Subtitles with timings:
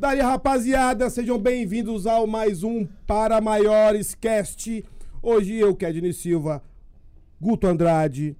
[0.00, 4.84] Daí, rapaziada, sejam bem-vindos ao mais um Para Maiores Cast.
[5.20, 6.62] Hoje eu, Kedney Silva,
[7.40, 8.36] Guto Andrade,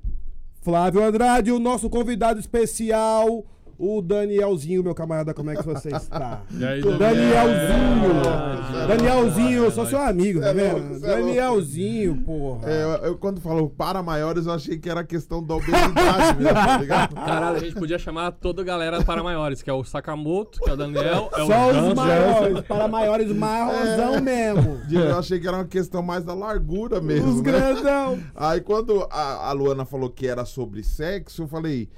[0.63, 3.45] Flávio Andrade, o nosso convidado especial,
[3.79, 6.43] o Danielzinho, meu camarada, como é que você está?
[6.51, 8.23] E aí, Danielzinho!
[8.27, 10.97] Ah, Danielzinho, eu sou seu amigo, tá é vendo?
[10.97, 10.99] é.
[10.99, 12.69] Danielzinho, porra.
[12.69, 16.55] É, eu, eu quando falou para maiores, eu achei que era questão da obesidade mesmo,
[16.55, 17.15] tá ligado?
[17.17, 20.69] Caralho, a gente podia chamar toda a galera para maiores, que é o Sakamoto, que
[20.69, 24.81] é o Daniel, é o Só os Ganso, maiores, para maiores marrozão mesmo.
[24.91, 27.31] Eu achei que era uma questão mais da largura mesmo.
[27.31, 27.43] Os né?
[27.43, 28.19] grandão.
[28.35, 31.89] Aí quando a, a Luana falou que era sobre sexo, eu falei.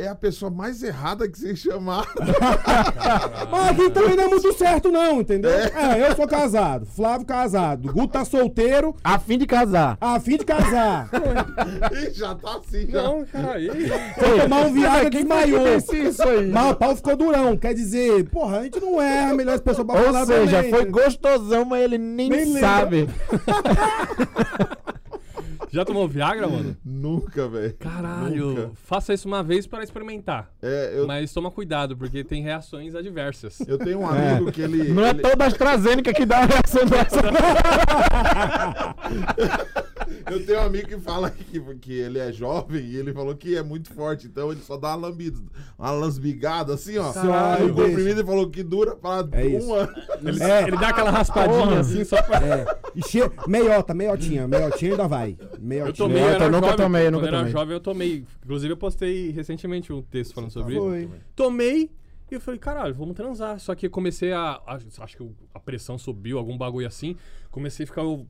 [0.00, 2.06] É a pessoa mais errada que vocês chamaram.
[3.50, 5.50] Mas aqui também não é muito certo, não, entendeu?
[5.50, 9.98] É, eu sou casado, Flávio casado, Guto tá solteiro, A fim de casar.
[10.00, 11.08] a fim de casar.
[11.92, 13.02] Ih, já tá assim, já.
[13.02, 13.72] Não, caralho.
[14.14, 15.66] Foi tomar um foi que desmaiou.
[15.76, 16.46] isso aí?
[16.48, 19.84] Mas o pau ficou durão, quer dizer, porra, a gente não é a melhor pessoa
[19.84, 21.02] pra Ou falar seja, também, foi entendeu?
[21.02, 23.08] gostosão, mas ele nem, Nem sabe.
[25.70, 26.76] Já tomou Viagra, mano?
[26.84, 27.74] Nunca, velho.
[27.78, 28.46] Caralho.
[28.46, 28.70] Nunca.
[28.84, 30.50] Faça isso uma vez para experimentar.
[30.62, 33.60] É, eu, Mas toma cuidado, porque tem reações adversas.
[33.66, 34.92] eu tenho um amigo que ele.
[34.92, 37.18] Não é ele- toda a AstraZeneca que dá a reação dessa.
[40.30, 43.56] Eu tenho um amigo que fala que, que ele é jovem e ele falou que
[43.56, 45.38] é muito forte, então ele só dá uma lambida,
[45.78, 47.12] uma lasbigada assim, ó.
[47.12, 47.88] Caralho, E o deixa.
[47.90, 49.74] comprimido ele falou que dura pra É um isso.
[49.74, 49.92] ano.
[50.22, 50.62] Ele, É.
[50.68, 51.80] ele dá aquela raspadinha Porra.
[51.80, 52.38] assim, só pra...
[52.46, 53.20] É, e che...
[53.46, 55.36] meiota, meiotinha, meiotinha ainda vai.
[55.40, 55.94] Eu Meiotinha.
[56.08, 57.52] tomei, Não, eu eu nunca jovem, tomei, eu quando nunca eu era tomei.
[57.52, 58.24] jovem eu tomei.
[58.44, 60.82] Inclusive eu postei recentemente um texto falando sobre isso.
[60.82, 61.08] Foi.
[61.36, 61.90] Tomei
[62.30, 63.58] e eu falei, caralho, vamos transar.
[63.58, 67.16] Só que eu comecei a, a- Acho que a pressão subiu, algum bagulho assim.
[67.50, 68.26] Comecei a ficar eu,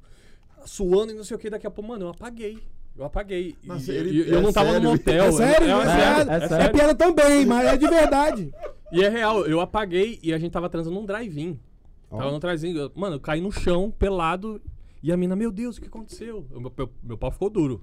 [0.66, 1.48] suando e não sei o que.
[1.50, 2.58] Daqui a pouco, mano, eu apaguei.
[2.96, 3.54] Eu apaguei.
[3.62, 4.84] E- Nossa, e, ele- e eu é não tava sério?
[4.84, 5.24] no motel.
[5.24, 6.30] É sério, é, é, é sério.
[6.30, 6.72] é É, sério.
[6.74, 8.52] piada também, mas é de verdade.
[8.90, 11.58] E é real, eu apaguei e a gente tava transando num drive-in.
[12.08, 12.74] Tava num drive-in.
[12.74, 14.58] eu- Mano, eu caí no chão, pelado.
[15.02, 16.46] E a mina, meu Deus, o que aconteceu?
[16.50, 17.82] O Meu, meu, meu pau ficou duro.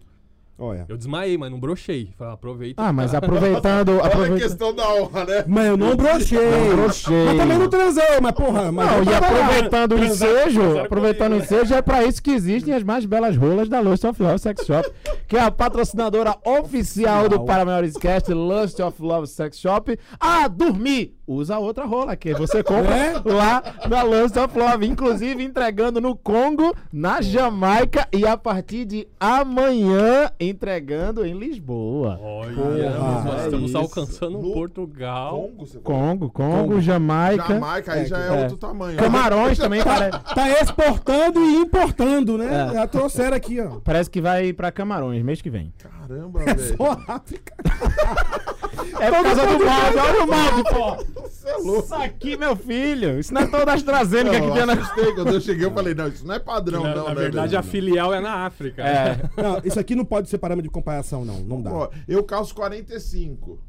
[0.58, 0.86] Olha.
[0.88, 2.14] Eu desmaiei, mas não brochei.
[2.18, 2.82] Falei, aproveita.
[2.82, 3.90] Ah, mas aproveitando.
[3.90, 4.40] Olha a aproveita...
[4.40, 5.44] questão da honra, né?
[5.46, 6.40] Mas eu não brochei.
[6.40, 7.26] Não brochei.
[7.26, 8.72] Mas também não transei, mas porra.
[8.72, 12.74] Mas Não, e aproveitando o ensejo, aproveitando o comigo, ensejo, é pra isso que existem
[12.74, 14.90] as mais belas rolas da Lust of Love Sex Shop,
[15.28, 19.98] que é a patrocinadora oficial do Para Maiores Cast, Lust of Love Sex Shop.
[20.20, 21.14] Ah, dormir!
[21.28, 23.14] Usa outra rola, que você compra É?
[23.26, 29.08] lá na Lust of Love, inclusive entregando no Congo, na Jamaica e a partir de
[29.20, 32.20] amanhã entregando em Lisboa.
[32.22, 32.54] Olha,
[32.92, 33.78] Porra, nós é estamos isso.
[33.80, 35.32] alcançando No Portugal.
[35.50, 36.00] Congo, você falou?
[36.00, 37.48] Congo, Congo, Jamaica.
[37.48, 38.42] Jamaica aí já é, É.
[38.44, 38.98] outro tamanho.
[38.98, 40.20] Camarões também, parece.
[40.36, 42.68] Tá exportando e importando, né?
[42.70, 42.74] É.
[42.74, 43.80] Já trouxeram aqui, ó.
[43.84, 45.74] Parece que vai pra Camarões mês que vem.
[45.78, 46.76] Caramba, velho.
[46.80, 47.54] Ó, África.
[49.00, 51.22] É por causa do molde, olha o molde, pô.
[51.22, 51.86] Você é louco.
[51.86, 53.20] Isso aqui, meu filho.
[53.20, 54.74] Isso não é toda a AstraZeneca que Não, tem eu na.
[54.74, 55.14] assustei.
[55.14, 57.56] Quando eu cheguei, eu falei, não, isso não é padrão, na, não, na né, verdade,
[57.56, 58.84] a filial é na África.
[58.84, 59.18] É.
[59.42, 61.40] Não, isso aqui não pode ser parâmetro de comparação, não.
[61.42, 61.72] Não dá.
[61.72, 63.60] Ó, eu calço 45.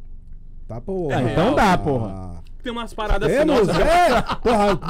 [0.67, 1.21] Tá, porra.
[1.21, 2.43] É, então dá, porra.
[2.66, 4.81] Tem umas paradas assim, Temos, nossa, é, porra,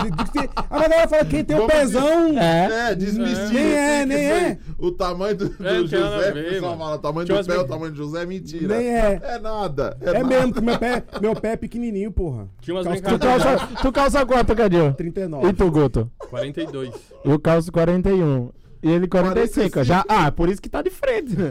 [0.70, 2.38] a galera fala que quem tem o Vamos pezão.
[2.38, 2.91] É.
[2.91, 3.53] É, desmistifica.
[3.53, 4.44] Nem é, que nem isso aí.
[4.44, 4.59] é.
[4.78, 6.84] O tamanho do, do É, nada a José, ver, o pessoal mano.
[6.84, 8.78] fala, o tamanho Tinha do pé, o tamanho do José é mentira.
[8.78, 9.20] Nem é.
[9.22, 9.97] É nada.
[10.00, 10.25] É, É nada.
[10.26, 12.48] mesmo, que meu pé, meu pé é pequenininho, porra.
[12.62, 14.94] Tinha umas Calça Tu calça, tu calça quanto, Cadinho?
[14.94, 15.47] 39.
[15.48, 16.10] E tu, Guto?
[16.31, 16.94] 42.
[17.26, 18.48] Eu calço 41.
[18.82, 19.70] E ele 45.
[19.72, 19.84] 45.
[19.84, 21.50] Já, ah, por isso que tá de frente, né?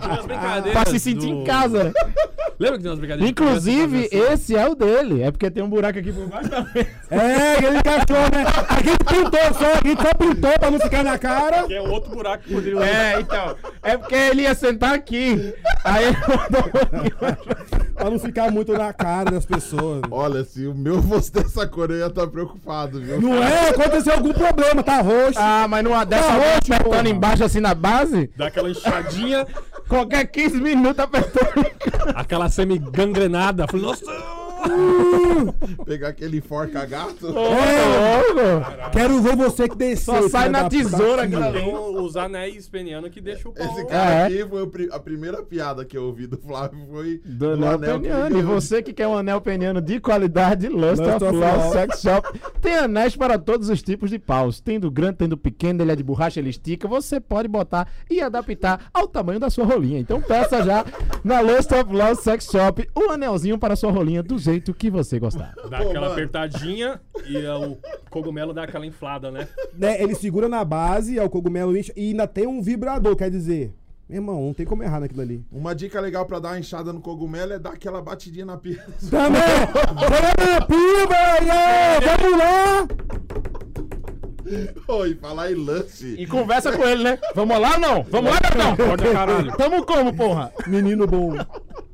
[0.00, 0.72] Tinha umas brincadeiras.
[0.72, 1.92] pra se sentir do- em casa, né?
[2.58, 3.24] Lembra que tem umas brincadeiras?
[3.24, 5.22] de Inclusive, esse é o dele.
[5.22, 6.88] É porque tem um buraco aqui por baixo da mesa.
[7.10, 8.44] É, aquele cachorro, né?
[8.68, 11.62] A gente pintou só, a gente só pintou pra não ficar na cara.
[11.66, 13.56] Que é outro buraco que poderia É, então.
[13.82, 15.54] É porque ele ia sentar aqui.
[15.84, 16.70] Aí ele mandou.
[17.94, 20.02] Pra não ficar muito na cara das pessoas.
[20.10, 23.20] Olha, se o meu fosse dessa cor, eu ia estar preocupado, viu?
[23.20, 23.70] Não é?
[23.70, 25.38] Aconteceu algum problema, tá roxo.
[25.38, 29.46] Ah, mas numa dessa, Tá alguém ótimo, apertando embaixo assim na base, Dá aquela inchadinha,
[29.88, 31.66] qualquer 15 minutos apertando.
[32.14, 33.66] aquela semi-gangrenada.
[33.66, 33.86] Falei,
[35.84, 37.28] Pegar aquele forca gato.
[37.28, 40.04] É, quero ver você que descer.
[40.04, 41.52] Só sai na tesoura, cara.
[41.52, 43.66] Tem os anéis penianos que deixam o pau.
[43.66, 44.24] Esse cara É.
[44.24, 47.98] aqui foi a primeira piada que eu ouvi do Flávio foi Do anel que ele
[48.00, 48.38] peniano.
[48.38, 51.72] E você que quer um anel peniano de qualidade, Lust, of Love.
[51.72, 52.40] Sex Shop.
[52.60, 54.60] Tem anéis para todos os tipos de paus.
[54.60, 56.86] Tem do grande, tem do pequeno, ele é de borracha, ele estica.
[56.88, 59.98] Você pode botar e adaptar ao tamanho da sua rolinha.
[59.98, 60.84] Então peça já
[61.24, 65.18] na Lust of Love Sex Shop o anelzinho para sua rolinha do jeito que você
[65.18, 65.54] gostar.
[65.68, 66.12] Dá Pô, aquela mano.
[66.12, 67.78] apertadinha e é, o
[68.10, 69.46] cogumelo dá aquela inflada, né?
[69.74, 73.30] Né, ele segura na base, é o cogumelo incha, e ainda tem um vibrador, quer
[73.30, 73.74] dizer.
[74.08, 75.44] Meu irmão, não tem como errar naquilo ali.
[75.52, 78.84] Uma dica legal pra dar uma enxada no cogumelo é dar aquela batidinha na pia.
[79.08, 79.40] Também!
[79.94, 82.18] Bora na pia, velho!
[82.18, 82.88] Vamos lá!
[84.88, 86.16] Oi, falar em lance.
[86.18, 87.18] E conversa com ele, né?
[87.36, 88.02] Vamos lá ou não?
[88.02, 88.74] Vamos lá, Betão?
[88.84, 89.56] Corta caralho.
[89.56, 90.52] Tamo como, porra?
[90.66, 91.34] Menino bom.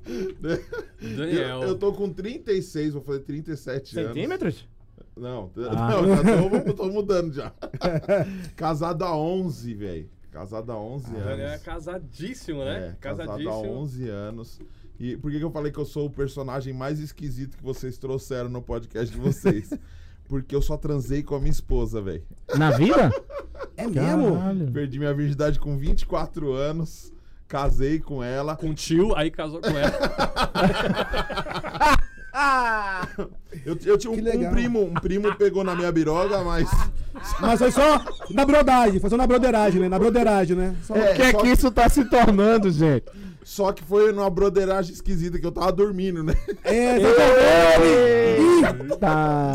[1.01, 1.63] Daniel.
[1.63, 4.15] Eu, eu tô com 36, vou fazer 37 anos.
[4.15, 4.69] Centímetros?
[5.17, 5.91] Não, Ah.
[6.03, 7.53] não, já tô, tô mudando já.
[8.55, 10.09] Casado há 11, velho.
[10.31, 11.63] Casado há 11 O Daniel é anos.
[11.63, 12.89] casadíssimo, né?
[12.89, 13.73] É, casado há Casadíssimo.
[13.79, 14.61] 11 anos.
[15.01, 17.97] E por que, que eu falei que eu sou o personagem mais esquisito que vocês
[17.99, 19.71] trouxeram no podcast de vocês?
[20.29, 22.23] Porque eu só transei com a minha esposa, velho.
[22.57, 23.11] Na vida?
[23.77, 24.71] É mesmo?
[24.73, 27.13] Perdi minha virgindade com 24 anos.
[27.49, 28.57] Casei com ela.
[28.57, 29.93] Com o tio, aí casou com ela.
[33.65, 36.69] Eu, eu tinha um, Que um primo, um primo pegou na minha biroga, mas.
[37.41, 37.99] Mas foi só
[38.29, 39.89] na brodagem, foi só na broderagem, né?
[39.89, 40.77] Na broderagem, né?
[40.83, 40.95] Só...
[40.95, 43.07] É, O que é só, que isso tá se tornando, gente?
[43.47, 46.35] só que foi numa broderagem esquisita que eu tava dormindo, né?
[46.65, 46.97] É.
[48.37, 49.53] Eita!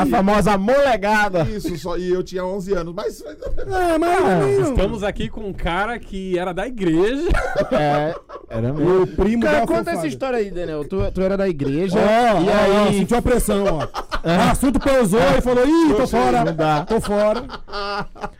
[0.00, 1.42] A famosa molegada.
[1.42, 2.94] Isso, só, e eu tinha 11 anos.
[2.94, 3.20] Mas.
[3.20, 4.70] É, mas...
[4.70, 7.28] Estamos aqui com um cara que era da igreja.
[7.70, 8.14] É,
[8.48, 9.02] era mesmo.
[9.02, 9.98] O primo Cara, da conta fofada.
[9.98, 10.84] essa história aí, Daniel.
[10.84, 11.98] Tu, tu era da igreja.
[11.98, 12.98] Ó, e aí.
[12.98, 13.86] sentiu a pressão, ó.
[14.24, 16.44] O assunto pousou e falou, ih, tô fora.
[16.44, 16.84] Não dá.
[16.84, 17.44] Tô fora.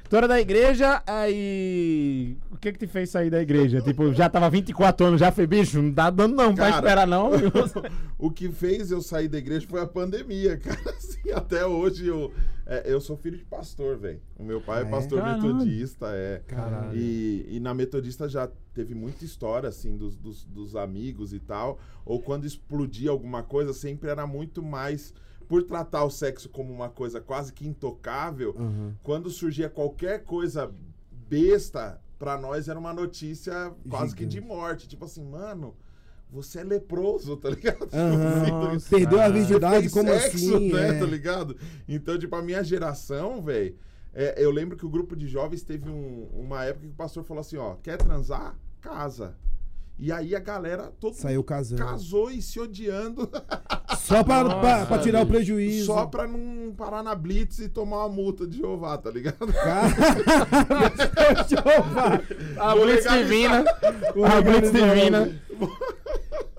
[0.09, 2.37] Tu era da igreja, aí.
[2.55, 3.83] O que que te fez sair da igreja?
[3.83, 6.77] Tipo, já tava 24 anos, já foi bicho, não tá dando não, pra Cara.
[6.77, 7.31] esperar não.
[8.17, 10.79] O que fez eu sair da igreja foi a pandemia, cara.
[10.97, 12.33] Assim, até hoje eu.
[12.65, 14.21] é, eu sou filho de pastor, velho.
[14.39, 14.91] O meu pai Ah, é é?
[14.91, 15.43] pastor Caralho.
[15.43, 16.43] metodista, é.
[16.47, 16.97] Caralho.
[16.97, 21.79] E, e na metodista já teve muita história, assim, dos, dos, dos amigos e tal.
[22.05, 25.13] Ou quando explodia alguma coisa, sempre era muito mais.
[25.49, 28.55] Por tratar o sexo como uma coisa quase que intocável,
[29.03, 30.73] quando surgia qualquer coisa
[31.29, 34.87] besta, pra nós era uma notícia quase que de morte.
[34.89, 35.75] Tipo assim, mano,
[36.31, 37.89] você é leproso, tá ligado?
[37.93, 38.73] Aham.
[38.77, 40.73] Assim, Perdeu a você virgindade, como sexo, assim?
[40.73, 40.89] né?
[40.97, 40.99] É.
[40.99, 41.57] Tá ligado?
[41.89, 43.77] Então, tipo, a minha geração, velho.
[44.37, 47.41] eu lembro que o grupo de jovens teve um- uma época que o pastor falou
[47.41, 48.57] assim: ó, quer transar?
[48.81, 49.37] Casa.
[49.97, 51.83] E aí a galera, todo Saiu mundo casando.
[51.85, 53.31] casou e se odiando
[53.97, 55.87] Só pra, Nossa, pra, pra tirar o prejuízo.
[55.87, 59.37] só pra não parar na blitz e tomar uma multa de Jeová, tá ligado?
[62.59, 63.05] A Vou Blitz.
[63.11, 63.65] Divina.
[63.65, 65.41] A Blitz Divina.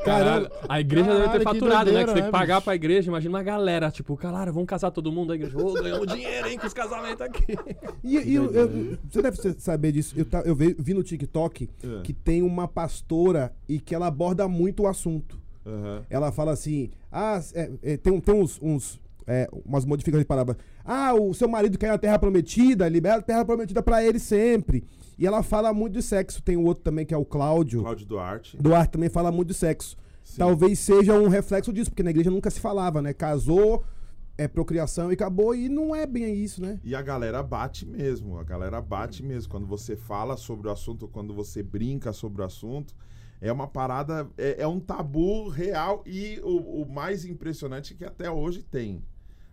[0.05, 1.99] Caralho, a igreja deve Caralho, ter que faturado, né?
[2.01, 2.65] Que você tem né, que pagar bicho?
[2.65, 3.09] pra igreja.
[3.09, 5.57] Imagina uma galera, tipo, galera, vamos casar todo mundo da igreja.
[5.57, 7.55] Ô, ganhamos dinheiro, hein, com os casamentos aqui.
[8.03, 10.15] E, e eu- eu- você deve saber disso.
[10.17, 12.01] Eu, eu vi, vi no TikTok É.
[12.03, 15.39] que tem uma pastora e que ela aborda muito o assunto.
[15.65, 16.01] Aham.
[16.09, 20.27] Ela fala assim: ah, é, é, tem, um- tem uns, uns é, umas modificações de
[20.27, 20.55] palavras.
[20.83, 24.83] Ah, o seu marido quer a terra prometida, libera a terra prometida pra ele sempre.
[25.17, 26.41] E ela fala muito de sexo.
[26.41, 27.81] Tem o outro também que é o Cláudio.
[27.81, 28.57] Cláudio Duarte.
[28.57, 29.97] Duarte também fala muito de sexo.
[30.23, 30.37] Sim.
[30.37, 33.13] Talvez seja um reflexo disso, porque na igreja nunca se falava, né?
[33.13, 33.83] Casou,
[34.37, 36.79] é procriação e acabou, e não é bem isso, né?
[36.83, 39.49] E a galera bate mesmo, a galera bate mesmo.
[39.49, 42.95] Quando você fala sobre o assunto, quando você brinca sobre o assunto,
[43.39, 48.05] é uma parada, é, é um tabu real e o, o mais impressionante é que
[48.05, 49.03] até hoje tem.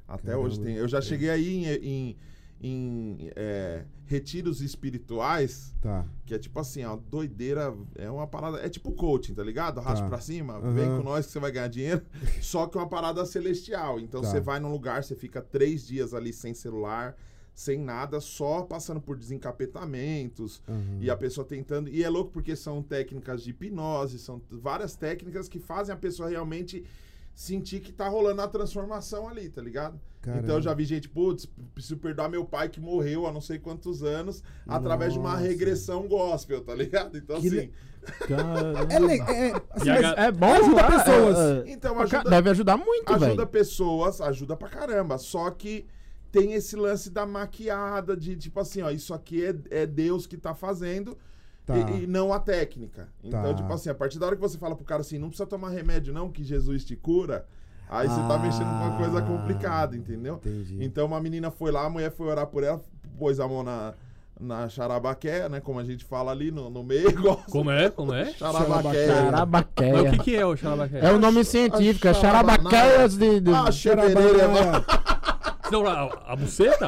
[0.06, 0.46] Até Caramba.
[0.46, 0.74] hoje tem.
[0.74, 2.16] Eu já cheguei aí em, em,
[2.62, 6.06] em, é, retiros espirituais, Tá.
[6.24, 9.78] que é tipo assim, ó, doideira, é uma parada, é tipo coaching, tá ligado?
[9.80, 10.08] Arrasta Tá.
[10.08, 10.72] pra cima, Aham.
[10.72, 12.02] vem com nós que você vai ganhar dinheiro,
[12.40, 13.98] só que é uma parada celestial.
[13.98, 14.28] Então Tá.
[14.30, 17.16] você vai num lugar, você fica três dias ali sem celular,
[17.54, 20.98] sem nada, só passando por desencapetamentos, Uhum.
[21.00, 21.88] e a pessoa tentando.
[21.90, 26.28] E é louco porque são técnicas de hipnose, são várias técnicas que fazem a pessoa
[26.28, 26.84] realmente
[27.34, 29.98] sentir que tá rolando a transformação ali, tá ligado?
[30.20, 30.42] Caramba.
[30.44, 33.58] Então eu já vi gente, putz, preciso perdoar meu pai que morreu há não sei
[33.58, 35.42] quantos anos, através de uma Nossa.
[35.42, 37.16] regressão gospel, tá ligado?
[37.18, 37.56] Então Que assim.
[37.56, 37.72] le-
[38.90, 41.38] É, le- é, assim, a mas- ga- É bom Ajuda ajudar pessoas.
[41.38, 43.46] é, é, Então ajuda, Deve ajudar muito, ajuda velho.
[43.48, 45.18] pessoas, ajuda pra caramba.
[45.18, 45.86] Só que
[46.30, 50.36] tem esse lance da maquiada, de tipo assim, ó, isso aqui é, é Deus que
[50.36, 51.16] tá fazendo.
[51.66, 51.76] Tá.
[51.78, 53.08] E, e não a técnica.
[53.22, 53.54] Então, Tá.
[53.54, 55.70] tipo assim, a partir da hora que você fala pro cara assim, não precisa tomar
[55.70, 57.44] remédio, não, que Jesus te cura,
[57.88, 60.34] aí você tá Ah, mexendo com uma coisa complicada, entendeu?
[60.44, 60.78] Entendi.
[60.84, 62.80] Então uma menina foi lá, a mulher foi orar por ela,
[63.16, 63.94] pôs a mão na,
[64.40, 65.60] na charabaqué, né?
[65.60, 67.48] Como a gente fala ali no, no meio, gosta.
[67.50, 67.88] Como é?
[67.90, 68.32] Como é?
[68.32, 69.06] Charabaqué.
[69.06, 70.10] Mas o Charabaqueia.
[70.10, 70.98] que, que é o xalabaqué?
[71.00, 73.38] É o nome científico, é charabaceias de...
[73.40, 74.48] de- Ah, chevereira.
[75.70, 76.86] Não, a, a buceta?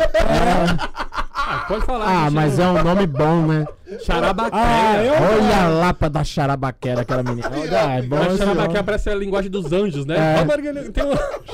[1.37, 2.27] Ah, pode falar.
[2.27, 3.67] Ah, mas não- é um nome bom, né?
[4.03, 4.63] Charabaqueia.
[4.63, 7.51] Ah, eu- Olha a lapa da charabaquera, aquela menina.
[7.53, 8.83] Olha, é bom A charabaqueia nome.
[8.85, 10.17] parece a linguagem dos anjos, né?
[10.41, 10.45] É.
[10.93, 11.53] Tem um-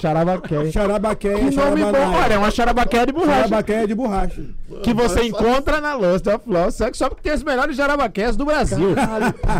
[1.50, 3.34] Que nome bom, olha, é uma charabaqueia de borracha.
[3.34, 4.42] Charabaqueia de borracha.
[4.82, 8.44] Que você encontra na Lust of Love Sex Shop, que tem as melhores jarabaqueias do
[8.44, 8.94] Brasil.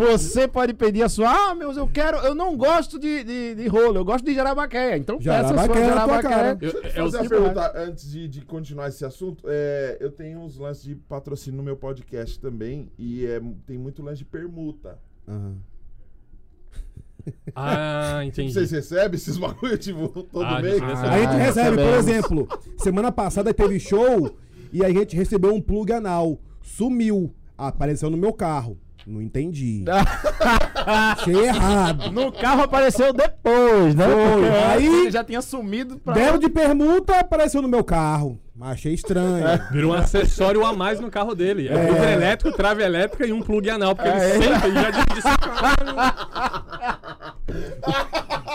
[0.01, 1.29] Você pode pedir a sua.
[1.31, 2.19] Ah, meus, eu quero.
[2.19, 4.97] Eu não gosto de, de, de rolo, eu gosto de jarabaqueia.
[4.97, 5.75] Então peça a sua.
[6.63, 9.45] Eu- é eu os- fazer uma pergunta antes de, de continuar esse assunto.
[9.49, 12.61] É, eu tenho uns lances de patrocínio no meu podcast também
[12.99, 14.99] e é, tem muito lance de permuta.
[15.29, 15.57] Aham.
[17.55, 18.53] Ah, entendi.
[18.53, 20.75] Vocês recebem esses bagulho, tipo, todo Ah, a mês?
[20.75, 21.09] gente recebe.
[21.09, 22.49] A gente Ah, recebe, por exemplo,
[22.79, 24.37] semana passada teve show
[24.73, 26.41] e a gente recebeu um plug anal.
[26.63, 27.35] Sumiu.
[27.59, 28.79] Apareceu no meu carro.
[29.07, 29.85] Não entendi.
[30.87, 32.11] Achei errado.
[32.11, 34.05] No carro apareceu depois, né?
[34.07, 34.49] Foi.
[34.73, 36.15] Aí- ele já tinha sumido pra.
[36.15, 38.39] Deram de permuta, apareceu no meu carro.
[38.61, 39.45] Achei estranho.
[39.71, 41.69] Virou um acessório a mais no carro dele.
[41.69, 43.95] É, vidro elétrico, trave elétrica e um plug anal.
[43.95, 44.35] Porque É.
[44.37, 45.29] ele sempre já disse.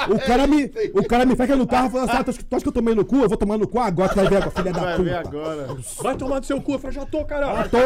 [0.07, 2.37] O cara me, o cara me fecha no carro e fala assim: ah, tu acha
[2.39, 3.15] que- tu acha que eu tomei no cu?
[3.17, 5.03] Eu vou tomar no cu agora, tu vai ver, filha da Vai puta.
[5.03, 5.67] ver agora.
[6.01, 6.73] Vai tomar no seu cu.
[6.73, 7.69] Eu falei, já tô, caralho.
[7.69, 7.77] tô.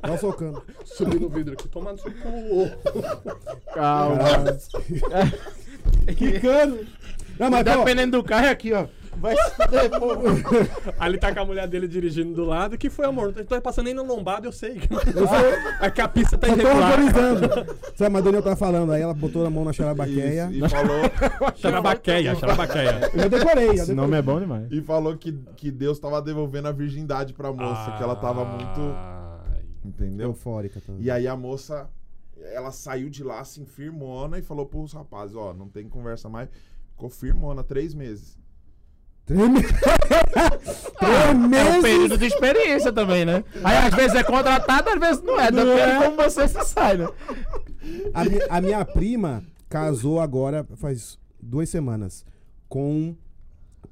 [0.00, 0.62] Tá socando.
[0.84, 2.70] Subi no vidro aqui, tomar no seu cu.
[3.72, 4.18] Calma.
[6.16, 6.80] Quicando.
[7.38, 8.86] Não, mas, ó, Dependendo do carro é aqui, ó.
[9.16, 10.08] Vai se fuder, pô.
[10.98, 12.76] Aí ele tá com a mulher dele dirigindo do lado.
[12.78, 13.34] que foi, amor?
[13.34, 14.80] Não tô passando nem no lombado, eu sei.
[15.80, 16.92] É que a pista tá irregular.
[17.00, 17.76] autorizando.
[17.96, 18.92] Sabe, mas Daniel tá falando.
[18.92, 20.48] Aí ela botou a mão na charabaqueia.
[20.50, 21.00] Isso, e falou,
[21.56, 23.10] Charabaqueia, charabaqueia.
[23.14, 23.94] Eu já decorei, Esse decorei.
[23.94, 24.66] nome é bom demais.
[24.70, 28.80] e falou que, que Deus tava devolvendo a virgindade pra moça, que ela tava muito.
[28.80, 29.62] Ai.
[29.84, 30.28] Entendeu?
[30.28, 31.02] Eufórica também.
[31.02, 31.88] E aí a moça,
[32.52, 36.48] ela saiu de lá assim, firmona, e falou pros rapazes, ó, não tem conversa mais.
[36.90, 38.36] Ficou firmona, três meses.
[39.28, 39.70] Meses.
[40.98, 43.44] Três É um período de experiência também, né?
[43.62, 45.50] Aí às vezes é contratado, às vezes não é.
[45.50, 46.02] Não Depende é.
[46.04, 47.08] como você se sai, né?
[48.14, 52.24] A, mi- a minha prima casou agora, faz duas semanas,
[52.68, 53.14] com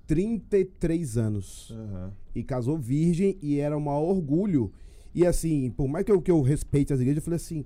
[0.06, 1.72] 33 anos.
[1.72, 2.12] Aham.
[2.34, 4.72] E casou virgem e era um maior orgulho.
[5.14, 7.64] E assim, por mais que eu, que eu respeite as igrejas, eu falei assim: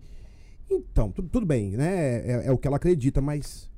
[0.70, 2.18] então, tudo, tudo bem, né?
[2.24, 3.68] É, é o que ela acredita, mas.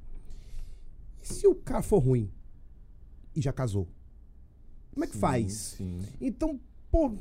[1.22, 2.30] E se o cara for ruim
[3.34, 3.88] e já casou?
[4.92, 5.76] Como é que faz?
[5.78, 6.00] Sim.
[6.20, 6.60] Então,
[6.90, 7.12] pô,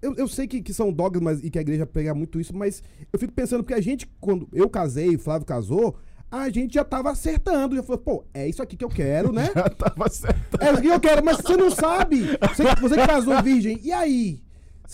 [0.00, 2.82] eu, eu sei que, que são dogmas e que a igreja prega muito isso, mas
[3.12, 5.96] eu fico pensando porque a gente, quando eu casei e o Flávio casou,
[6.30, 9.50] a gente já tava acertando, já falou, pô, é isso aqui que eu quero, né?
[9.52, 10.62] Já tava certo.
[10.62, 12.20] É isso que eu quero, mas você não sabe.
[12.22, 14.40] Você, você que casou virgem, e aí?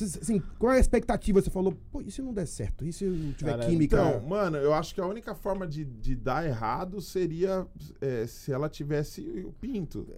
[0.04, 1.40] Assim, qual é a expectativa?
[1.40, 2.84] Você falou, pô, e se não der certo?
[2.84, 3.96] E se não tiver Caralho, química?
[3.96, 7.66] Então, mano, eu acho que a única forma de, de dar errado seria
[8.00, 10.06] é, se ela tivesse o pinto.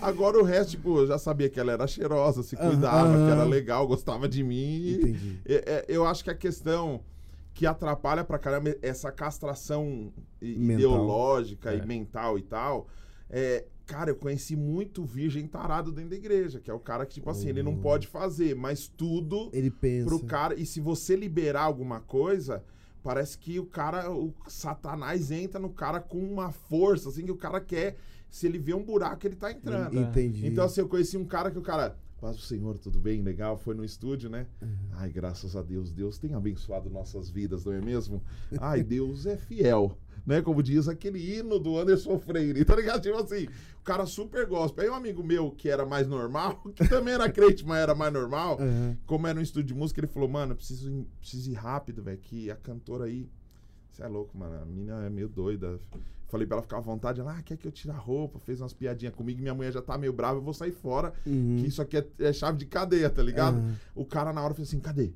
[0.00, 3.44] Agora o resto, tipo, eu já sabia que ela era cheirosa, se cuidava, que era
[3.44, 4.92] legal, gostava de mim.
[4.94, 5.40] Entendi.
[5.46, 7.00] É, é, eu acho que a questão
[7.54, 10.76] que atrapalha pra caramba essa castração Mental.
[10.76, 11.78] ideológica É.
[11.78, 12.86] e mental e tal.
[13.30, 17.14] É, cara, eu conheci muito virgem tarado dentro da igreja, que é o cara que,
[17.14, 20.06] tipo assim, ele não pode fazer, mas tudo Ele pensa.
[20.06, 20.54] pro cara.
[20.58, 22.64] E se você liberar alguma coisa,
[23.02, 27.36] parece que o cara, o Satanás entra no cara com uma força, assim, que o
[27.36, 27.96] cara quer.
[28.28, 29.96] Se ele vê um buraco, ele tá entrando.
[29.98, 30.46] Entendi.
[30.46, 31.96] Então, assim, eu conheci um cara que o cara.
[32.20, 33.22] Paz do Senhor, tudo bem?
[33.22, 33.56] Legal?
[33.58, 34.46] Foi no estúdio, né?
[34.94, 38.22] Ai, graças a Deus, Deus tem abençoado nossas vidas, não é mesmo?
[38.58, 39.96] Ai, Deus é fiel.
[40.26, 40.42] Né?
[40.42, 43.00] Como diz aquele hino do Anderson Freire, tá ligado?
[43.00, 43.46] Tipo assim,
[43.80, 44.84] o cara super gospel.
[44.84, 48.12] Aí um amigo meu que era mais normal, que também era crente, mas era mais
[48.12, 48.96] normal, Aham.
[49.06, 52.02] como era um estúdio de música, ele falou, mano, eu preciso ir, preciso ir rápido,
[52.02, 53.28] velho, que a cantora aí.
[53.92, 54.60] Você é louco, mano.
[54.60, 55.80] A mina é meio doida.
[56.28, 57.20] Falei pra ela ficar à vontade.
[57.20, 58.38] Ela, ah, quer que eu tire a roupa?
[58.38, 59.40] Fez umas piadinhas comigo.
[59.40, 61.14] Minha mulher já tá meio brava, eu vou sair fora.
[61.24, 61.56] Uhum.
[61.58, 63.56] Que isso aqui é, é chave de cadeia, tá ligado?
[63.56, 63.76] Aham.
[63.94, 65.12] O cara na hora fez assim: cadê?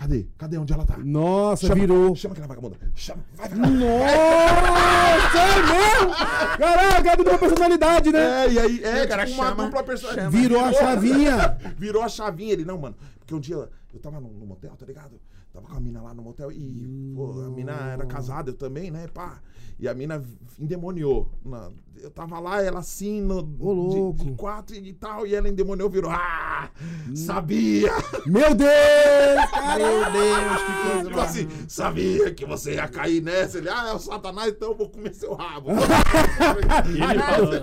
[0.00, 0.26] Cadê?
[0.38, 0.56] Cadê?
[0.56, 0.96] Onde ela tá?
[0.96, 2.16] Nossa, Chama- virou.
[2.16, 2.76] Chama aquela vagabunda.
[2.94, 3.22] Chama.
[3.34, 3.70] Vai, vai, vai.
[3.70, 6.14] Nossa, é mesmo?
[6.58, 8.46] Caraca, mudou a personalidade, né?
[8.46, 10.36] É, e aí, é, E o cara tipo uma chama, dupla personalidade.
[10.36, 11.58] Virou a chavinha.
[11.76, 12.52] Virou a chavinha.
[12.54, 12.96] Ele, não, mano.
[13.18, 15.20] Porque um dia eu tava no motel, tá ligado?
[15.52, 18.88] Tava com a mina lá no motel e, pô, a mina era casada, eu também,
[18.90, 19.40] né, pá.
[19.80, 20.22] E a mina
[20.58, 21.28] endemoniou.
[21.44, 24.22] Na- eu tava lá, ela assim, no, Ô, louco.
[24.24, 26.70] De, de quatro e tal, e ela endemoniou, virou, ah,
[27.16, 27.90] sabia!
[28.26, 29.40] Meu Deus!
[29.76, 33.58] Meu Deus, que coisa tipo assim, sabia que você ia cair nessa.
[33.58, 35.70] Ele, ah, é o Satanás, então eu vou comer seu rabo.
[36.88, 37.62] Ele falando.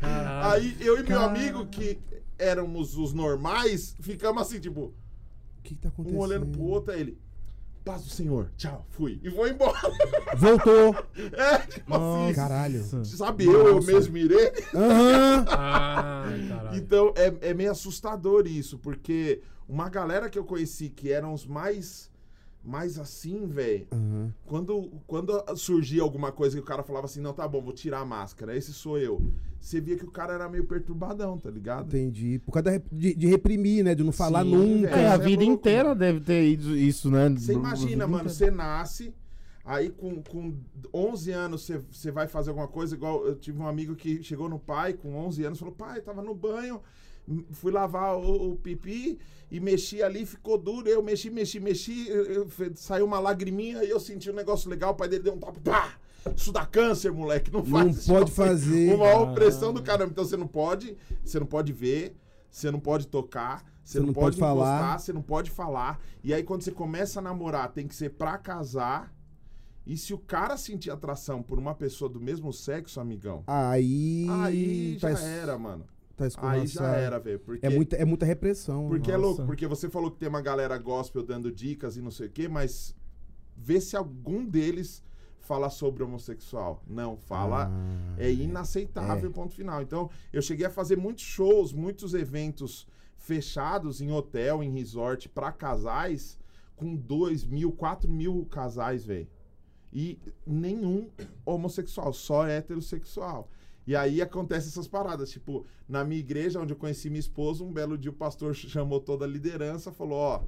[0.00, 0.52] Caralho.
[0.52, 1.98] Aí eu e meu amigo, que
[2.38, 4.94] éramos os normais, ficamos assim, tipo,
[5.68, 6.18] que, que tá acontecendo?
[6.18, 7.18] um olhando pro outro, aí ele.
[7.84, 9.20] paz do Senhor, tchau, fui.
[9.22, 9.78] E vou embora.
[10.36, 10.94] Voltou.
[11.32, 12.34] É, tipo assim.
[12.34, 12.84] Caralho.
[13.04, 13.92] Sabe, eu, eu Nossa.
[13.92, 14.52] mesmo irei.
[14.74, 15.44] Aham.
[15.50, 16.76] Ai, caralho.
[16.76, 21.46] Então é, é meio assustador isso, porque uma galera que eu conheci que eram os
[21.46, 22.10] mais.
[22.68, 23.86] Mais assim, velho.
[23.90, 24.30] Aham.
[24.44, 28.00] Quando, quando surgia alguma coisa que o cara falava assim, não, tá bom, vou tirar
[28.00, 29.22] a máscara, esse sou eu.
[29.58, 31.86] Você via que o cara era meio perturbadão, tá ligado?
[31.86, 32.38] Entendi.
[32.44, 33.94] Por causa de, de reprimir, né?
[33.94, 34.90] De não falar Sim, nunca.
[34.90, 35.02] velho.
[35.02, 37.30] É, a é vida louco, inteira deve ter ido isso, né?
[37.30, 38.28] Você imagina, mano, inteira.
[38.28, 39.14] você nasce,
[39.64, 40.54] aí com, com
[40.92, 44.46] 11 anos você, você vai fazer alguma coisa, igual eu tive um amigo que chegou
[44.46, 46.82] no pai com 11 anos, falou, pai, tava no banho,
[47.52, 49.18] fui lavar o, o pipi
[49.50, 53.90] e mexi ali, ficou duro, eu mexi, mexi, mexi, eu- eu- saiu uma lagriminha e
[53.90, 55.94] eu senti um negócio legal, o pai dele deu um tapa, pá!
[56.36, 58.94] Isso dá câncer, moleque, não faz Não isso, pode fazer.
[58.94, 62.14] Uma opressão do caramba, então você não pode, você não pode ver,
[62.50, 64.76] você não pode tocar, você, não, pode, falar.
[64.78, 65.98] encostar, você não pode falar.
[66.22, 69.14] E aí, quando você começa a namorar, tem que ser pra casar.
[69.86, 74.26] E se o cara sentir atração por uma pessoa do mesmo sexo, amigão, Aí.
[74.28, 75.86] aí já tá es- era, mano.
[76.18, 76.94] Tá Aí já escorraçado.
[77.00, 77.38] era, velho.
[77.40, 78.88] Porque, É muita, é muita repressão.
[78.88, 79.26] porque é Nossa.
[79.28, 82.30] louco, porque você falou que tem uma galera gospel dando dicas e não sei o
[82.30, 82.94] quê, mas
[83.56, 85.02] vê se algum deles
[85.40, 86.82] fala sobre homossexual.
[86.86, 87.70] Não, fala.
[87.72, 89.80] Ah, É inaceitável, ponto final.
[89.80, 95.50] Então, eu cheguei a fazer muitos shows, muitos eventos fechados em hotel, em resort, pra
[95.52, 96.38] casais,
[96.76, 99.26] com 2 mil, 4 mil casais, velho.
[99.92, 101.08] E nenhum
[101.46, 103.48] homossexual, só heterossexual.
[103.88, 107.72] E aí acontece essas paradas, tipo, na minha igreja, onde eu conheci minha esposa, um
[107.72, 110.42] belo dia o pastor chamou toda a liderança, falou, ó,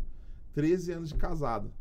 [0.52, 1.72] 13 anos de casado,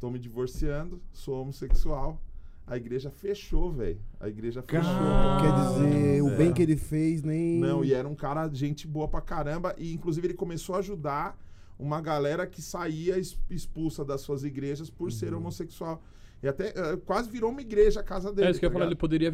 [0.00, 2.20] tô me divorciando, sou homossexual.
[2.66, 4.00] A igreja fechou, velho.
[4.18, 4.82] A igreja fechou.
[4.82, 5.40] Caramba.
[5.40, 6.36] Quer dizer, o É.
[6.36, 7.60] bem que ele fez nem.
[7.60, 9.72] Não, e era um cara, gente boa pra caramba.
[9.78, 11.38] E inclusive ele começou a ajudar
[11.78, 16.02] uma galera que saía expulsa das suas igrejas por ser homossexual.
[16.42, 18.48] E até eh, quase virou uma igreja a casa dele.
[18.48, 19.30] É isso que eu ia tá falar, ele poderia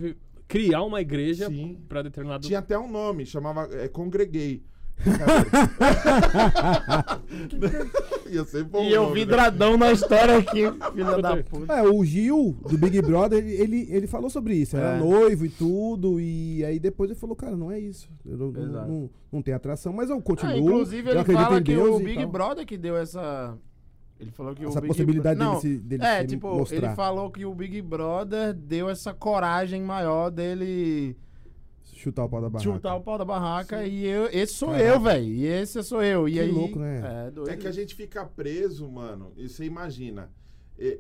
[0.51, 1.79] criar uma igreja Sim.
[1.89, 2.45] pra determinado.
[2.45, 4.65] Tinha até um nome, chamava é, Congreguei.
[8.29, 8.83] Ia ser bom.
[8.85, 9.21] E eu o nome, né?
[9.25, 10.61] vidradão na história aqui,
[10.93, 11.73] filha da puta.
[11.73, 14.77] É, o Gil, do Big Brother, ele, ele, ele falou sobre isso.
[14.77, 14.99] Era É.
[14.99, 16.21] noivo e tudo.
[16.21, 18.11] E aí depois ele falou, cara, não é isso.
[18.27, 20.53] Eu não, não, não, não tem atração, mas eu continuo.
[20.53, 22.29] Ah, inclusive, ele fala que Deus o Big tal.
[22.29, 23.57] Brother que deu essa.
[24.21, 26.77] Ele falou que Essa o Big possibilidade Bro- dele se- dele é, se tipo, mostrar.
[26.77, 31.17] ele falou que o Big Brother deu essa coragem maior dele
[31.95, 32.71] Chutar o pau da barraca.
[32.73, 34.85] chutar o pau da barraca e eu, esse sou Caraca.
[34.89, 35.25] eu, velho.
[35.27, 36.29] E esse sou eu.
[36.29, 37.27] E Que aí, louco, né?
[37.27, 37.51] É, doido.
[37.51, 39.33] É que a gente fica preso, mano.
[39.37, 40.31] E você imagina.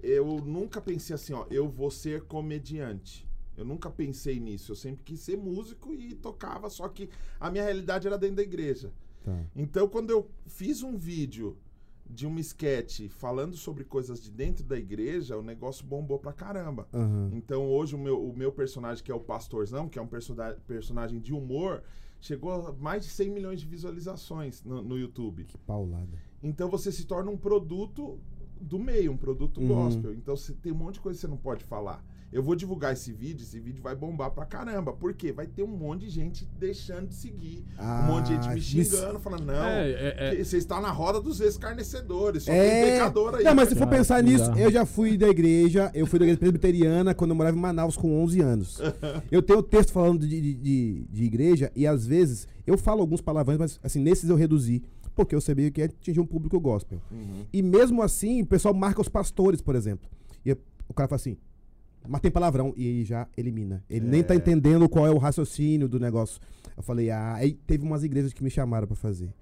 [0.02, 3.26] Eu nunca pensei assim, ó, eu vou ser comediante.
[3.56, 4.72] Eu nunca pensei nisso.
[4.72, 8.42] Eu sempre quis ser músico e tocava, só que a minha realidade era dentro da
[8.42, 8.92] igreja.
[9.24, 9.38] Tá.
[9.56, 11.56] Então, quando eu fiz um vídeo
[12.12, 16.88] de um sketch falando sobre coisas de dentro da igreja, o negócio bombou pra caramba.
[16.92, 17.30] Aham.
[17.32, 20.56] Então hoje o meu, o meu personagem, que é o Pastorzão, que é um persona-
[20.66, 21.82] personagem de humor,
[22.20, 25.44] chegou a mais de 100 milhões de visualizações no, no YouTube.
[25.44, 26.18] Que paulada.
[26.42, 28.18] Então você se torna um produto
[28.60, 29.68] do meio, um produto Uhum.
[29.68, 30.12] gospel.
[30.12, 32.04] Então você tem um monte de coisa que você não pode falar.
[32.32, 34.92] Eu vou divulgar esse vídeo, esse vídeo vai bombar pra caramba.
[34.92, 35.32] Por quê?
[35.32, 37.64] Vai ter um monte de gente deixando de seguir.
[37.76, 40.36] Ah, um monte de gente me me- xingando, falando, não, É, é, é.
[40.36, 42.92] que você está na roda dos escarnecedores, só tem É.
[42.92, 43.42] pecador aí.
[43.44, 46.38] Não, mas se for pensar nisso, eu já fui da igreja, eu fui da igreja
[46.38, 48.78] presbiteriana quando eu morava em Manaus com 11 anos.
[49.30, 53.20] Eu tenho texto falando de, de, de- de igreja e às vezes eu falo alguns
[53.20, 54.82] palavrões, mas assim, nesses eu reduzi,
[55.16, 57.00] porque eu sabia que ia atingir um público gospel.
[57.10, 57.44] Uhum.
[57.52, 60.08] E mesmo assim, o pessoal marca os pastores, por exemplo.
[60.44, 60.52] E
[60.88, 61.36] o cara fala assim,
[62.08, 63.84] mas tem palavrão, e aí já elimina.
[63.88, 64.36] Ele nem tá É.
[64.36, 66.40] entendendo qual é o raciocínio do negócio.
[66.76, 69.32] Eu falei, ah, aí teve umas igrejas que me chamaram pra fazer.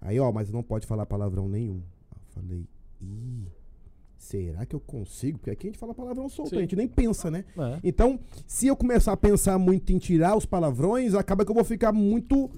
[0.00, 1.80] Aí, ó, mas não pode falar palavrão nenhum.
[2.12, 2.66] Eu falei,
[3.00, 3.46] ih,
[4.18, 5.38] será que eu consigo?
[5.38, 6.56] Porque aqui a gente fala palavrão solto, Sim.
[6.58, 7.44] a gente nem pensa, né?
[7.56, 7.78] É.
[7.82, 11.64] Então, se eu começar a pensar muito em tirar os palavrões, acaba que eu vou
[11.64, 12.50] ficar muito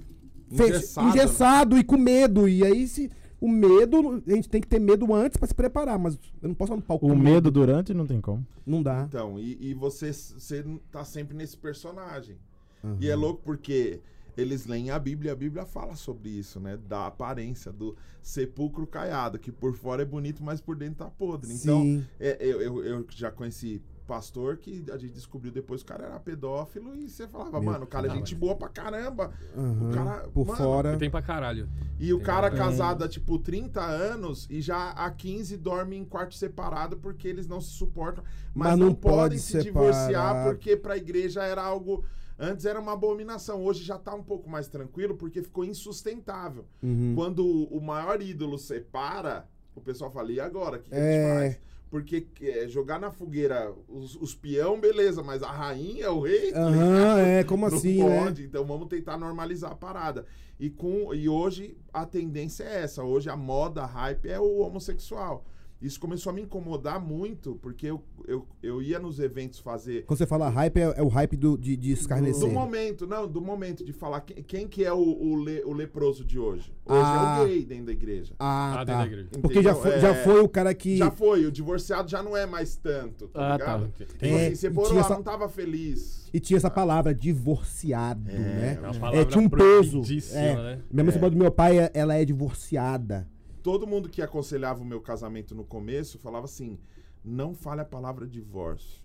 [0.50, 2.48] Engessado, engessado e com medo.
[2.48, 5.98] E aí, se o medo, a gente tem que ter medo antes pra se preparar,
[5.98, 7.06] mas eu não posso no palco.
[7.06, 8.44] O medo durante não tem como.
[8.66, 9.04] Não dá.
[9.08, 12.36] Então, e, e você, você tá sempre nesse personagem.
[12.82, 12.96] Uhum.
[13.00, 14.00] E é louco porque
[14.36, 16.76] eles leem a Bíblia e a Bíblia fala sobre isso, né?
[16.76, 21.52] Da aparência, do sepulcro caiado, que por fora é bonito, mas por dentro tá podre.
[21.52, 22.06] Então, Sim.
[22.20, 26.08] é, eu, eu, eu já conheci pastor que a gente descobriu depois que o cara
[26.08, 29.30] era pedófilo e você falava, Meu mano, o cara é gente boa pra caramba.
[29.56, 29.88] Aham.
[29.90, 30.96] O cara, Por mano, fora.
[30.96, 31.68] Tem pra caralho.
[32.00, 32.56] E o Tem cara nada.
[32.56, 37.46] casado há, tipo, 30 anos e já há 15 dorme em quarto separado porque eles
[37.46, 38.24] não se suportam.
[38.54, 39.64] Mas, Mas não, não podem pode se separar.
[39.64, 42.02] divorciar porque pra igreja era algo...
[42.40, 46.64] Antes era uma abominação, hoje já tá um pouco mais tranquilo porque ficou insustentável.
[46.82, 47.12] Uhum.
[47.16, 50.78] Quando o maior ídolo separa, o pessoal fala, e agora?
[50.78, 51.12] O que, que a É.
[51.50, 51.68] gente faz?
[51.90, 56.52] Porque é, jogar na fogueira os, os peão, beleza, mas a rainha, o rei.
[56.52, 58.24] tá Aham, é, como Não assim, né?
[58.24, 60.26] pode, então vamos tentar normalizar a parada.
[60.60, 63.02] E, com, e hoje a tendência é essa.
[63.02, 65.46] Hoje a moda, a hype é o homossexual.
[65.80, 70.04] Isso começou a me incomodar muito, porque eu, eu, eu ia nos eventos fazer.
[70.06, 72.48] Quando você fala hype, é, é o hype do, de, de escarnecer.
[72.48, 75.72] Do momento, não, do momento de falar quem, quem que é o, o, le- o
[75.72, 76.72] leproso de hoje.
[76.84, 77.36] Hoje Ah.
[77.38, 78.34] é o gay dentro da igreja.
[78.40, 78.84] Ah, Ah, tá.
[78.84, 79.28] dentro da igreja.
[79.40, 80.14] Porque já foi, já É.
[80.24, 80.96] foi o cara que...
[80.96, 83.88] Já foi, o divorciado já não é mais tanto, tá Ah, ligado?
[83.96, 84.04] tá.
[84.26, 86.28] É, assim, você e por lá, essa- não tava feliz.
[86.34, 88.74] E tinha essa palavra, divorciado, né?
[88.74, 90.02] É uma É, palavra tinha um peso.
[90.32, 90.54] É.
[90.56, 90.78] né?
[90.90, 91.30] Minha mãe é.
[91.30, 93.28] do meu pai, é- ela é divorciada.
[93.62, 96.78] Todo mundo que aconselhava o meu casamento no começo falava assim:
[97.24, 99.00] não fale a palavra divórcio.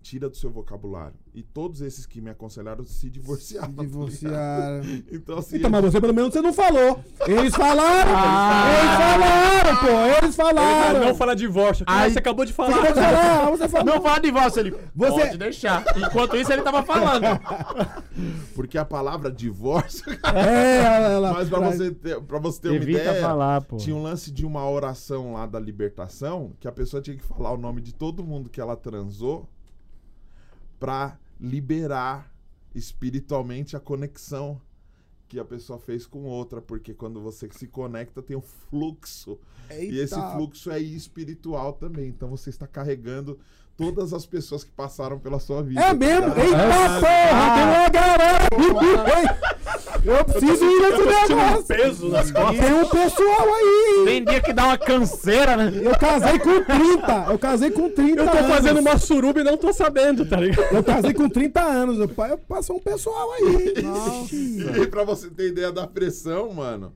[0.00, 1.14] Tira do seu vocabulário.
[1.32, 3.72] E todos esses que me aconselharam se divorciaram.
[3.72, 3.86] tá ligado?
[3.86, 4.82] Divorciaram.
[5.12, 5.56] Então, assim.
[5.58, 6.98] Então, mas você pelo menos você não falou.
[7.24, 8.10] Eles falaram!
[8.12, 8.64] Ah.
[8.72, 9.86] Eles falaram, pô!
[10.08, 10.92] Eles Ele falaram!
[10.92, 11.86] fala, não fala divórcio.
[11.86, 12.70] Cara, Aí- você acabou de Você falar.
[12.80, 13.86] acabou de falar, você falou.
[13.94, 14.76] Não fala divórcio, ele.
[14.92, 15.84] Você- Pode deixar.
[15.96, 17.24] Enquanto isso, ele tava falando.
[18.54, 20.04] Porque a palavra divórcio.
[20.34, 23.20] É, ela, mas pra você ter, pra você ter uma ideia.
[23.20, 23.62] falar.
[23.76, 27.52] Tinha um lance de uma oração lá da libertação que a pessoa tinha que falar
[27.52, 29.48] o nome de todo mundo que ela transou
[30.80, 32.32] pra liberar
[32.74, 34.60] espiritualmente a conexão
[35.32, 39.38] que a pessoa fez com outra, porque quando você se conecta tem um fluxo
[39.70, 40.32] e esse Eita.
[40.32, 42.08] fluxo é espiritual também.
[42.08, 43.38] Então você está carregando
[43.74, 45.80] todas as pessoas que passaram pela sua vida.
[45.80, 46.26] É tá mesmo?
[46.26, 46.38] ligado?
[46.38, 47.88] Eita porra!
[47.88, 48.48] Galera!
[49.16, 49.51] Ei,
[50.04, 51.64] Eu preciso ir nesse negócio!
[51.66, 52.58] peso nas costas.
[52.58, 54.02] Tem um pessoal aí!
[54.04, 55.72] Tem dia que dá uma canseira, né?
[55.82, 57.26] Eu casei com 30!
[57.30, 58.50] Eu casei com 30 Eu tô anos.
[58.50, 60.74] fazendo uma suruba e não tô sabendo, tá ligado?
[60.74, 61.98] Eu casei com 30 anos.
[61.98, 63.74] Eu, eu passou um pessoal aí.
[63.82, 64.34] Nossa.
[64.34, 66.92] E pra você ter ideia da pressão, mano.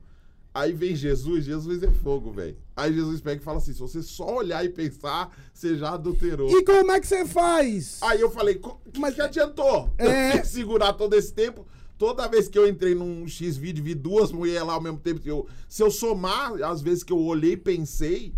[0.53, 2.57] Aí vem Jesus, Jesus é fogo, velho.
[2.75, 6.49] Aí Jesus pega e fala assim: se você só olhar e pensar, você já adulterou.
[6.49, 7.99] E como é que você faz?
[8.01, 9.93] Aí eu falei, "Co- que, Mas- que adiantou?
[9.99, 10.43] É.
[10.43, 11.65] Segurar todo esse tempo.
[11.97, 15.21] Toda vez que eu entrei num X vídeo, vi duas mulheres lá ao mesmo tempo.
[15.25, 18.33] Eu, se eu somar as vezes que eu olhei e pensei,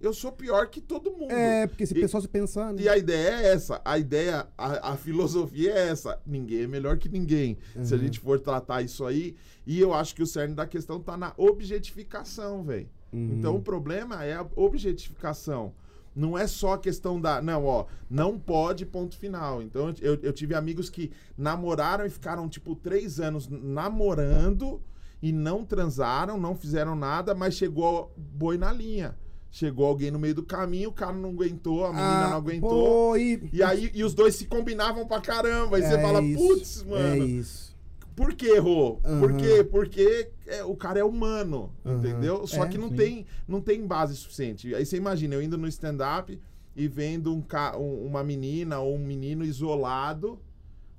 [0.00, 1.30] eu sou pior que todo mundo.
[1.30, 2.80] É, porque esse pessoal se pensando.
[2.80, 3.80] E a ideia é essa.
[3.84, 6.18] A ideia, a, a filosofia é essa.
[6.26, 7.58] Ninguém é melhor que ninguém.
[7.82, 9.34] Se a gente for tratar isso aí.
[9.66, 12.88] E eu acho que o cerne da questão tá na objetificação, velho.
[13.12, 15.72] Então o problema é a objetificação.
[16.14, 17.42] Não é só a questão da.
[17.42, 19.60] Não, ó, não pode, ponto final.
[19.62, 24.80] Então eu, eu tive amigos que namoraram e ficaram, tipo, três anos namorando
[25.20, 29.16] e não transaram, não fizeram nada, mas chegou boi na linha.
[29.50, 32.70] Chegou alguém no meio do caminho, o cara não aguentou, a menina não aguentou.
[32.70, 33.48] Ah, Pô, e...
[33.52, 35.78] E aí, e os dois se combinavam pra caramba.
[35.78, 37.73] E você É fala, isso, putz, É mano, isso.
[38.16, 38.98] Por que errou?
[39.00, 39.36] Por Aham.
[39.38, 39.64] quê?
[39.64, 41.98] Porque é, o cara é humano, Aham.
[41.98, 42.46] entendeu?
[42.46, 42.96] Só É, que não sim.
[42.96, 44.74] tem, não tem base suficiente.
[44.74, 46.40] Aí você imagina, eu indo no stand-up
[46.76, 47.42] e vendo um,
[47.78, 50.40] um- uma menina ou um menino isolado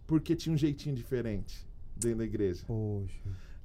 [0.07, 2.63] porque tinha um jeitinho diferente dentro da igreja.
[2.67, 3.13] Poxa.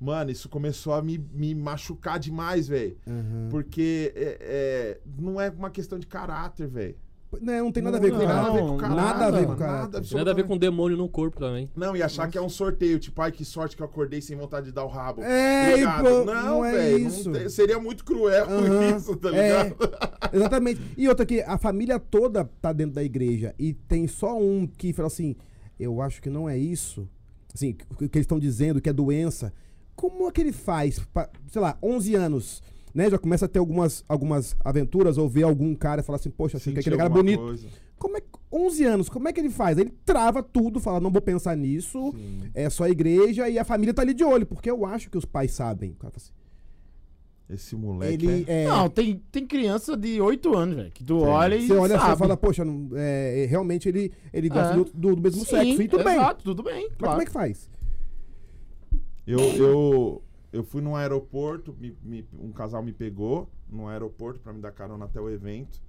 [0.01, 2.97] Mano, isso começou a me, me machucar demais, velho.
[3.07, 3.49] Uhum.
[3.51, 6.97] Porque é, é, não é uma questão de caráter, velho.
[7.40, 8.49] Não, não tem nada a ver com Não, nada.
[8.49, 9.55] a ver com nada a ver com
[10.16, 11.71] nada, a ver com demônio no corpo também.
[11.77, 14.37] Não, e achar que é um sorteio, tipo, ai, que sorte que eu acordei sem
[14.37, 15.23] vontade de dar o rabo.
[15.23, 18.47] É, e pô, não, não é tem- seria muito cruel
[18.97, 19.62] isso, tá é.
[19.64, 19.77] ligado?
[20.33, 20.81] Exatamente.
[20.97, 24.93] E outra que a família toda tá dentro da igreja e tem só um que
[24.93, 25.37] fala assim,
[25.79, 27.09] eu acho que não é isso.
[27.55, 29.53] Assim, o que eles estão dizendo que é doença.
[29.95, 32.62] Como é que ele faz, pra, sei lá, 11 anos,
[32.94, 33.11] né?
[33.11, 36.57] Já começa a ter algumas, algumas aventuras ou ver algum cara e falar assim, poxa,
[36.57, 37.40] achei que aquele cara alguma bonito.
[37.42, 37.66] coisa.
[37.98, 39.76] Como é, que- 11 anos, como é que ele faz?
[39.79, 42.50] Ele trava tudo, fala, não vou pensar nisso, Sim.
[42.55, 45.18] é só a igreja e a família tá ali de olho, porque eu acho que
[45.18, 45.90] os pais sabem.
[45.90, 46.33] O cara fala assim,
[47.55, 48.62] Esse moleque ele é...
[48.62, 51.96] é, Não, tem, tem criança de 8 anos, velho, que tu olha e Você olha
[51.96, 52.14] assim sabe.
[52.16, 54.76] e fala, poxa, não- é, é, realmente ele, ele gosta É.
[54.76, 55.83] do, do- do mesmo Sim, sexo.
[55.83, 56.14] E tudo bem.
[56.14, 57.12] exato, tudo bem, Mas claro.
[57.12, 57.68] como é que faz?
[59.26, 60.22] Eu, eu,
[60.53, 64.73] eu fui num aeroporto, me- me- um casal me pegou no aeroporto pra me dar
[64.73, 65.81] carona até o evento.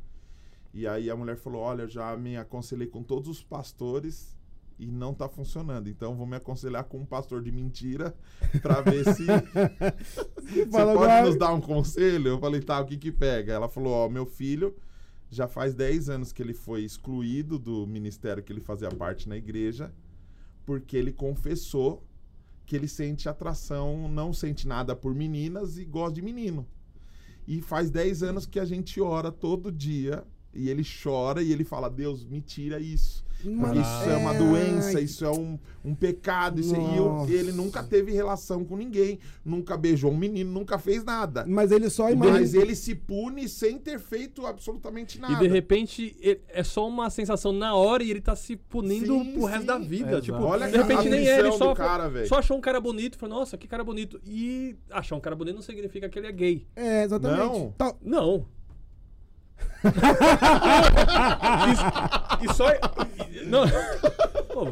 [0.74, 4.38] E aí a mulher falou: Olha, eu já me aconselhei com todos os pastores
[4.80, 5.90] e não tá funcionando.
[5.90, 8.16] Então vou me aconselhar com um pastor de mentira
[8.62, 9.26] pra ver se
[10.42, 11.26] você pode agora.
[11.26, 12.28] nos dar um conselho.
[12.30, 13.54] Eu falei: Tá, o que que pega?
[13.54, 14.76] Ela falou: Ó, meu filho
[15.30, 19.38] já faz 10 anos que ele foi excluído do ministério que ele fazia parte na
[19.38, 19.94] igreja
[20.66, 22.06] porque ele confessou
[22.72, 26.66] que ele sente atração, não sente nada por meninas e gosta de menino.
[27.46, 31.66] E faz 10 anos que a gente ora todo dia e ele chora e ele
[31.66, 33.26] fala: Deus, me tira isso.
[33.50, 35.04] Isso é uma É, doença, ai.
[35.04, 36.60] isso é um, um pecado.
[36.62, 41.04] Isso, e eu- ele nunca teve relação com ninguém, nunca beijou um menino, nunca fez
[41.04, 41.46] nada.
[41.48, 42.40] Mas ele só imagina.
[42.40, 45.34] Mas ele se pune sem ter feito absolutamente nada.
[45.34, 46.16] E de repente
[46.50, 49.68] é só uma sensação na hora e ele tá se punindo Sim, pro resto sim.
[49.68, 50.10] da vida.
[50.12, 50.26] Exato.
[50.26, 53.16] Tipo, Olha de repente a nem é, ele só, cara, só achou um cara bonito
[53.16, 54.20] e falou, nossa, que cara bonito.
[54.26, 56.68] E achar um cara bonito não significa que ele é gay.
[56.76, 57.40] É, exatamente.
[57.40, 57.74] Não.
[58.04, 58.46] Não.
[62.42, 62.70] E, e só.
[62.72, 62.80] e-
[63.48, 63.64] não.
[64.54, 64.68] Pô,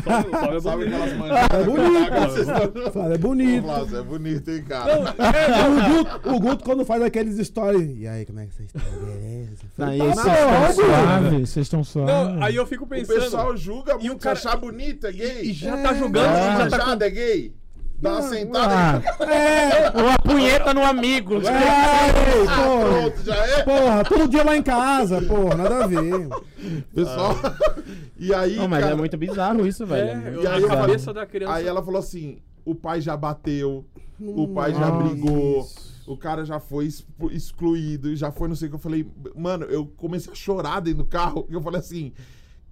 [0.00, 0.94] Flávio, Flávio é Sabe bonito.
[0.94, 1.60] aquelas manchadas?
[1.60, 2.02] É bonito.
[2.12, 3.64] Aquelas histórias- Flávio, é bonito.
[3.64, 4.98] Flávio, é bonito, hein, cara?
[5.00, 7.96] o, Guto, o Guto, quando faz aqueles stories.
[7.98, 9.00] E aí, como é que vocês estão?
[9.00, 9.66] Beleza?
[9.78, 12.14] Aí, Tá vocês estão suaves, vocês estão suaves.
[12.34, 13.20] Não, aí eu fico O pensando.
[13.20, 15.42] pessoal julga muito, E o cara- achar bonito é gay.
[15.42, 15.82] E já É.
[15.82, 17.52] tá julgando, uma já tá é gay.
[18.00, 19.02] Dá uma Ah, sentada
[20.02, 21.34] uma punheta no amigo.
[21.36, 21.40] Ei,
[22.44, 23.62] porra, pronto, já é.
[23.62, 26.28] porra, todo dia lá em casa, porra, nada a ver.
[26.94, 27.34] Pessoal.
[28.18, 30.08] E aí, Não, mas cara, é muito bizarro isso, velho.
[30.10, 31.54] É, muito E aí a cabeça da criança.
[31.54, 33.84] aí ela falou assim: o pai já bateu,
[34.20, 35.02] o pai já Nossa.
[35.08, 35.68] brigou,
[36.06, 36.88] o cara já foi
[37.30, 38.76] excluído, já foi não sei o que.
[38.76, 41.46] Eu falei, mano, eu comecei a chorar dentro do carro.
[41.50, 42.12] Eu falei assim.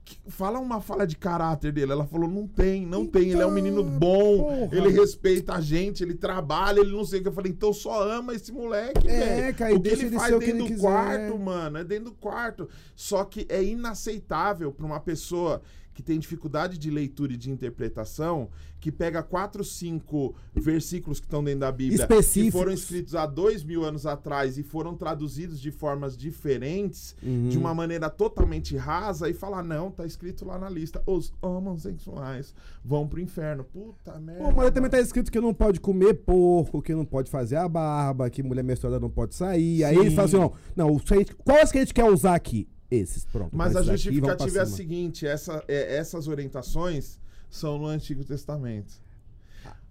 [0.04, 1.92] "Que- Fala uma fala de caráter dele.
[1.92, 3.30] Ela falou: não tem, não tem.
[3.30, 4.76] Ele é um menino bom, porra.
[4.76, 7.28] ele respeita a gente, ele trabalha, ele não sei o que.
[7.28, 9.76] Eu falei: então só ama esse moleque, É, velho.
[9.76, 10.80] O que ele ele faz dentro do quiser.
[10.80, 12.68] quarto, mano, é dentro do quarto.
[12.94, 15.62] Só que é inaceitável pra uma pessoa
[15.94, 18.48] que tem dificuldade de leitura e de interpretação,
[18.80, 22.52] que pega quatro, cinco versículos que estão dentro da Bíblia, Específicos.
[22.52, 27.56] que foram escritos há dois mil anos atrás e foram traduzidos de formas diferentes, de
[27.56, 32.54] uma maneira totalmente rasa, e falar, não, tá escrito lá na lista, os homossexuais
[32.84, 33.64] vão pro inferno.
[33.64, 34.42] Puta merda.
[34.44, 37.68] Pô, mas também tá escrito que não pode comer porco, que não pode fazer a
[37.68, 39.84] barba, que mulher menstruada não pode sair.
[39.84, 40.00] Aí Sim.
[40.02, 40.36] eles falam assim,
[40.76, 42.68] não, não, gente- quais que a gente quer usar aqui?
[42.94, 43.50] Esses, pronto.
[43.56, 47.18] Mas a justificativa é a seguinte: essa, é, essas orientações
[47.50, 49.02] são no Antigo Testamento.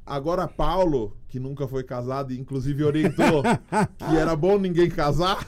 [0.05, 3.41] Agora, Paulo, que nunca foi casado e inclusive orientou
[3.97, 5.47] que era bom ninguém casar,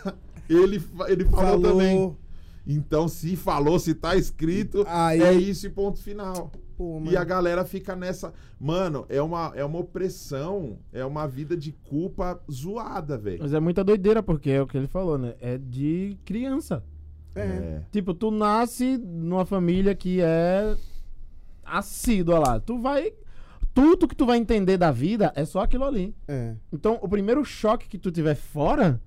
[0.50, 1.62] ele, ele falou, Falou.
[1.62, 2.18] também.
[2.68, 6.52] Então, se falou, se tá escrito, Aí- é isso e ponto final.
[6.78, 8.34] Pô, E a galera fica nessa.
[8.60, 13.39] Mano, é uma, é uma opressão, é uma vida de culpa zoada, velho.
[13.41, 15.36] Mas é muita doideira, porque é o que ele falou, né?
[15.39, 16.84] É de criança.
[17.36, 17.82] É.
[17.91, 20.76] Tipo, tu nasce numa família que é
[21.63, 22.60] assídua lá.
[22.60, 23.13] Tu vai.
[23.74, 26.15] Tudo que tu vai entender da vida é só aquilo ali.
[26.28, 26.56] É.
[26.71, 29.02] Então, o primeiro choque que tu tiver fora.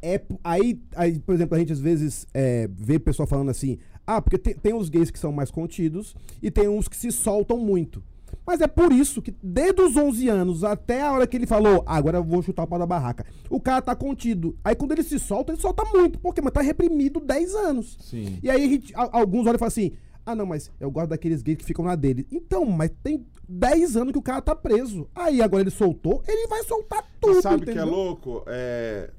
[0.00, 3.78] É, aí, aí, por exemplo, a gente às vezes é, vê o pessoal falando assim,
[4.06, 7.10] ah, porque tem, tem os gays que são mais contidos e tem uns que se
[7.10, 8.02] soltam muito.
[8.48, 11.84] Mas é por isso que desde os 11 anos até a hora que ele falou,
[11.86, 14.56] ah, agora eu vou chutar o pau da barraca, o cara tá contido.
[14.64, 17.98] Aí quando ele se solta, ele solta muito, porque mas tá reprimido 10 anos.
[18.00, 18.38] Sim.
[18.42, 19.92] E aí a gente- alguns olham e falam assim,
[20.24, 22.26] ah não, mas eu gosto daqueles gays que ficam na dele.
[22.32, 25.06] Então, mas tem 10 anos que o cara tá preso.
[25.14, 28.44] Aí agora ele soltou, ele vai soltar tudo, sabe o que é louco?
[28.46, 29.10] É,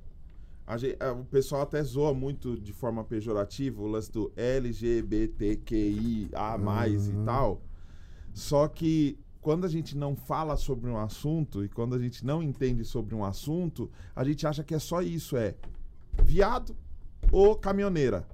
[0.66, 6.28] a gen- é, o pessoal até zoa muito de forma pejorativa o lance do LGBTQIA+,
[6.98, 7.62] e tal.
[8.40, 12.42] Só que quando a gente não fala sobre um assunto e quando a gente não
[12.42, 15.56] entende sobre um assunto, a gente acha que é só isso, é
[16.24, 16.74] viado
[17.34, 18.26] ou caminhoneira.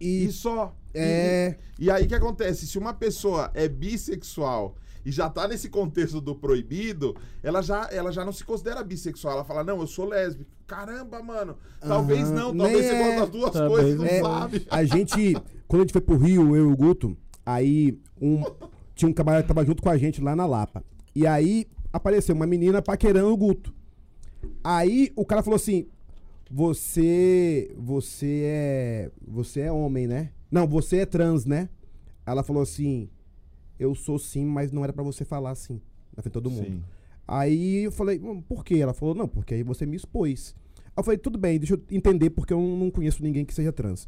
[0.00, 0.74] E, E só.
[0.92, 1.56] é...
[1.78, 2.66] E, e aí o que acontece?
[2.66, 4.74] Se uma pessoa é bissexual
[5.06, 9.34] e já tá nesse contexto do proibido, ela já, ela já não se considera bissexual.
[9.34, 10.50] Ela fala, não, eu sou lésbica.
[10.66, 11.56] Caramba, mano.
[11.80, 13.20] Talvez Aham, não, nem talvez você é.
[13.20, 14.66] das duas Talvez coisas, não É, sabe.
[14.68, 15.34] A gente,
[15.68, 18.42] quando a gente foi pro Rio, eu e o Guto, aí um,
[18.98, 20.84] tinha um camarada que tava junto com a gente lá na Lapa.
[21.14, 23.72] E aí apareceu uma menina paquerando o Guto.
[24.62, 25.86] Aí o cara falou assim:
[26.50, 27.72] Você.
[27.78, 29.10] Você é.
[29.26, 30.32] Você é homem, né?
[30.50, 31.68] Não, você é trans, né?
[32.26, 33.08] Ela falou assim:
[33.78, 35.80] Eu sou sim, mas não era pra você falar assim.
[36.16, 36.66] Na frente de todo mundo.
[36.66, 36.82] Sim.
[37.26, 38.76] Aí eu falei, "Hum, por quê?
[38.76, 40.56] Ela falou, não, porque aí você me expôs.
[40.78, 43.70] Aí eu falei, tudo bem, deixa eu entender, porque eu não conheço ninguém que seja
[43.70, 44.06] trans.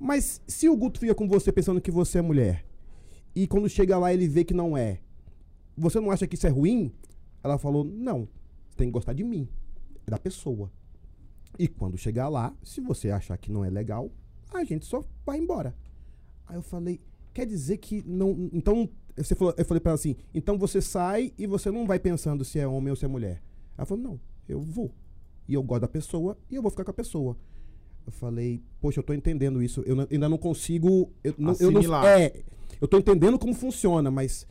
[0.00, 2.64] Mas se o Guto fica com você pensando que você é mulher,
[3.34, 5.00] e quando chega lá ele vê que não é,
[5.76, 6.92] você não acha que isso é ruim?
[7.42, 8.28] Ela falou, não,
[8.68, 9.48] você tem que gostar de mim,
[10.06, 10.70] é da pessoa.
[11.58, 14.10] E quando chegar lá, se você achar que não é legal,
[14.52, 15.74] a gente só vai embora.
[16.46, 17.00] Aí eu falei,
[17.32, 18.50] quer dizer que não.
[18.52, 21.98] Então, você falou, eu falei pra ela assim, então você sai e você não vai
[21.98, 23.42] pensando se é homem ou se é mulher.
[23.76, 24.92] Ela falou, não, eu vou.
[25.46, 27.36] E eu gosto da pessoa e eu vou ficar com a pessoa.
[28.06, 29.82] Eu falei, poxa, eu tô entendendo isso.
[29.82, 31.12] Eu ainda não consigo.
[31.22, 32.32] Eu, não, eu não, é,
[32.80, 34.46] eu tô entendendo como funciona, mas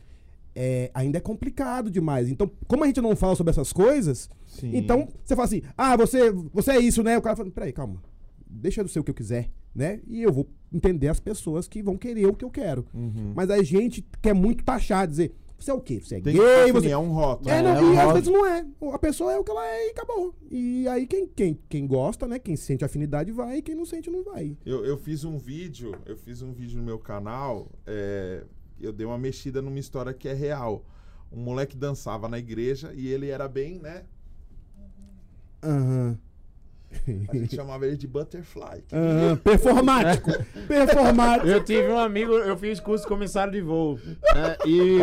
[0.56, 2.30] é, ainda é complicado demais.
[2.30, 4.72] Então, como a gente não fala sobre essas coisas, Sim.
[4.76, 7.18] então você fala assim, ah, você, você é isso, né?
[7.18, 8.02] O cara fala, peraí, calma.
[8.50, 9.50] Deixa eu ser o que eu quiser.
[9.76, 10.00] né?
[10.08, 12.86] E eu vou entender as pessoas que vão querer o que eu quero.
[12.94, 13.34] Uhum.
[13.36, 16.00] Mas a gente quer muito taxar, dizer, você é o quê?
[16.00, 16.90] Você é Tem que gay, definir, você...
[16.90, 17.50] é um rótulo.
[17.50, 18.14] É, não, é um e às rótulo.
[18.14, 18.66] vezes não é.
[18.94, 20.36] A pessoa é o que ela é e acabou.
[20.52, 22.38] E aí quem, quem, quem gosta, né?
[22.40, 24.56] Quem sente afinidade vai, e quem não sente não vai.
[24.66, 28.44] Eu, eu fiz um vídeo, eu fiz um vídeo no meu canal, é,
[28.80, 30.86] eu dei uma mexida numa história que é real.
[31.32, 34.04] Um moleque dançava na igreja e ele era bem, né?
[35.64, 36.18] Aham.
[37.30, 38.84] A gente chamava ele de butterfly.
[38.94, 39.36] Aham.
[39.38, 40.32] Performático.
[40.68, 41.48] Performático.
[41.48, 44.00] Eu tive um amigo, eu fiz curso de comissário de voo.
[44.06, 44.98] né, e,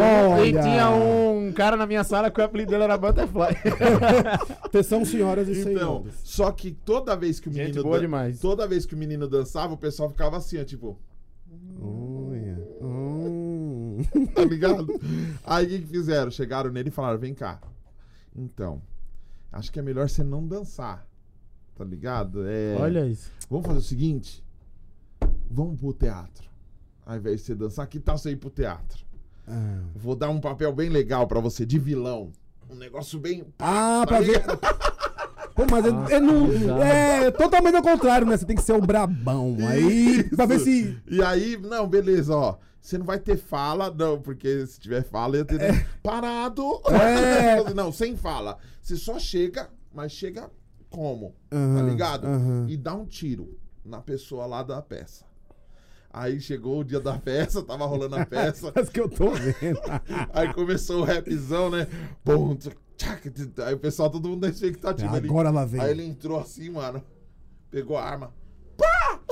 [0.47, 3.57] e tinha um cara na minha sala que o apelido dele era Butterfly.
[4.63, 5.65] Atenção, senhoras e Então,
[6.03, 6.15] senhores.
[6.25, 8.41] só que toda vez que o Gente menino boa dan- demais.
[8.41, 10.99] toda vez que o menino dançava, o pessoal ficava assim, ó, tipo,
[11.81, 12.59] Olha.
[12.81, 13.99] Hum.
[14.35, 14.87] tá ligado?
[15.45, 16.31] Aí o que fizeram?
[16.31, 17.61] Chegaram nele e falaram: "Vem cá.
[18.35, 18.81] Então,
[19.53, 21.07] acho que é melhor você não dançar."
[21.77, 22.47] Tá ligado?
[22.47, 23.31] É, Olha isso.
[23.51, 24.45] Vamos fazer o seguinte?
[25.51, 26.45] Vamos pro teatro.
[27.05, 29.05] Ao invés de você dançar, que tal você ir pro teatro?
[29.47, 29.81] Ah.
[29.95, 32.33] Vou dar um papel bem legal pra você, de vilão.
[32.71, 33.45] Um negócio bem.
[33.59, 34.43] Ah, pra ver.
[35.55, 38.37] Pô, mas é, é, não- é totalmente ao contrário, né?
[38.37, 39.57] Você tem que ser o brabão.
[39.69, 40.99] Aí, pra ver se.
[41.09, 42.57] E aí, não, beleza, ó.
[42.81, 46.83] Você não vai ter fala, não, porque se tiver fala, ia ter parado.
[46.91, 47.63] É.
[47.73, 48.59] Não, sem fala.
[48.83, 50.51] Você só chega, mas chega
[50.95, 51.35] como?
[51.51, 52.27] tá Aham, ligado?
[52.27, 52.67] aham.
[52.69, 55.25] E dá um tiro na pessoa lá da peça.
[56.11, 58.73] Aí chegou o dia da peça, tava rolando a peça.
[58.75, 59.81] Mas que eu tô vendo.
[60.33, 61.89] Aí começou o rapzão, né?
[62.97, 63.61] Tchac, tchac.
[63.63, 65.29] Aí o pessoal, todo mundo na expectativa ali.
[65.29, 65.81] Agora ela vem.
[65.81, 67.03] Aí ele entrou assim, mano.
[67.71, 68.33] Pegou a arma.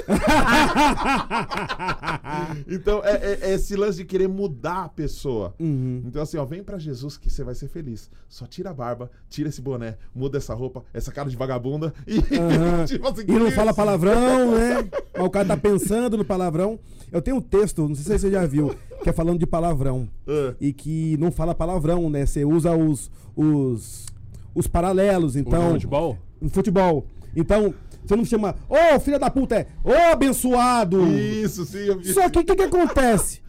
[2.66, 5.54] Então, é, é- é esse lance de querer mudar a pessoa.
[5.58, 6.02] Uhum.
[6.06, 8.10] Então, assim, ó, vem pra Jesus que você vai ser feliz.
[8.28, 12.18] Só tira a barba, tira esse boné, muda essa roupa, essa cara de vagabunda e.
[12.18, 12.84] Aham.
[12.86, 13.56] tipo assim, E não isso.
[13.56, 14.88] fala palavrão, né?
[15.16, 16.78] Mas o cara tá pensando no palavrão.
[17.10, 20.08] Eu tenho um texto, não sei se você já viu, que é falando de palavrão.
[20.26, 22.24] Ah, E que não fala palavrão, né?
[22.24, 24.06] Você usa os, os,
[24.54, 25.72] os paralelos, então.
[25.72, 26.18] futebol?
[26.40, 27.06] No futebol.
[27.36, 31.06] Então, você não chama, ô filha da puta, é ô abençoado.
[31.06, 32.04] Isso, sim, eu.
[32.04, 33.40] Só que o que, que acontece?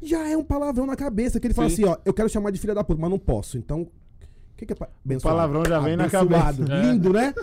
[0.00, 1.74] Já é um palavrão na cabeça, que ele fala Sim.
[1.82, 3.58] assim, ó, eu quero chamar de filha da puta, mas não posso.
[3.58, 3.88] Então, o
[4.56, 4.88] que, que é pa-
[5.20, 6.64] palavrão já vem na Abençoado.
[6.64, 6.72] cabeça.
[6.72, 6.82] É.
[6.82, 7.34] Lindo, né?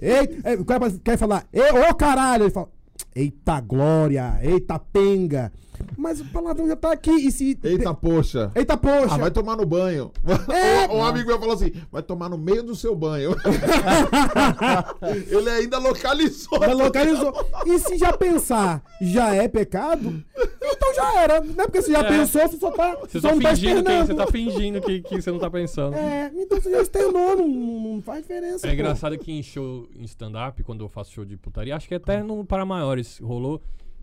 [0.00, 2.68] Ei, é, o cara quer falar, "Ei, ô caralho, ele fala,
[3.14, 5.52] eita glória, eita penga.
[5.96, 7.10] Mas o palavrão já tá aqui.
[7.10, 7.58] E se.
[7.62, 8.50] Eita, poxa.
[8.54, 9.14] Eita, poxa.
[9.14, 10.10] Ah, vai tomar no banho.
[10.52, 10.88] É.
[10.92, 13.34] um, um amigo meu falou assim: vai tomar no meio do seu banho.
[15.30, 16.58] Ele ainda localizou.
[16.60, 17.32] Já localizou.
[17.66, 20.22] E se já pensar já é pecado,
[20.62, 21.40] então já era.
[21.40, 22.08] Não é porque você já É.
[22.08, 22.96] pensou, você só tá.
[22.96, 25.50] Você só tá não tá fingindo que você tá fingindo que, que você não tá
[25.50, 25.94] pensando.
[25.96, 28.66] É, então você já externou, não, não faz diferença.
[28.66, 28.74] É pô.
[28.74, 32.22] engraçado que em show em stand-up, quando eu faço show de putaria, acho que até
[32.22, 33.60] no Para Maiores rolou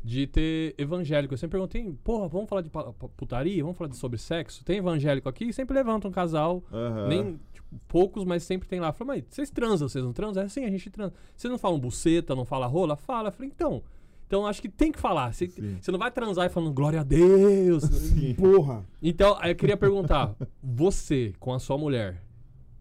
[0.08, 1.34] de ter evangélico.
[1.34, 2.70] Eu sempre perguntei, porra, vamos falar de
[3.18, 3.62] putaria?
[3.62, 4.64] Vamos falar de sobre sexo?
[4.64, 5.46] Tem evangélico aqui?
[5.50, 7.08] E sempre levanta um casal, Aham.
[7.10, 8.94] nem tipo, poucos, mas sempre tem lá.
[8.94, 10.44] Falei, mas vocês transam, vocês não transam?
[10.44, 11.14] É sim, a gente transa.
[11.36, 12.96] Vocês não falam buceta, não fala rola?
[12.96, 13.28] Fala.
[13.28, 13.84] Eu falei, então.
[14.28, 15.34] Então acho que tem que falar.
[15.34, 15.48] Você,
[15.82, 17.84] você não vai transar e falando glória a Deus.
[18.38, 18.86] Porra.
[19.04, 22.22] Então, aí eu queria perguntar: você, com a sua mulher,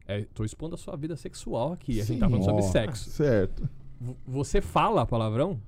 [0.07, 3.11] é, tô expondo a sua vida sexual aqui, a gente tá falando sobre sexo.
[3.11, 3.69] Certo.
[4.01, 5.61] V- Você fala palavrão?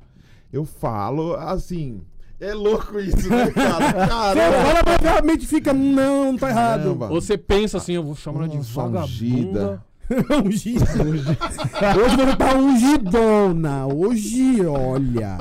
[0.52, 2.00] Eu falo assim.
[2.40, 3.86] É louco isso, né, cara?
[3.86, 4.56] Você Caramba.
[4.62, 6.82] fala, mas realmente fica, não, não tá errado.
[6.82, 7.08] Caramba.
[7.10, 9.82] Ou você pensa assim, eu vou chamar ela de Nossa, vagabunda.
[10.44, 10.84] ungida.
[12.00, 13.86] Hoje você tá ungidona.
[13.86, 15.38] Hoje, olha.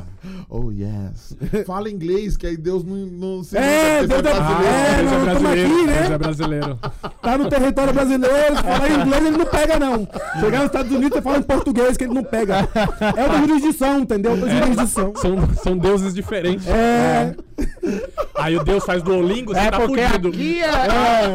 [0.49, 1.35] Oh, yes.
[1.65, 4.77] Fala inglês, que aí Deus não, não se É, liga, porque Deus é- brasileiro.
[4.77, 5.97] É, Deus não, tamo aqui, né?
[5.99, 6.79] Deus é brasileiro.
[7.21, 10.07] Tá no território brasileiro, se falar inglês ele não pega, não.
[10.39, 12.59] Chegar nos Estados Unidos, você fala em português que ele não pega.
[13.17, 14.31] É outra jurisdição, entendeu?
[14.31, 15.13] Outra jurisdição.
[15.17, 16.65] São, são deuses diferentes.
[16.65, 17.35] É.
[18.35, 20.27] Aí o Deus faz Duolingo, você É tá porque fudido.
[20.29, 20.69] aqui é.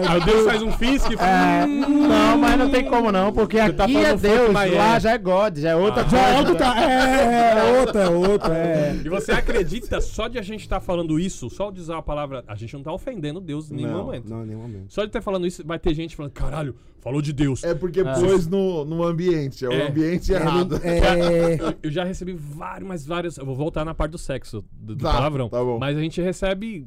[0.08, 3.60] Aí o Deus faz um Fisk e É, não, mas não tem como não, porque
[3.60, 6.04] Você tá aqui é falando funk Deus, lá já é God, já é outra Ah.
[6.04, 6.16] coisa.
[6.16, 8.94] Já é outro ca- É, é outra, é outra, é.
[9.04, 12.44] E você acredita, só de a gente estar falando isso, só de usar a palavra.
[12.46, 14.28] A gente não tá ofendendo Deus em nenhum Não, momento.
[14.30, 14.92] não, em nenhum momento.
[14.92, 17.62] Só de ter falando isso, vai ter gente falando, caralho, falou de Deus.
[17.64, 19.88] É porque pôs no, no ambiente, é o É.
[19.88, 20.76] ambiente errado.
[20.82, 23.36] É, Eu, eu já recebi vários, mas vários.
[23.36, 25.48] Eu vou voltar na parte do sexo, do, do Tá, palavrão.
[25.48, 25.78] tá bom.
[25.78, 26.86] Mas a gente recebe.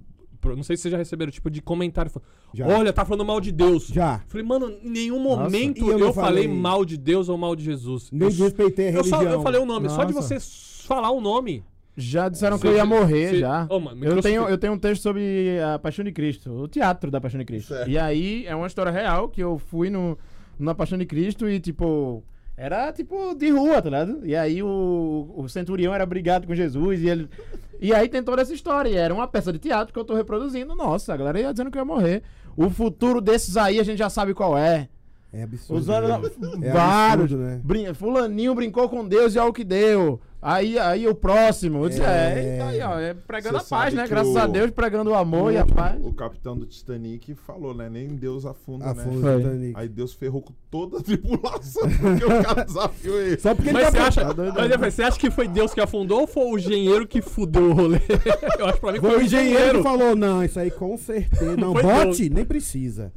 [0.56, 2.12] Não sei se vocês já receberam, tipo, de comentário.
[2.54, 2.68] Já.
[2.68, 3.88] Olha, tá falando mal de Deus.
[3.88, 4.22] Já.
[4.28, 7.56] Falei, mano, em nenhum momento E eu eu, falei falei- mal de Deus ou mal
[7.56, 8.12] de Jesus.
[8.12, 9.40] nem eu, desrespeitei a eu só, religião.
[9.40, 9.90] eu falei o nome.
[9.90, 10.38] Só de Nossa.
[10.40, 11.64] você falar o nome.
[11.98, 13.66] Já disseram que eu ia morrer, você- já.
[13.70, 17.10] Ô, mano, eu, tenho, eu tenho um texto sobre a Paixão de Cristo, o teatro
[17.10, 17.70] da Paixão de Cristo.
[17.74, 17.90] Certo.
[17.90, 20.18] E aí é uma história real que eu fui no,
[20.60, 22.22] na Paixão de Cristo e, tipo,
[22.58, 24.26] Era tipo de rua, tá ligado?
[24.26, 27.30] E aí o, o centurião era brigado com Jesus e ele.
[27.82, 28.90] E aí tem toda essa história.
[28.90, 30.74] E era uma peça de teatro que eu tô reproduzindo.
[30.76, 32.24] Nossa, a galera ia dizendo que eu ia morrer.
[32.58, 34.88] O futuro desses aí a gente já sabe qual é.
[35.34, 35.80] É absurdo.
[35.80, 36.68] Usando né?
[36.70, 37.24] É vários.
[37.26, 37.60] absurdo, né?
[37.62, 40.22] Brin- Fulaninho brincou com Deus e olha o que deu.
[40.42, 41.84] Aí, aí o próximo.
[41.86, 42.06] Eu disse, É.
[42.06, 44.08] é, tá aí, ó, é pregando a paz, né?
[44.08, 46.00] Graças o- a Deus, pregando o amor e a paz.
[46.06, 47.90] O capitão do Titanic falou, né?
[47.90, 49.18] Nem Deus afunda, Afunda né?
[49.18, 49.38] o Foi.
[49.44, 49.74] Titanic.
[49.76, 53.40] Aí Deus ferrou com toda a tripulação, porque o cara desafiou ele.
[53.40, 54.92] Só porque ele Mas tá você acha, tá doido, Olha, né?
[54.92, 57.98] você acha que foi Deus que afundou ou foi o engenheiro que fudeu o rolê?
[58.60, 61.58] Eu acho pra mim Foi o engenheiro que falou, não, isso aí com certeza.
[61.58, 63.12] Não, Foi bote, nem precisa.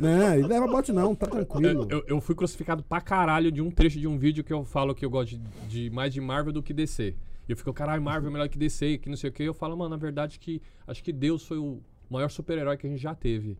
[0.00, 1.86] Não, ele leva bote não, tá tranquilo.
[1.88, 4.64] Eu, eu- eu fui crucificado pra caralho de um trecho de um vídeo que eu
[4.64, 7.14] falo que eu gosto de, de mais de Marvel do que DC.
[7.46, 9.42] E eu fico, caralho, Marvel é melhor que DC, que não sei o que.
[9.42, 12.90] Eu falo, mano, na verdade que acho que Deus foi o maior super-herói que a
[12.90, 13.58] gente já teve.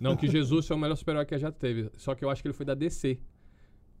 [0.00, 1.90] Não que Jesus foi o melhor super-herói que a gente já teve.
[1.96, 3.18] Só que eu acho que ele foi da DC.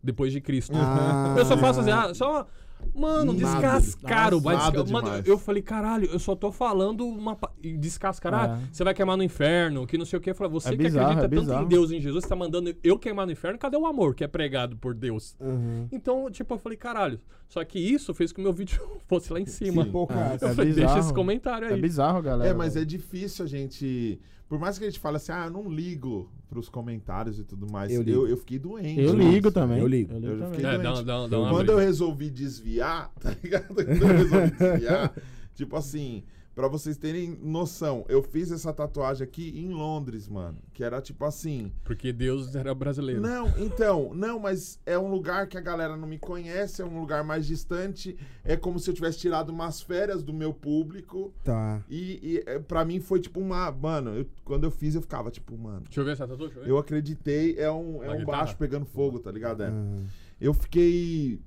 [0.02, 0.74] Depois de Cristo.
[0.74, 1.34] Ah.
[1.38, 2.46] eu só faço assim, ah, só.
[2.94, 3.44] Mano, Nada.
[3.78, 4.40] descascaram.
[4.40, 7.34] Vai desca- Mano, eu falei, caralho, eu só tô falando uma.
[7.36, 8.68] pa- Descascar, ah, É.
[8.72, 10.30] você vai queimar no inferno, que não sei o que.
[10.30, 12.36] Eu falei, você É que bizarro, acredita é tanto em Deus, em Jesus, você tá
[12.36, 15.36] mandando eu queimar no inferno, cadê o amor que é pregado por Deus?
[15.40, 15.86] Uhum.
[15.92, 17.18] Então, tipo, eu falei, caralho.
[17.48, 19.84] Só que isso fez com que o meu vídeo fosse lá em cima.
[19.84, 19.90] Sim.
[19.90, 20.98] Pô, cara, Eu É falei, deixa bizarro.
[21.00, 21.74] esse comentário aí.
[21.74, 22.50] É bizarro, galera.
[22.50, 24.20] É, mas é difícil a gente.
[24.48, 27.66] Por mais que a gente fale assim, ah, eu não ligo pros comentários e tudo
[27.72, 27.90] mais.
[27.90, 28.26] Eu Eu, ligo.
[28.26, 29.00] eu, fiquei doente.
[29.00, 29.30] Eu nisso.
[29.30, 29.78] ligo também.
[29.78, 30.12] Eu ligo.
[30.12, 30.50] Eu já também.
[30.50, 31.04] fiquei É, dá, doente.
[31.06, 33.74] dá, dá uma Quando eu resolvi desviar, tá ligado?
[33.74, 35.14] Quando eu resolvi desviar,
[35.56, 36.22] tipo assim,
[36.54, 40.58] pra vocês terem noção, eu fiz essa tatuagem aqui em Londres, mano.
[40.72, 41.72] Que era tipo assim.
[41.84, 43.20] Porque Deus era brasileiro.
[43.20, 47.00] Não, então, não, mas é um lugar que a galera não me conhece, é um
[47.00, 48.16] lugar mais distante.
[48.44, 51.32] É como se eu tivesse tirado umas férias do meu público.
[51.44, 51.82] Tá.
[51.88, 53.70] E, e é, pra mim foi tipo uma.
[53.70, 55.82] Mano, eu- quando eu fiz, eu ficava tipo, mano.
[55.84, 56.44] Deixa eu ver essa tatu.
[56.44, 56.70] Deixa eu ver.
[56.70, 58.38] Eu acreditei, é um, é Uma um guitarra?
[58.38, 59.62] baixo pegando fogo, tá ligado?
[59.62, 59.70] É.
[59.70, 60.04] Uhum.
[60.40, 61.40] Eu fiquei.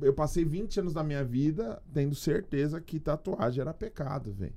[0.00, 4.54] Eu passei 20 anos da minha vida tendo certeza que tatuagem era pecado, velho.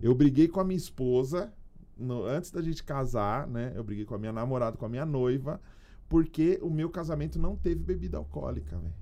[0.00, 1.52] Eu briguei com a minha esposa
[1.96, 3.72] no- antes da gente casar, né?
[3.74, 5.60] Eu briguei com a minha namorada, com a minha noiva,
[6.08, 8.94] porque o meu casamento não teve bebida alcoólica, velho.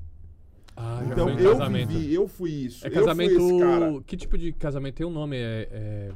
[0.75, 1.89] Ah, Então eu casamento.
[1.91, 2.87] vivi, eu fui isso.
[2.87, 4.03] É casamento.
[4.07, 5.37] Que tipo de casamento tem o nome?
[5.37, 5.69] É.
[5.71, 6.13] é...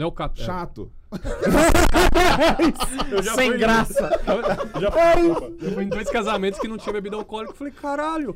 [0.00, 0.40] Não é o cap...
[0.40, 0.90] é- chato.
[3.34, 4.08] Sem fui- graça.
[4.80, 7.52] já fui, eu fui em dois casamentos que não tinha bebida alcoólica.
[7.52, 8.34] Eu falei, caralho.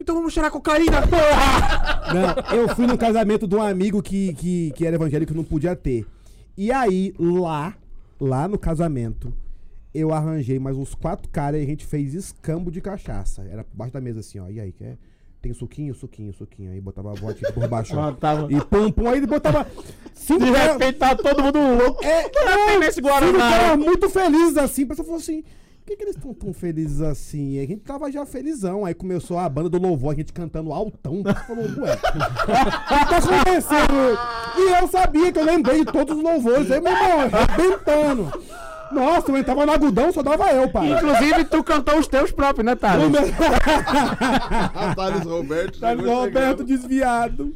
[0.00, 2.02] Então vamos cheirar cocaína, porra!
[2.12, 5.44] Não, eu fui no casamento de um amigo que, que, que era evangélico e não
[5.44, 6.04] podia ter.
[6.56, 7.76] E aí, lá,
[8.20, 9.32] lá no casamento,
[9.94, 13.42] eu arranjei mais uns quatro caras e a gente fez escambo de cachaça.
[13.42, 14.48] Era por baixo da mesa assim, ó.
[14.48, 14.98] E aí, quer?
[15.44, 16.72] Tem suquinho, suquinho, suquinho.
[16.72, 17.94] Aí botava a vodka por baixo.
[18.00, 18.10] ó.
[18.12, 19.08] Botava- E pum, pum.
[19.10, 19.66] Aí ele botava
[20.14, 22.02] cinco De caras- repente tá todo mundo louco.
[22.02, 23.26] É, tem nesse Guaraná?
[23.30, 24.84] Cinco caras muito felizes assim.
[24.84, 25.42] A pessoa falou assim...
[25.42, 27.56] Por que, que eles estão tão felizes assim?
[27.56, 28.86] E a gente tava já felizão.
[28.86, 31.22] Aí começou a banda do louvor, a gente cantando altão.
[31.26, 34.18] A gente falou, ué, o que tá acontecendo?
[34.56, 36.70] E eu sabia que eu lembrei de todos os louvores.
[36.70, 38.32] Aí, meu irmão, arrebentando.
[38.94, 40.92] Nossa, eu entrava no agudão, só dava eu, pai.
[40.92, 43.10] Inclusive, tu cantou os teus próprios, né, Thales?
[44.96, 45.80] Thales Roberto.
[45.80, 46.64] No Roberto chegando.
[46.64, 47.52] desviado.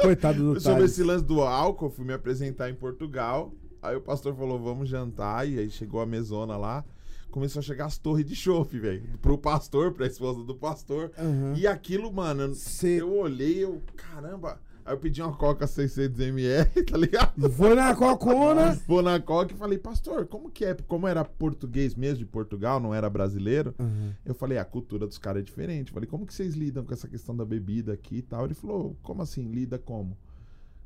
[0.00, 0.92] Coitado do Sobre Thales.
[0.92, 3.52] esse lance do álcool, fui me apresentar em Portugal.
[3.82, 5.48] Aí o pastor falou, vamos jantar.
[5.48, 6.84] E aí chegou a mesona lá.
[7.30, 9.02] Começou a chegar as torres de chope, velho.
[9.20, 11.10] Pro pastor, pra esposa do pastor.
[11.18, 11.54] Aham.
[11.56, 14.58] E aquilo, mano, Cê- eu olhei, eu, caramba.
[14.88, 17.50] Aí eu pedi uma coca 600ml, tá ligado?
[17.50, 18.72] Foi na cocona.
[18.88, 20.74] Vou na coca e falei, pastor, como que é?
[20.86, 23.74] Como era português mesmo de Portugal, não era brasileiro?
[23.78, 24.12] Uhum.
[24.24, 25.88] Eu falei, a cultura dos caras é diferente.
[25.88, 28.46] Eu falei, como que vocês lidam com essa questão da bebida aqui e tal?
[28.46, 29.42] Ele falou, como assim?
[29.50, 30.16] Lida como?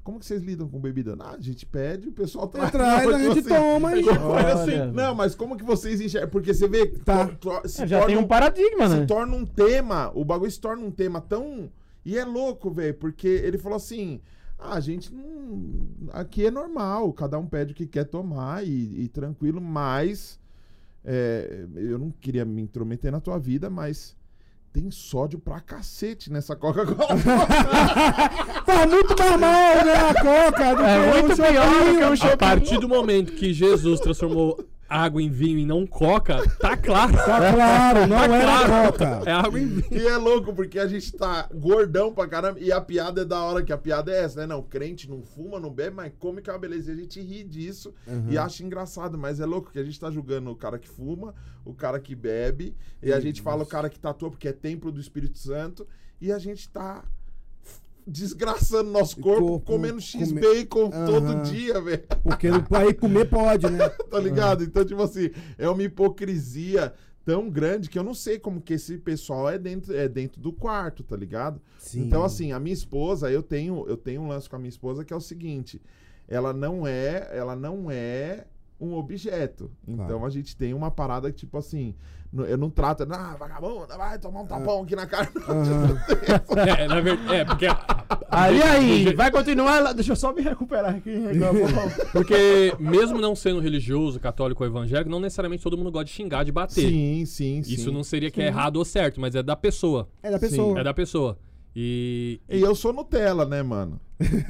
[0.03, 1.15] Como que vocês lidam com bebida?
[1.21, 2.73] Ah, a gente pede, o pessoal traz.
[2.73, 4.55] Traz, a gente toma e- Foi Olha.
[4.55, 4.93] assim.
[4.93, 6.29] Não, mas como que vocês enxergam?
[6.29, 7.31] Porque você vê Tá.
[7.67, 9.07] se É, já torna tem um paradigma, se né?
[9.07, 11.71] torna um tema, o bagulho se torna um tema tão.
[12.05, 14.21] E é louco, velho, porque ele falou assim:
[14.59, 15.63] ah, a gente não.
[16.13, 20.39] Aqui é normal, cada um pede o que quer tomar e, e tranquilo, mas.
[21.05, 24.17] é, eu não queria me intrometer na tua vida, mas.
[24.73, 27.19] Tem sódio pra cacete nessa Coca-Cola.
[28.65, 30.65] Faz muito mais mal, né, a coca.
[30.65, 34.59] É muito pior do que um A partir do momento que Jesus transformou
[34.93, 37.13] água em vinho e não coca, tá claro.
[37.13, 38.93] Tá claro, não Tá era claro.
[38.93, 39.23] coca.
[39.31, 39.85] É água em vinho.
[40.03, 42.61] E é louco, porque a gente tá gordão pra caramba.
[42.61, 44.47] E a piada é da hora, que a piada é essa, né?
[44.47, 46.91] Não, crente não fuma, não bebe, mas come que é uma beleza.
[46.91, 47.95] E a gente ri disso
[48.29, 49.17] e acha engraçado.
[49.17, 51.35] Mas é louco que a gente tá julgando o cara que fuma,
[51.65, 52.77] o cara que bebe.
[53.03, 55.87] E a gente fala o cara que tatua, porque é templo do Espírito Santo.
[56.21, 57.05] E a gente tá
[58.07, 61.07] desgraçando nosso corpo, Corpo, comendo come- X-Bacon Aham.
[61.07, 62.03] todo dia, velho.
[62.23, 63.89] Porque aí comer pode, né?
[64.11, 64.65] tá ligado?
[64.65, 66.93] Então, tipo assim, é uma hipocrisia
[67.25, 70.53] tão grande que eu não sei como que esse pessoal é dentro, é dentro do
[70.53, 71.61] quarto, tá ligado?
[71.79, 72.03] Sim.
[72.03, 75.05] Então, assim, a minha esposa, eu tenho, eu tenho um lance com a minha esposa
[75.05, 75.81] que é o seguinte:
[76.27, 78.47] ela não é, ela não é
[78.81, 79.71] um objeto.
[79.87, 80.27] Então Claro.
[80.27, 81.95] a gente tem uma parada que, tipo assim,
[82.35, 85.29] eu não trato, ah, vagabunda, vai tomar um tapão aqui na cara.
[86.79, 87.67] É, na verdade, é, porque.
[88.31, 89.81] Aí, do aí, vai continuar.
[89.81, 91.13] lá- Deixa eu só me recuperar aqui.
[92.13, 96.45] Porque, mesmo não sendo religioso, católico ou evangélico, não necessariamente todo mundo gosta de xingar,
[96.45, 96.89] de bater.
[96.89, 97.73] Sim, sim, sim.
[97.75, 100.09] Isso não seria que é errado ou certo, mas é da pessoa.
[100.23, 100.79] É da pessoa.
[100.81, 101.39] É da pessoa.
[101.75, 102.41] E.
[102.49, 104.01] E eu sou Nutella, né, mano?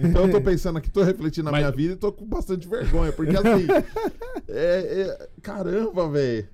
[0.00, 2.68] Então eu tô pensando aqui, tô refletindo na Mas- minha vida e tô com bastante
[2.68, 3.12] vergonha.
[3.12, 3.66] Porque assim.
[4.48, 6.48] é, é- caramba, velho.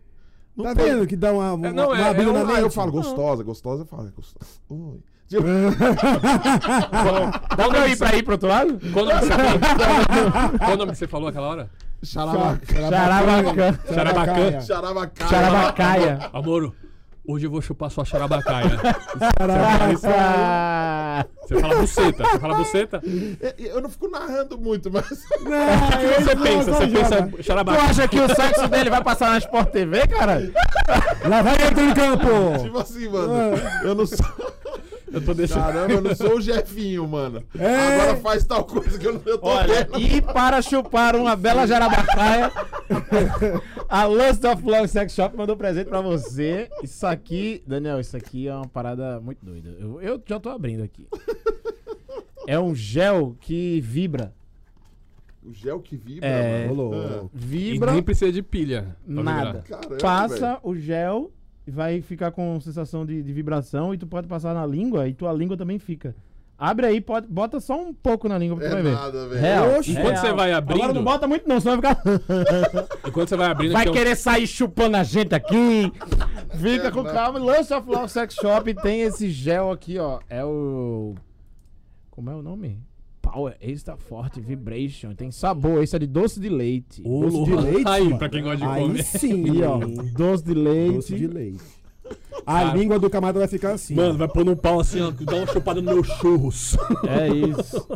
[0.58, 2.42] Não Tá pode- vendo que dá uma, uma, É, não, uma é- é na um-
[2.42, 2.60] Ah, mente?
[2.62, 4.44] eu falo gostosa, gostosa, eu falo é gostosa.
[4.68, 4.98] Oi.
[5.28, 5.42] Tipo,
[7.56, 8.78] Dá ir pra ir pro outro lado?
[8.92, 10.58] Qual o nome que você falou?
[10.58, 11.70] Qual nome que você falou aquela hora?
[12.02, 12.66] Xarabaca.
[12.74, 13.80] Xarabaca.
[13.92, 14.60] Xarabacan.
[14.64, 15.28] Xarabacaia.
[15.28, 16.30] Xarabacaia.
[17.30, 18.70] Hoje eu vou chupar sua xarabacaia.
[20.04, 22.24] Ah, Você fala buceta.
[22.24, 23.02] Você fala buceta?
[23.58, 25.04] Eu não fico narrando muito, mas.
[25.38, 26.72] O que você pensa?
[26.72, 27.82] Você pensa Tu xarabaca.
[27.82, 30.40] acha que o sexo dele vai passar na Sport TV, cara?
[31.28, 32.62] Lá vai ele em campo!
[32.62, 33.56] Tipo assim, mano.
[33.82, 34.18] Eu não sou.
[35.12, 35.62] Eu tô deixando.
[35.64, 37.42] Caramba, eu não sou o Jefinho, mano.
[37.58, 37.94] É.
[38.00, 39.98] Agora faz tal coisa que eu não eu tô Olha, vendo.
[40.00, 42.52] e para chupar uma bela jarabacaia,
[43.88, 46.68] a Lust of Love Sex Shop mandou presente pra você.
[46.82, 49.74] Isso aqui, Daniel, isso aqui é uma parada muito doida.
[49.78, 51.06] Eu, eu já tô abrindo aqui.
[52.46, 54.32] É um gel que vibra.
[55.44, 56.66] O gel que vibra, É.
[56.66, 56.68] mano.
[56.82, 56.94] Rolou.
[56.94, 58.96] Ah, E Vibra, nem precisa de pilha.
[59.06, 59.64] nada.
[59.66, 60.58] Caramba, Passa velho.
[60.62, 61.30] o gel
[61.68, 65.12] e vai ficar com sensação de, de vibração e tu pode passar na língua e
[65.12, 66.16] tua língua também fica.
[66.60, 68.92] Abre aí, pode, bota só um pouco na língua pra tu É vai ver.
[68.92, 69.40] nada, velho.
[69.40, 69.78] Real.
[69.78, 69.92] Oxi.
[69.92, 72.02] E quando você vai abrindo- Agora não bota muito não, senão vai ficar...
[73.06, 73.72] E quando você vai abrindo.
[73.74, 75.92] Vai que um- querer sair chupando a gente aqui.
[76.58, 77.12] Fica É, com não.
[77.12, 77.38] calma.
[77.38, 80.18] Lance of Love Sex Shop tem esse gel aqui, ó.
[80.28, 81.14] É o.
[82.10, 82.80] Como é o nome?
[83.32, 85.14] Power Extra Forte Vibration.
[85.14, 85.82] Tem sabor.
[85.82, 87.02] Esse é de doce de leite.
[87.04, 88.18] Ô, Doce de leite, Aí, mano.
[88.18, 89.02] pra quem gosta de Aí comer.
[89.04, 89.78] sim, ó,
[90.16, 90.94] doce de leite.
[90.94, 91.78] Doce de leite.
[92.46, 93.94] A língua do camarada vai ficar assim.
[93.94, 94.16] Mano, ó.
[94.16, 96.76] vai pôr num pau assim, ó, dá uma chupada no meu churros.
[97.06, 97.86] É isso.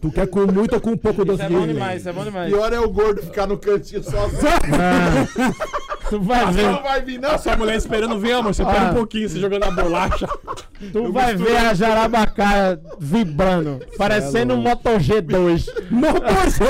[0.00, 1.74] Tu quer com muito ou com pouco doce Isso é de bom leite?
[1.74, 2.50] demais, isso é bom demais.
[2.52, 4.40] Pior é o gordo ficar no cantinho sozinho.
[6.10, 6.82] Tu vai Não ver.
[6.82, 7.30] vai vir, não.
[7.30, 8.52] A sua mulher esperando vir, amor.
[8.52, 8.90] Você pega Ah.
[8.90, 10.26] um pouquinho, você jogando a bolacha.
[10.92, 13.80] Tu vai ver a jarabacaia vibrando.
[13.96, 15.68] Parecendo um Moto G2.
[15.90, 16.60] Motor G!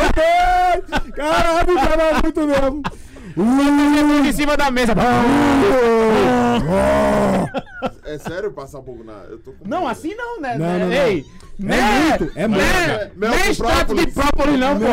[1.15, 2.83] Caralho, cara, muito mesmo.
[4.27, 4.93] em cima da mesa.
[8.05, 9.13] É sério passar um pouco na.
[9.31, 9.91] Eu tô com Não, medo.
[9.91, 10.57] assim não, né?
[10.59, 10.79] Não, né?
[10.81, 10.93] não, não.
[10.93, 11.25] Ei,
[11.59, 11.77] né?
[12.19, 12.63] muito, é muito.
[12.63, 13.11] né?
[13.17, 14.15] Mel Nem com extrato de própolis.
[14.15, 14.87] própolis não, pô.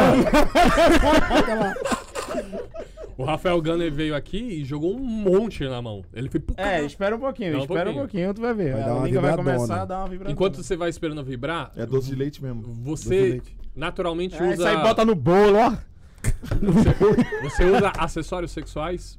[3.18, 6.04] O Rafael Gunner veio aqui e jogou um monte na mão.
[6.14, 6.42] Ele foi.
[6.56, 8.04] É, espera um pouquinho, Dá um espera um pouquinho.
[8.04, 8.74] pouquinho, tu vai ver.
[8.74, 9.56] Vai dar a uma língua vai vibradona.
[9.58, 10.32] começar a dar uma vibração.
[10.34, 12.62] Enquanto você vai esperando vibrar, É doce de leite mesmo.
[12.62, 13.58] Doce de você leite.
[13.76, 14.70] naturalmente É, isso usa.
[14.70, 15.76] aí bota no bolo, ó.
[17.44, 19.18] Você usa acessórios sexuais?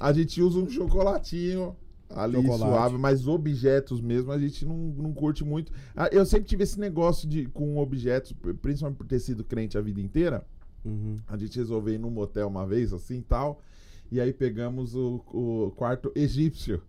[0.00, 1.76] A gente usa um chocolatinho
[2.08, 2.58] ali Chocolate.
[2.62, 5.70] suave, mas objetos mesmo a gente não, não curte muito.
[5.94, 8.32] Ah, Eu sempre tive esse negócio de com objetos,
[8.62, 10.42] principalmente por ter sido crente a vida inteira.
[10.88, 11.20] Uhum.
[11.26, 13.62] A gente resolveu ir num motel uma vez, assim tal.
[14.10, 16.80] E aí pegamos o, o quarto egípcio.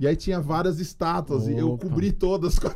[0.00, 1.88] E aí tinha várias estátuas e eu Opa.
[1.88, 2.74] cobri todas com a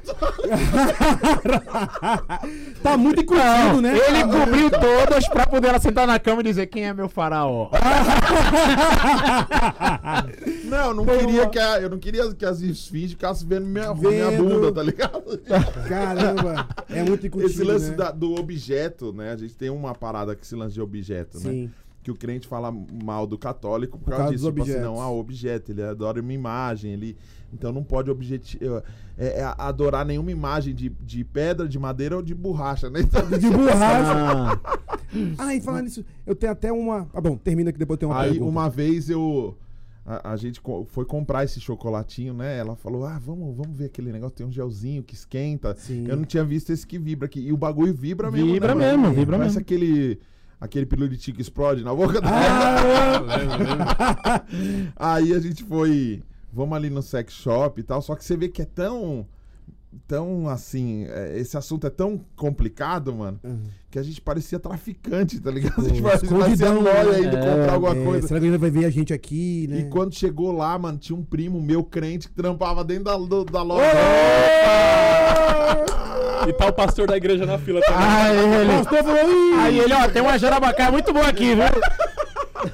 [2.82, 3.96] Tá muito inclusivo, né?
[3.96, 7.70] Ele cobriu todas pra poder ela sentar na cama e dizer quem é meu faraó.
[10.64, 13.92] Não, eu não queria que a, eu não queria que as esfinges ficassem vendo minha,
[13.94, 14.44] minha Vendo.
[14.44, 15.38] bunda, tá ligado?
[15.88, 17.96] Caramba, é muito inclusivo, Esse lance né?
[17.96, 19.32] da- do objeto, né?
[19.32, 21.68] A gente tem uma parada que se lance de objeto, né?
[22.02, 24.50] Que o crente fala mal do católico por, Por causa causa disso.
[24.50, 27.16] Tipo assim, não, ah, objeto, ele adora uma imagem, ele.
[27.52, 28.58] Então não pode objeti
[29.18, 33.00] é, é adorar nenhuma imagem de, de pedra, de madeira ou de borracha, né?
[33.00, 34.60] Então, De borracha.
[35.38, 37.08] Ah, e falando nisso, eu tenho até uma.
[37.12, 38.50] Ah, bom, termina que depois tem uma Aí pergunta.
[38.50, 39.56] uma vez eu.
[40.04, 42.58] A, a gente foi comprar esse chocolatinho, né?
[42.58, 45.74] Ela falou: Ah, vamos, vamos ver aquele negócio, tem um gelzinho que esquenta.
[45.76, 46.06] Sim.
[46.08, 47.40] Eu não tinha visto esse que vibra aqui.
[47.40, 48.52] E o bagulho vibra mesmo.
[48.52, 49.02] Vibra né, mano?
[49.02, 49.60] mesmo, vibra Parece mesmo.
[49.60, 50.18] aquele.
[50.62, 53.20] Aquele pirulitinho que explode na boca Ah,
[54.96, 56.22] Aí a gente foi.
[56.52, 58.00] Vamos ali no sex shop e tal.
[58.00, 59.26] Só que você vê que é tão.
[60.06, 61.04] Tão assim.
[61.08, 63.40] é, esse assunto é tão complicado, mano.
[63.42, 63.64] Uhum.
[63.92, 65.74] Que a gente parecia traficante, tá ligado?
[65.74, 66.16] Pô, a
[66.48, 67.20] gente nóia né?
[67.20, 68.26] indo É, comprar alguma é, coisa.
[68.26, 69.80] será que ele vai ver a gente aqui, né?
[69.80, 73.44] E quando chegou lá, mano, tinha um primo meu crente que trampava dentro da, do-
[73.44, 73.84] da loja.
[76.48, 78.02] E tá o pastor da igreja na fila também.
[78.02, 81.64] Aí ele, Pastor falou, "Ih!" aí ele, ó, tem uma jarabacaia muito boa aqui, viu?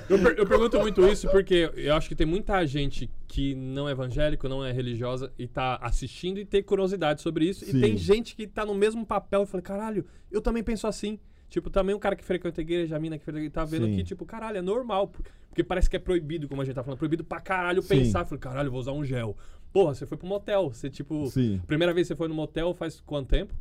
[0.09, 3.89] Eu, per- eu pergunto muito isso porque eu acho que tem muita gente que não
[3.89, 7.65] é evangélico, não é religiosa e tá assistindo e tem curiosidade sobre isso.
[7.65, 7.77] Sim.
[7.77, 11.19] E tem gente que tá no mesmo papel e fala, caralho, eu também penso assim.
[11.49, 13.97] Tipo, também um cara que frequenta a igreja, a mina que frequenta, tá vendo Sim.
[13.97, 15.09] que, tipo, caralho, é normal.
[15.09, 17.89] por- Porque parece que é proibido, como a gente tá falando, proibido pra caralho Sim.
[17.89, 18.25] pensar.
[18.27, 19.35] Falei, caralho, vou usar um gel.
[19.73, 20.69] Porra, você foi pro motel.
[20.69, 21.61] Você, tipo, Sim.
[21.67, 23.55] primeira vez que você foi no motel faz quanto tempo?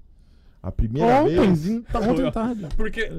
[0.62, 1.40] A primeira vez.
[1.40, 2.68] Ontem, tá ontem tarde.
[2.76, 3.10] Porque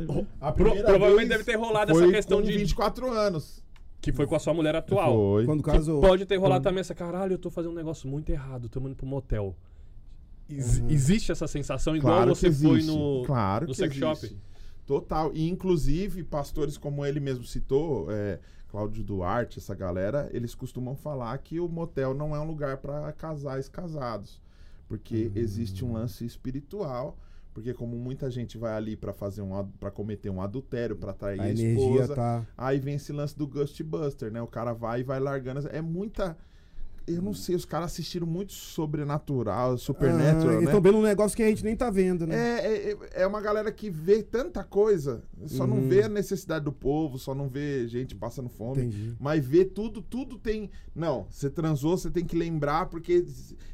[0.41, 2.57] A pro- provavelmente vez deve ter rolado foi essa questão com de.
[2.59, 3.63] 24 anos.
[4.01, 5.13] Que foi com a sua mulher atual.
[5.15, 5.45] Foi.
[5.45, 6.01] Quando Que casou.
[6.01, 8.95] pode ter rolado também essa, caralho, eu tô fazendo um negócio muito errado, tô indo
[8.95, 9.57] pro motel.
[10.49, 14.27] Ex- Existe essa sensação igual Claro você foi no, claro no que sex existe.
[14.29, 14.37] shop.
[14.87, 15.31] Total.
[15.35, 18.39] E inclusive, pastores como ele mesmo citou, é,
[18.71, 23.13] Cláudio Duarte, essa galera, eles costumam falar que o motel não é um lugar para
[23.13, 24.41] casais casados.
[24.89, 27.17] Porque existe um lance espiritual.
[27.59, 31.41] Porque como muita gente vai ali para fazer um para cometer um adultério, para atrair
[31.41, 32.47] A a, esposa, tá.
[32.57, 34.41] Aí vem esse lance do Ghostbuster, né?
[34.41, 35.67] O cara vai e vai largando.
[35.69, 36.39] É muita.
[37.09, 40.65] Eu não sei, os caras assistiram muito sobrenatural, Ah, supernatural, eles né?
[40.67, 42.37] estão vendo um negócio que a gente nem tá vendo, né?
[42.37, 45.89] É, é, é uma galera que vê tanta coisa, só não Uhum.
[45.89, 49.17] vê a necessidade do povo, só não vê gente passando fome, Entendi.
[49.19, 50.71] mas vê tudo, tudo tem.
[50.95, 53.25] Não, você transou, você tem que lembrar porque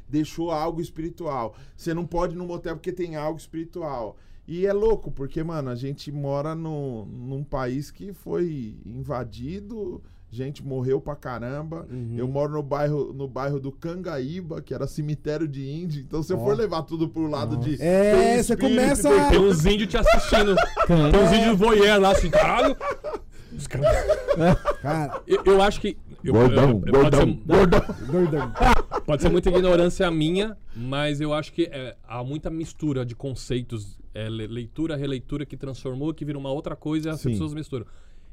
[0.07, 1.55] deixou algo espiritual.
[1.75, 4.17] Você não pode ir no motel porque tem algo espiritual.
[4.47, 10.03] E é louco, porque, mano, a gente mora no, num país que foi invadido,
[10.35, 11.85] gente morreu pra caramba.
[11.89, 12.15] Uhum.
[12.17, 16.01] Eu moro no bairro, no bairro do Cangaíba, que era cemitério de índio.
[16.01, 16.43] Então, se eu Ó.
[16.43, 17.81] for levar tudo pro lado de.
[17.81, 20.55] É, você começa tem- Tem uns índios te assistindo.
[20.87, 22.75] Tem uns índios voyeur lá assim, caralho.
[23.55, 24.05] Os caras-
[24.81, 25.97] Cara, Eu, eu acho que.
[26.23, 27.81] eu- Gordão, eu- gordão, pode, ser, gordão.
[28.11, 28.51] doidão.
[29.05, 33.97] pode ser muita ignorância minha, mas eu acho que é, há muita mistura de conceitos.
[34.17, 37.31] é, le- leitura, releitura que transformou, que vira uma outra coisa e as Sim.
[37.31, 37.85] pessoas misturam.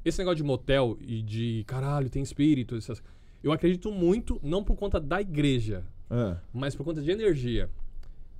[0.05, 3.03] Esse negócio de motel e de caralho, tem espírito, essas,
[3.43, 7.71] eu acredito muito, não por conta da igreja, Ah, mas por conta de energia.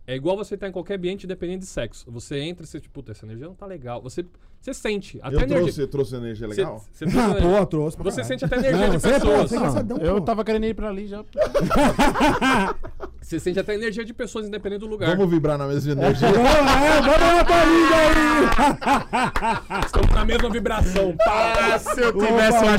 [0.05, 2.11] É igual você estar em qualquer ambiente, independente de sexo.
[2.11, 4.03] Você entra e você, tipo, puta, essa energia não tá legal.
[4.03, 4.25] Você,
[4.61, 5.21] você sente.
[5.23, 5.59] Até eu energia.
[5.63, 6.85] trouxe, trouxe energia legal?
[6.93, 7.59] você tem Ah, energia.
[7.61, 8.29] pô, trouxe pra Você caralho.
[8.41, 9.49] sente até energia Não, de você é, pô, pessoas.
[9.51, 10.21] você é engraçadão, Eu pô.
[10.23, 11.25] tava querendo ir pra ali já.
[13.23, 15.09] Você sente até energia de pessoas, independente do lugar.
[15.17, 16.27] Vamos vibrar na mesma energia.
[16.33, 19.87] Vamos lá, vamos lá, Torinho aí!
[19.87, 21.17] Estamos na mesma vibração.
[21.17, 21.79] Pá!
[21.79, 22.77] Se eu tivesse uma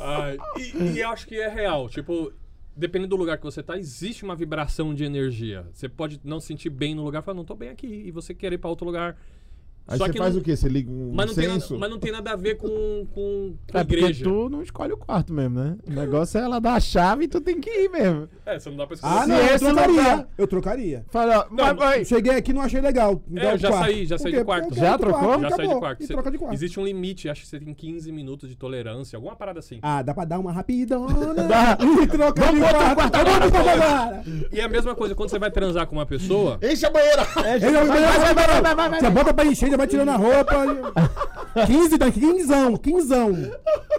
[0.00, 1.88] Ai, e, e eu acho que é real.
[1.90, 2.32] Tipo,
[2.80, 5.66] dependendo do lugar que você tá, existe uma vibração de energia.
[5.72, 7.86] Você pode não se sentir bem no lugar falar, não tô bem aqui.
[7.86, 9.16] E você querer ir pra outro lugar.
[9.88, 10.54] Aí Só você que faz não- o quê?
[10.56, 12.68] Você liga um Mas não, tem nada, mas não tem nada a ver com,
[13.12, 14.22] com, com É igreja.
[14.22, 15.76] tu não escolhe o quarto mesmo, né?
[15.84, 18.28] O negócio é ela dar a chave e tu tem que ir mesmo.
[18.46, 19.26] É, você não dá pra Ah, escolher.
[19.26, 20.28] não, Se eu trocaria.
[20.38, 21.04] Eu trocaria.
[21.10, 23.20] Fala, mas, mas- Cheguei aqui e não achei legal.
[23.34, 23.84] É, eu já quarto.
[23.84, 24.74] saí, já saí do quarto.
[24.74, 25.18] Já trocou?
[25.20, 26.02] quarto, Já saí de quarto.
[26.02, 26.54] E Você- troca de quarto.
[26.54, 29.80] Existe um limite, acho que você tem 15 minutos de tolerância, alguma parada assim.
[29.82, 31.76] Ah, dá pra dar uma rapidona Dá.
[31.80, 32.94] e trocar de quarto.
[32.94, 34.22] Vamos pro quarto agora.
[34.52, 37.24] E a mesma coisa, quando você vai transar com uma pessoa, Enche a banheira!
[37.24, 37.70] Vai, vai,
[38.34, 40.56] vai, vai, vai, vai, Você bota pra encher, já vai tirando a roupa.
[41.66, 43.14] 15 daqui, 15, 15.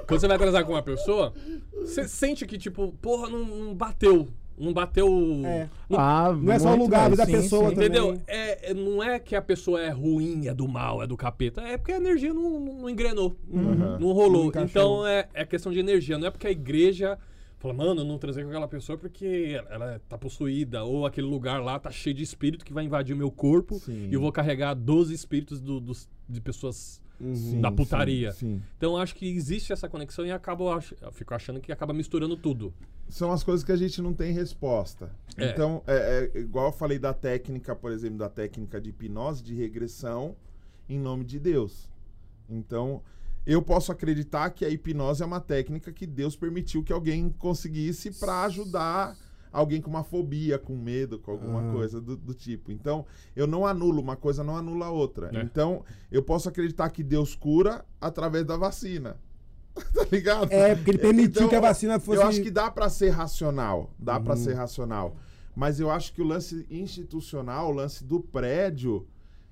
[0.08, 1.34] quando você vai transar com uma pessoa,
[1.80, 4.28] você sente que, tipo, porra, não, não bateu.
[4.58, 5.08] Não bateu.
[5.44, 5.68] É.
[5.90, 7.18] Não- Ah, Não é só o lugar velho.
[7.18, 7.76] da Sim, pessoa sim.
[7.76, 8.22] Entendeu?
[8.28, 11.62] É, é- não é que a pessoa é ruim, é do mal, é do capeta.
[11.62, 13.36] É porque a energia não, não engrenou.
[13.50, 13.98] Uhum.
[14.00, 14.52] Não rolou.
[14.54, 16.18] Não então é, é questão de energia.
[16.20, 17.18] Não é porque a igreja
[17.62, 20.84] fala, mano, eu não transei com aquela pessoa porque ela tá possuída.
[20.84, 23.76] Ou aquele lugar lá tá cheio de espírito que vai invadir o meu corpo.
[23.80, 24.10] Sim.
[24.10, 28.32] E eu vou carregar 12 espíritos do- dos- de pessoas Sim, da sim, putaria.
[28.32, 32.36] Sim, Então acho que existe essa conexão e acabo, eu fico achando que acaba misturando
[32.36, 32.74] tudo.
[33.08, 35.12] São as coisas que a gente não tem resposta.
[35.38, 35.52] É.
[35.52, 39.54] Então, é, é igual eu falei da técnica, por exemplo, da técnica de hipnose, de
[39.54, 40.36] regressão,
[40.90, 41.90] em nome de Deus.
[42.50, 43.02] Então,
[43.46, 48.12] eu posso acreditar que a hipnose é uma técnica que Deus permitiu que alguém conseguisse
[48.12, 49.18] para ajudar
[49.52, 51.74] alguém com uma fobia, com medo, com alguma Ah.
[51.74, 52.72] coisa do, do tipo.
[52.72, 55.30] Então, eu não anulo, uma coisa não anula a outra.
[55.34, 55.42] É.
[55.42, 59.18] Então, eu posso acreditar que Deus cura através da vacina.
[59.94, 60.52] tá ligado?
[60.52, 62.22] É, porque ele permitiu Então, que a vacina fosse.
[62.22, 64.44] Eu acho que dá pra ser racional, dá pra Uhum.
[64.44, 65.16] ser racional.
[65.56, 69.06] Mas eu acho que o lance institucional, o lance do prédio,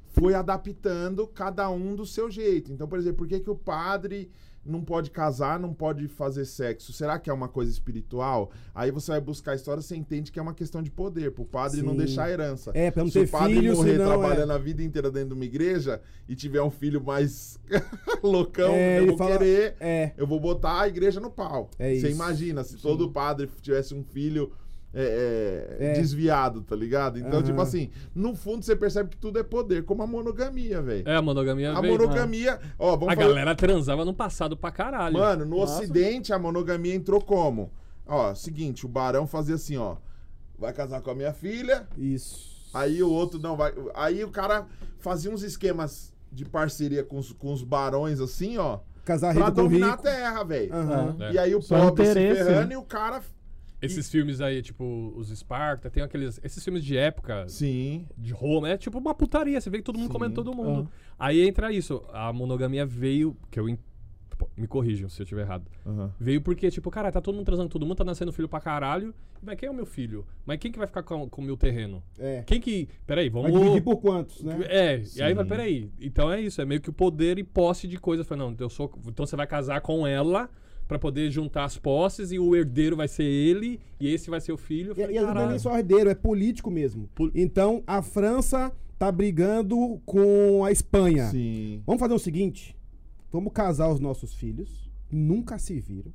[0.10, 2.72] foi adaptando cada um do seu jeito.
[2.72, 4.30] Então, por exemplo, por que, que o padre
[4.66, 6.92] não pode casar, não pode fazer sexo?
[6.92, 8.52] Será que é uma coisa espiritual?
[8.76, 11.46] Aí você vai buscar a história, você entende que é uma questão de poder, pro
[11.46, 11.98] padre não Sim.
[12.00, 12.72] deixar a herança.
[12.74, 14.08] É, pra não Se ter o padre filho, morrer senão, é.
[14.18, 17.58] trabalhando a vida inteira dentro de uma igreja e tiver um filho mais
[18.22, 20.12] loucão, É, eu vou fala- querer É.
[20.18, 21.70] eu vou botar a igreja no pau.
[21.80, 22.08] É Você isso.
[22.08, 24.52] imagina, se todo padre tivesse um filho
[24.94, 25.94] é, é, É.
[25.94, 27.20] desviado, tá ligado?
[27.20, 27.44] Então, Aham.
[27.44, 31.08] tipo assim, no fundo você percebe que tudo é poder, como a monogamia, velho.
[31.08, 34.72] É, a monogamia a veio- monogamia, ó, vamos A falar- galera transava no passado pra
[34.72, 35.14] caralho.
[35.18, 35.80] Mano, no Nossa.
[35.84, 37.72] ocidente a monogamia entrou como?
[38.08, 39.96] Ó, seguinte, o barão fazia assim, ó,
[40.58, 42.50] vai casar com a minha filha, Isso.
[42.74, 43.74] Aí o outro não vai.
[43.96, 44.68] Aí o cara
[45.00, 48.78] fazia uns esquemas de parceria com os, com os barões, assim, ó.
[49.04, 50.04] Casar Pra rico dominar a rico.
[50.04, 50.72] terra, velho.
[50.76, 51.16] Aham.
[51.20, 51.32] É.
[51.34, 52.74] E aí o Só pobre se ferrando né?
[52.74, 53.22] e o cara.
[53.82, 56.40] Esses filmes aí, tipo, os Esparta, tem aqueles.
[56.44, 58.06] Esses filmes de época, Sim.
[58.18, 59.60] de Roma, é tipo uma putaria.
[59.60, 60.14] Você vê que todo mundo Sim.
[60.14, 60.90] comendo todo mundo.
[61.18, 62.04] Aí entra isso.
[62.12, 63.36] A monogamia veio.
[63.50, 63.66] Que eu.
[64.56, 65.70] Me corrijam se eu estiver errado.
[65.86, 66.14] Aham.
[66.18, 69.14] Veio porque, tipo, cara, tá todo mundo transando, todo mundo tá nascendo filho pra caralho.
[69.42, 70.26] Mas quem é o meu filho?
[70.46, 72.02] Mas quem que vai ficar com, o meu terreno?
[72.18, 72.44] É.
[72.46, 72.88] Quem que.
[73.06, 73.60] Peraí, Vai vamos.
[73.60, 74.58] dividir por quantos, né?
[74.70, 75.34] É, e aí Sim.
[75.34, 75.92] vai, peraí.
[76.00, 78.26] Então é isso, é meio que o poder e posse de coisas.
[78.26, 78.90] Falei, não, eu sou.
[79.08, 80.50] Então você vai casar com ela
[80.90, 84.52] pra poder juntar as posses e o herdeiro vai ser ele e esse vai ser
[84.52, 84.92] o filho.
[84.92, 87.08] E, falei, e vezes não é nem só herdeiro, é político mesmo.
[87.16, 91.28] Pol- Então, a França tá brigando com a Espanha.
[91.30, 91.82] Sim.
[91.86, 92.76] Vamos fazer o seguinte:
[93.32, 96.12] vamos casar os nossos filhos, nunca se viram.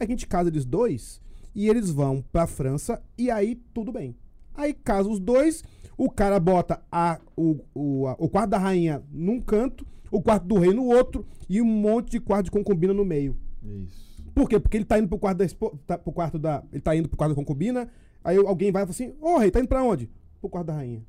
[0.00, 1.20] A gente casa eles dois
[1.54, 4.16] e eles vão pra França e aí tudo bem.
[4.54, 5.62] Aí casa os dois,
[5.98, 10.46] o cara bota a, o, o, a- o quarto da rainha num canto, o quarto
[10.46, 13.36] do rei no outro e um monte de quarto de concubina no meio.
[13.62, 14.22] Isso.
[14.34, 14.58] Por quê?
[14.60, 17.08] Porque ele tá indo pro quarto da espo- tá pro quarto da, ele tá indo
[17.08, 17.88] pro quarto da concubina,
[18.22, 20.08] aí alguém vai e fala assim: "Ô, rei, tá indo pra onde?"
[20.40, 21.04] Pro quarto da rainha.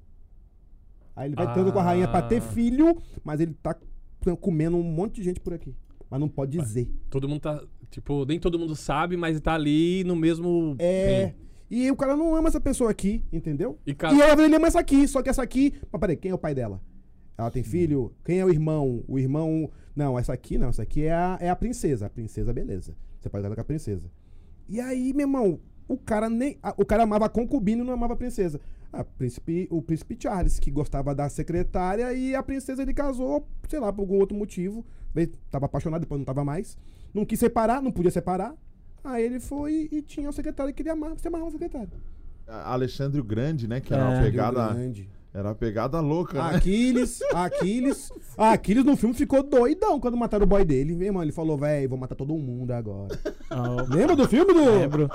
[1.16, 1.54] Aí ele vai Ah.
[1.54, 3.76] tanto com a rainha pra ter filho, mas ele tá
[4.42, 5.76] comendo um monte de gente por aqui.
[6.10, 6.90] Mas não pode dizer.
[7.10, 7.62] Todo mundo tá.
[7.92, 10.76] Tipo, nem todo mundo sabe, mas tá ali no mesmo.
[10.80, 11.28] É.
[11.28, 11.34] Sim.
[11.72, 13.78] E o cara não ama essa pessoa aqui, entendeu?
[13.86, 15.76] E E ca- ela ele ama essa aqui, só que essa aqui.
[15.92, 16.82] Mas peraí, quem é o pai dela?
[17.40, 18.12] Ela tem filho?
[18.26, 19.02] Quem é o irmão?
[19.08, 19.72] O irmão.
[19.96, 22.06] Não, essa aqui não, essa aqui é a, é a princesa.
[22.08, 22.94] A princesa, beleza.
[23.20, 24.12] Você pode casar com a princesa.
[24.68, 26.58] E aí, meu irmão, o cara nem.
[26.62, 28.60] a- o cara amava a concubina e não amava a princesa.
[28.92, 33.80] Ah, príncipe, o príncipe Charles, que gostava da secretária, e a princesa ele casou, sei
[33.80, 34.86] lá, por algum outro motivo.
[35.14, 36.78] Veio- Tava apaixonado, depois não tava mais.
[37.14, 38.54] Não quis separar, não podia separar.
[39.04, 41.90] Aí ele foi e tinha o secretário que ele amava, você amarrava o secretário.
[42.46, 43.80] A- Alexandre o Grande, né?
[43.80, 44.22] Que era uma É.
[44.24, 44.74] pegada.
[44.74, 45.10] Grande.
[45.40, 46.58] Era uma pegada louca, né?
[46.58, 48.12] Aquiles, Aquiles.
[48.38, 50.94] Aquiles no filme ficou doidão quando mataram o boy dele.
[50.96, 53.18] Meu irmão, ele falou, velho, vou matar todo mundo agora.
[53.50, 54.60] Ah, Lembra do filme do.
[54.60, 55.10] lembro.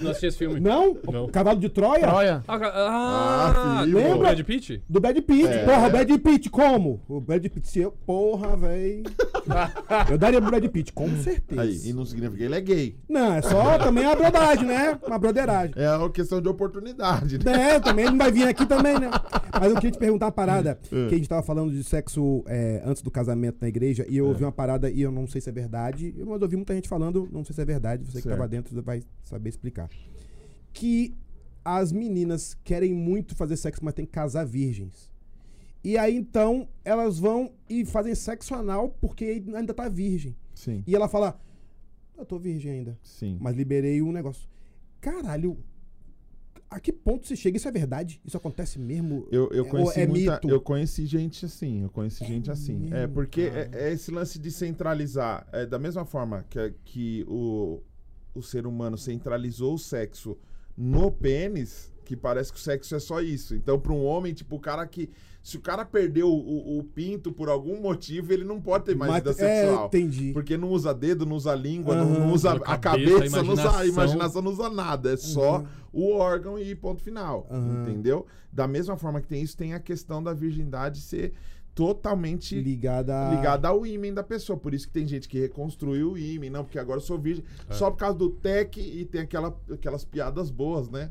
[0.00, 0.58] Não assisti esse filme.
[0.60, 0.96] Não?
[1.12, 1.28] Não.
[1.28, 2.06] Cavalo de Troia?
[2.08, 2.44] Troia.
[2.48, 4.16] Ah, Ah, ah lembra?
[4.18, 4.82] Brad Pitt?
[4.88, 5.46] Do Brad Pitt.
[5.46, 5.64] É.
[5.64, 7.00] Porra, o Brad Pitt, como?
[7.08, 7.92] O Brad Pitt, se eu.
[7.92, 9.02] Porra, velho.
[10.10, 11.60] eu daria pro Brad Pitt, com certeza.
[11.62, 12.96] Aí, e não significa que ele é gay.
[13.08, 14.98] Não, é só também a brodagem, né?
[15.06, 15.74] Uma broderagem.
[15.76, 17.72] É uma questão de oportunidade, né?
[17.74, 19.10] É, também ele não vai vir aqui também, né?
[19.52, 20.78] Mas eu queria te perguntar uma parada.
[20.90, 21.08] É.
[21.08, 24.26] Que a gente tava falando de sexo é, antes do casamento na igreja, e eu
[24.26, 24.28] É.
[24.28, 26.88] ouvi uma parada e eu não sei se é verdade, mas eu ouvi muita gente
[26.88, 28.36] falando, não sei se é verdade, você que Certo.
[28.36, 29.81] tava dentro vai saber explicar.
[30.72, 31.14] Que
[31.64, 35.10] as meninas querem muito fazer sexo, mas tem que casar virgens.
[35.84, 40.36] E aí então elas vão e fazem sexo anal porque ainda tá virgem.
[40.54, 41.40] Sim, E ela fala:
[42.16, 42.98] Eu tô virgem ainda.
[43.02, 43.36] sim.
[43.40, 44.48] Mas liberei um negócio.
[45.00, 45.58] Caralho,
[46.70, 47.56] a que ponto você chega?
[47.56, 48.20] Isso é verdade?
[48.24, 49.26] Isso acontece mesmo?
[49.30, 50.48] Eu, eu É- conheci ou é muita, mito?
[50.48, 52.86] eu conheci gente assim, eu conheci gente assim.
[52.86, 57.24] É mesmo, porque é, é esse lance de centralizar, é da mesma forma que, que
[57.28, 57.80] o,
[58.34, 60.36] o ser humano centralizou o sexo
[60.76, 63.54] no pênis, que parece que o sexo é só isso.
[63.54, 65.10] Então, para um homem, tipo, o cara que
[65.42, 69.10] se o cara perdeu o, o- pinto por algum motivo, ele não pode ter mais
[69.10, 69.86] Mas- vida é, sexual.
[69.86, 70.32] entendi.
[70.32, 72.18] Porque não usa dedo, não usa língua, não, Aham.
[72.26, 74.40] não usa a cabeça, cabeça, não usa a imaginação.
[74.42, 75.12] não usa nada.
[75.12, 75.66] É só Uhum.
[75.92, 77.46] o órgão e ponto final.
[77.50, 77.82] Aham.
[77.82, 78.24] Entendeu?
[78.52, 81.32] Da mesma forma que tem isso, tem a questão da virgindade ser
[81.74, 83.34] totalmente Ligada a...
[83.34, 84.58] ligada ao ímã da pessoa.
[84.58, 86.50] Por isso que tem gente que reconstruiu o ímã.
[86.50, 87.44] Não, porque agora eu sou virgem.
[87.68, 87.74] É.
[87.74, 91.10] Só por causa do tech e tem aquela, aquelas piadas boas, né?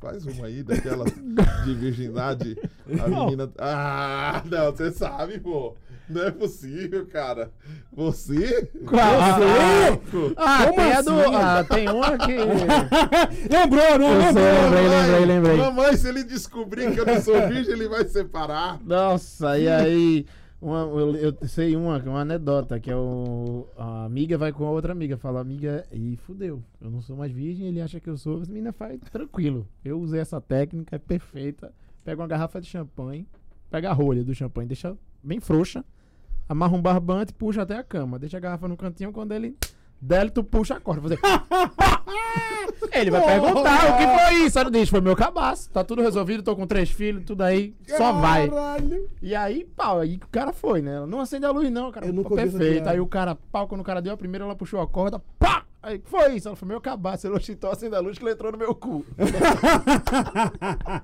[0.00, 1.12] Faz uma aí daquelas
[1.64, 2.58] de virgindade.
[3.00, 3.52] A menina.
[3.56, 5.76] Ah, não, você sabe, pô.
[6.08, 7.50] Não é possível, cara.
[7.92, 8.70] Você?
[8.92, 10.34] Ah, Você?
[10.36, 11.34] ah, Como tem, a do, assim?
[11.34, 12.36] ah, tem uma que.
[13.50, 14.32] Lembrou, não Eu lembrou?
[14.32, 15.56] sei, lembrei, Mamãe, lembrei, lembrei.
[15.56, 18.80] Mamãe, se ele descobrir que eu não sou virgem, ele vai separar.
[18.84, 20.26] Nossa, e aí.
[20.60, 23.66] Uma, eu, eu sei uma, uma anedota, que é o.
[23.76, 26.62] A amiga vai com a outra amiga, fala, amiga, e fudeu.
[26.80, 28.40] Eu não sou mais virgem, ele acha que eu sou.
[28.40, 29.66] As meninas faz tranquilo.
[29.84, 31.72] Eu usei essa técnica, é perfeita.
[32.04, 33.26] Pega uma garrafa de champanhe,
[33.72, 35.84] pega a rolha do champanhe, deixa bem frouxa,
[36.48, 38.18] amarra um barbante, puxa até a cama.
[38.18, 39.56] Deixa a garrafa no cantinho, quando ele
[40.02, 41.02] der, tu puxa a corda.
[41.02, 41.18] Fazer.
[42.92, 44.58] ele vai perguntar o que foi isso.
[44.58, 45.70] Aí disse, foi meu cabaço.
[45.70, 47.74] Tá tudo resolvido, tô com três filhos, tudo aí.
[47.86, 48.48] Só vai.
[48.48, 49.08] Caralho.
[49.22, 50.96] E aí, pau, aí o cara foi, né?
[50.96, 52.06] Ela não acende a luz, não, cara.
[52.06, 52.88] Eu nunca Perfeito.
[52.88, 55.51] Aí o cara, pau, quando o cara deu a primeira, ela puxou a corda, pá!
[55.82, 56.46] Aí, foi isso.
[56.46, 57.26] Ela falou, meu cabaço.
[57.26, 59.04] Ele então acende a luz que ele entrou no meu cu.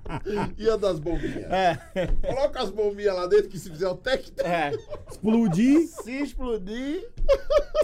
[0.57, 1.51] E a das bombinhas?
[1.51, 1.79] É.
[2.27, 4.47] Coloca as bombinhas lá dentro que se fizer o tec, tec.
[4.47, 4.73] É.
[5.11, 5.87] Explodir.
[5.87, 7.09] Se explodir.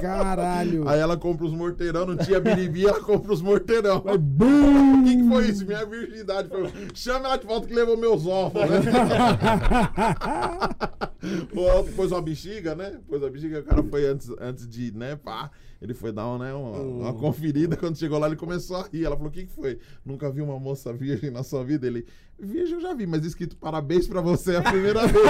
[0.00, 0.88] Caralho.
[0.88, 4.00] Aí ela compra os morteirão, não tinha biribi, ela compra os morteirão.
[4.00, 5.00] Vai bum.
[5.00, 5.66] O que, que foi isso?
[5.66, 6.48] Minha virgindade.
[6.48, 6.70] Foi...
[6.94, 8.80] Chama ela de volta que levou meus ovos, né?
[11.54, 12.98] Ou pôs uma bexiga, né?
[13.08, 15.50] Pôs uma bexiga, o cara foi antes, antes de, né, pá.
[15.84, 17.76] Ele foi dar uma, né, uma, uma conferida.
[17.76, 19.04] Quando chegou lá, ele começou a rir.
[19.04, 19.78] Ela falou: O que, que foi?
[20.02, 21.86] Nunca vi uma moça virgem na sua vida?
[21.86, 22.06] Ele,
[22.40, 25.22] virgem eu já vi, mas escrito parabéns pra você é a primeira vez.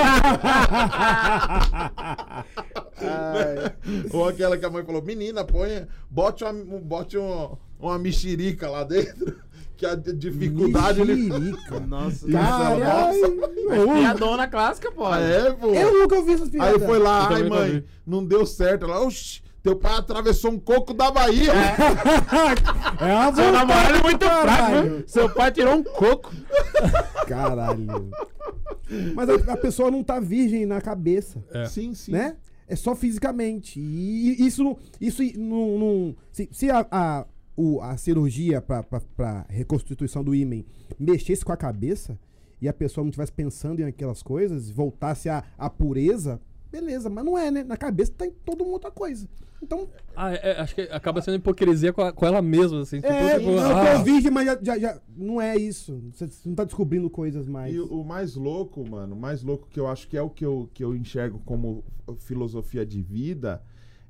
[4.12, 8.84] Ou aquela que a mãe falou: Menina, põe, bote uma, bote uma, uma mexerica lá
[8.84, 9.36] dentro.
[9.76, 11.16] Que a dificuldade ele.
[11.16, 11.80] Mexerica.
[11.84, 12.28] Nossa.
[12.30, 13.40] Caralho.
[13.98, 15.12] E a dona clássica, pô.
[15.12, 15.74] É, pô.
[15.74, 16.80] Eu nunca ouvi essas piadas.
[16.80, 18.84] Aí foi lá, ai mãe, não deu certo.
[18.84, 21.50] Ela, oxi, teu pai atravessou um coco da Bahia.
[23.00, 25.08] É uma Seu namorado é muito fraco, viu?
[25.08, 26.30] Seu pai tirou um coco.
[27.26, 28.10] Caralho.
[29.14, 31.64] Mas a, a pessoa não tá virgem na cabeça, É.
[31.66, 32.12] Sim, sim.
[32.12, 32.36] né?
[32.68, 33.80] É só fisicamente.
[33.80, 35.78] E isso, não- isso não.
[35.78, 40.64] não- se se a, a, o- a cirurgia pra, pra, pra reconstituição do ímen
[40.98, 42.18] mexesse com a cabeça
[42.60, 46.40] e a pessoa não estivesse pensando em aquelas coisas, voltasse à pureza,
[46.74, 47.62] beleza, mas não é, né?
[47.62, 49.28] Na cabeça tem toda uma outra coisa.
[49.62, 52.96] Então, Ah, é, acho que acaba sendo hipocrisia com, a- com ela mesma, assim.
[53.00, 56.02] Tipo, é, tipo, eu ah, tô virgem, mas já, já- já- não é isso.
[56.12, 57.74] Você não tá descobrindo coisas mais.
[57.74, 60.28] E o o mais louco, mano, o mais louco que eu acho que é o
[60.28, 61.82] que eu, que eu enxergo como
[62.18, 63.62] filosofia de vida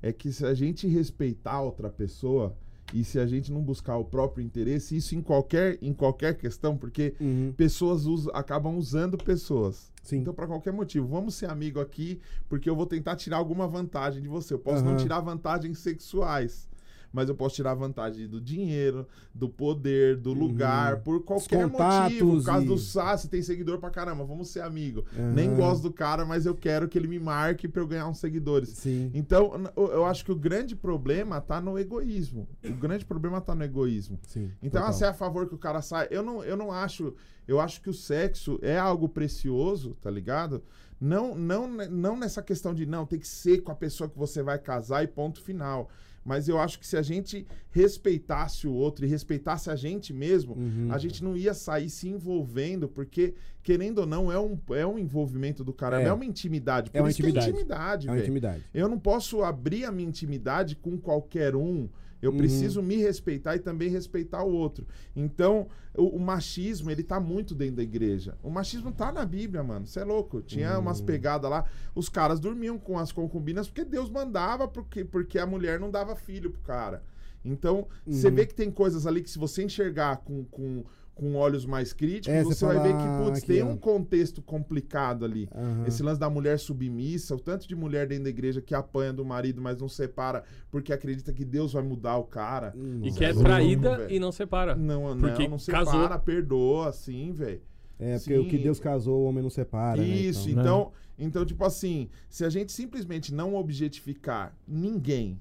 [0.02, 2.56] é que se a gente respeitar a outra pessoa
[2.92, 6.76] e se a gente não buscar o próprio interesse, isso em qualquer, em qualquer questão,
[6.76, 9.90] porque Uhum, pessoas us- acabam usando pessoas.
[10.02, 10.18] sim.
[10.18, 14.22] Então, pra qualquer motivo, vamos ser amigo aqui, porque eu vou tentar tirar alguma vantagem
[14.22, 14.54] de você.
[14.54, 14.96] Eu posso não Aham.
[14.98, 16.68] tirar vantagens sexuais,
[17.14, 22.38] mas eu posso tirar vantagem do dinheiro, do poder, do lugar, por qualquer motivo.
[22.38, 25.04] Por causa e- do SAS, você tem seguidor pra caramba, vamos ser amigo.
[25.16, 25.32] Aham.
[25.32, 28.18] Nem gosto do cara, mas eu quero que ele me marque pra eu ganhar uns
[28.18, 28.70] seguidores.
[28.70, 29.12] Sim.
[29.14, 32.48] Então, eu acho que o grande problema tá no egoísmo.
[32.64, 34.18] O grande problema tá no egoísmo.
[34.26, 34.50] Sim.
[34.60, 34.92] Então, total.
[34.92, 36.08] você é a favor que o cara saia.
[36.10, 37.14] Eu não, eu não acho.
[37.46, 40.62] Eu acho que o sexo é algo precioso, tá ligado?
[41.00, 44.18] Não, não, ne- não nessa questão de não, tem que ser com a pessoa que
[44.18, 45.90] você vai casar e ponto final.
[46.24, 50.54] Mas eu acho que se a gente respeitasse o outro e respeitasse a gente mesmo,
[50.54, 50.88] Uhum.
[50.90, 54.98] a gente não ia sair se envolvendo, porque, querendo ou não, é um, é um
[54.98, 56.06] envolvimento do cara, É.
[56.06, 56.90] é, uma intimidade.
[56.90, 57.46] Por É uma intimidade.
[57.46, 58.64] é intimidade, É uma intimidade.
[58.72, 61.88] Eu não posso abrir a minha intimidade com qualquer um.
[62.24, 62.36] Eu Uhum.
[62.38, 64.86] preciso me respeitar e também respeitar o outro.
[65.14, 65.66] Então,
[65.96, 68.36] o, o machismo, ele tá muito dentro da igreja.
[68.42, 69.86] O machismo tá na Bíblia, mano.
[69.86, 70.40] Você é louco.
[70.40, 71.06] Tinha umas Uhum.
[71.06, 71.64] pegadas lá.
[71.94, 76.16] Os caras dormiam com as concubinas porque Deus mandava, porque, porque a mulher não dava
[76.16, 77.02] filho pro cara.
[77.44, 78.34] Então, você Uhum.
[78.36, 80.82] vê que tem coisas ali que se você enxergar com, com,
[81.14, 84.42] com olhos mais críticos, É, você você vai ver que, putz, aqui, tem um contexto
[84.42, 85.48] complicado ali.
[85.54, 85.84] Aham.
[85.86, 89.24] Esse lance da mulher submissa, o tanto de mulher dentro da igreja que apanha do
[89.24, 92.72] marido, mas não separa porque acredita que Deus vai mudar o cara.
[92.76, 93.18] E Nossa.
[93.18, 94.10] que é traída velho.
[94.12, 94.74] e não separa.
[94.74, 95.92] Não, Porque não, não casou.
[95.92, 97.62] separa, perdoa, assim, velho.
[97.96, 98.62] É, porque o que Sim.
[98.64, 100.02] Deus casou, o homem não separa.
[100.02, 100.08] né?
[100.08, 105.38] Isso, Então, então, então, tipo assim, se a gente simplesmente não objetificar ninguém,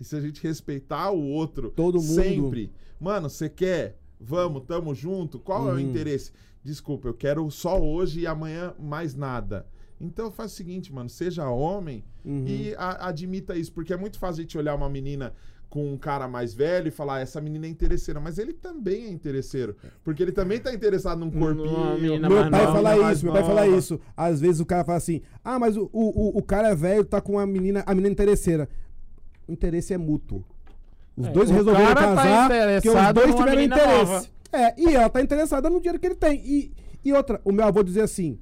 [0.00, 2.14] e se a gente respeitar o outro Todo mundo.
[2.14, 3.98] sempre, mano, você quer?
[4.20, 5.38] Vamos, tamo junto?
[5.38, 5.80] Qual é o Uhum.
[5.80, 6.30] interesse?
[6.62, 9.66] Desculpa, eu quero só hoje e amanhã mais nada.
[9.98, 12.44] Então faz o seguinte, mano, seja homem Uhum.
[12.46, 15.32] e a- admita isso, porque é muito fácil a gente olhar uma menina
[15.70, 19.08] com um cara mais velho e falar, essa menina é interesseira, mas ele também é
[19.10, 21.96] interesseiro, porque ele também tá interessado num corpinho.
[21.98, 24.00] menina Meu pai fala isso, meu pai fala isso.
[24.16, 27.04] Às vezes o cara fala assim: ah, mas o, o, o- o cara é velho,
[27.04, 28.68] tá com a menina, a menina é interesseira.
[29.46, 30.44] O interesse é mútuo.
[31.16, 33.88] Os É, dois resolveram tá casar porque os dois tiveram interesse.
[34.10, 34.26] nova.
[34.52, 36.40] É, e ela tá interessada no dinheiro que ele tem.
[36.44, 36.72] E,
[37.04, 38.38] e outra, o meu avô dizia assim: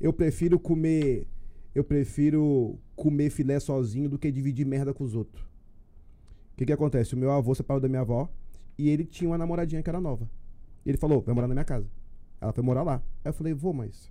[0.00, 1.26] eu prefiro comer.
[1.74, 5.42] Eu prefiro comer filé sozinho do que dividir merda com os outros.
[6.52, 7.14] O que que acontece?
[7.14, 8.28] O meu avô separou da minha avó
[8.78, 10.30] e ele tinha uma namoradinha que era nova.
[10.86, 11.88] Ele falou, vai morar na minha casa.
[12.40, 13.02] Ela foi morar lá.
[13.24, 14.08] Aí eu falei, vou, mas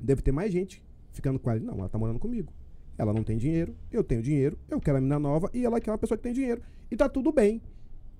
[0.00, 0.82] deve ter mais gente
[1.12, 1.60] ficando com ela.
[1.60, 2.52] Não, ela tá morando comigo.
[2.98, 5.90] Ela não tem dinheiro, eu tenho dinheiro, eu quero a menina nova e ela quer
[5.90, 6.62] uma pessoa que tem dinheiro.
[6.90, 7.60] E tá tudo bem.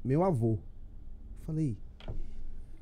[0.05, 0.59] Meu avô.
[1.47, 1.77] Falei,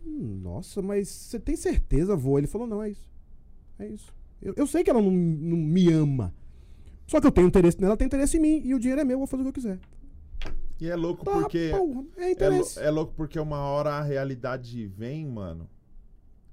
[0.06, 2.38] "Hum, nossa, mas você tem certeza, avô?
[2.38, 3.08] Ele falou, não, é isso.
[3.78, 4.14] É isso.
[4.40, 6.34] Eu, eu sei que ela não, não me ama.
[7.06, 8.62] Só que eu tenho interesse nela, ela tem interesse em mim.
[8.64, 9.78] E o dinheiro é meu, eu vou fazer o que eu quiser.
[10.80, 11.70] E é louco Tá, porque.
[11.70, 12.78] porra, é É, interesse.
[12.78, 15.68] é louco porque uma hora a realidade vem, mano.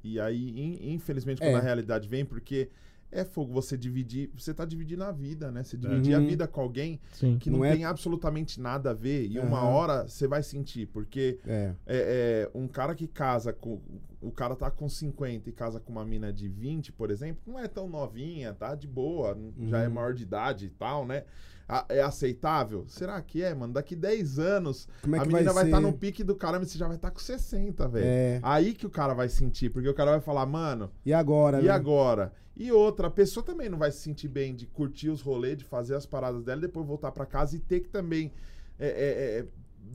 [0.04, 1.56] E aí, in- infelizmente, quando É.
[1.56, 2.70] a realidade vem, porque
[3.12, 4.30] é fogo você dividir.
[4.36, 5.64] Você tá dividindo a vida, né?
[5.64, 6.28] Você dividir a Uhum.
[6.28, 7.38] vida com alguém Sim.
[7.40, 9.28] que não, Não é- tem absolutamente nada a ver.
[9.30, 9.68] E uma Aham.
[9.70, 11.74] hora você vai sentir, porque É.
[11.86, 13.80] é, é, um cara que casa com.
[14.22, 17.60] O cara tá com 50 e casa com uma mina de 20, por exemplo, não
[17.60, 19.94] é tão novinha, tá de boa, n- já é Uhum.
[19.94, 21.24] maior de idade e tal, né?
[21.68, 22.86] A- é aceitável?
[22.88, 23.74] Será que é, mano?
[23.74, 26.70] Daqui 10 anos, Como é a que menina vai estar no pique do cara, mas
[26.72, 28.06] você já vai estar com 60, velho.
[28.06, 28.40] É.
[28.42, 31.66] Aí que o cara vai sentir, porque o cara vai falar, mano, E agora, e
[31.66, 31.70] né?
[31.72, 32.32] agora?
[32.56, 35.64] E outra, a pessoa também não vai se sentir bem de curtir os rolês, de
[35.66, 38.32] fazer as paradas dela, depois voltar pra casa e ter que também
[38.80, 39.46] é, é, é,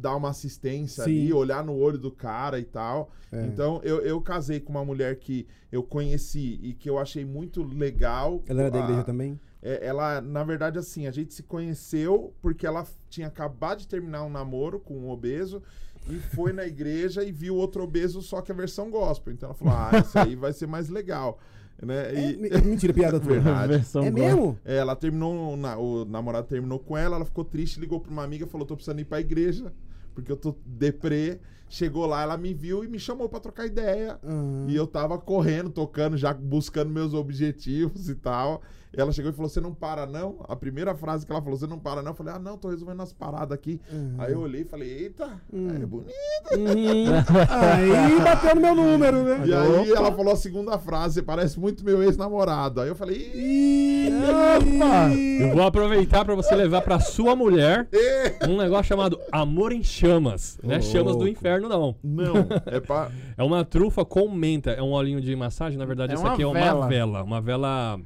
[0.00, 1.10] dar uma assistência Sim.
[1.22, 3.10] ali, olhar no olho do cara e tal.
[3.32, 3.46] É.
[3.46, 7.62] Então, eu, eu casei com uma mulher que eu conheci e que eu achei muito
[7.64, 8.42] legal.
[8.46, 9.40] Ela era da A- igreja também?
[9.62, 14.24] É, ela, na verdade, assim, a gente se conheceu porque ela tinha acabado de terminar
[14.24, 15.62] um namoro com um obeso
[16.10, 19.32] e foi na igreja e viu outro obeso, só que a versão gospel.
[19.32, 21.38] Então ela falou: Ah, isso aí vai ser mais legal.
[21.80, 22.12] Né?
[22.14, 23.32] É, E- me- mentira, piada tua.
[23.34, 23.72] Verdade.
[23.72, 24.26] Versão É gospel.
[24.36, 24.58] mesmo?
[24.64, 28.24] é, ela terminou, na- o namorado terminou com ela, ela ficou triste, ligou pra uma
[28.24, 29.72] amiga, falou: tô precisando ir pra igreja,
[30.14, 31.38] porque eu tô deprê.
[31.72, 34.18] Chegou lá, ela me viu e me chamou pra trocar ideia.
[34.22, 34.66] Aham.
[34.68, 38.60] E eu tava correndo, tocando, já buscando meus objetivos e tal.
[38.94, 40.44] E ela chegou e falou: Você não para, não?
[40.46, 42.10] A primeira frase que ela falou: Você não para, não?
[42.10, 43.80] Eu falei: Ah, não, tô resolvendo as paradas aqui.
[43.90, 44.16] Uhum.
[44.18, 46.12] Aí eu olhei e falei: Eita, é bonito.
[46.52, 47.16] Uhum.
[47.48, 49.42] Aí bateu no meu número, né?
[49.46, 52.82] E aí ela falou a segunda frase: Você parece muito meu ex-namorado.
[52.82, 55.10] Aí eu falei: Ih, Opa!
[55.40, 58.34] Eu vou aproveitar pra você levar pra sua mulher ê.
[58.46, 60.58] um negócio chamado Amor em Chamas.
[60.62, 61.30] Não é Ô, chamas do louco.
[61.66, 61.96] Inferno, não.
[62.02, 62.34] Não,
[62.66, 63.10] é pra.
[63.36, 64.70] É uma trufa com menta.
[64.70, 65.78] É um olhinho de massagem.
[65.78, 66.88] Na verdade, É isso uma aqui é uma vela.
[66.88, 67.22] vela.
[67.22, 68.00] Uma vela.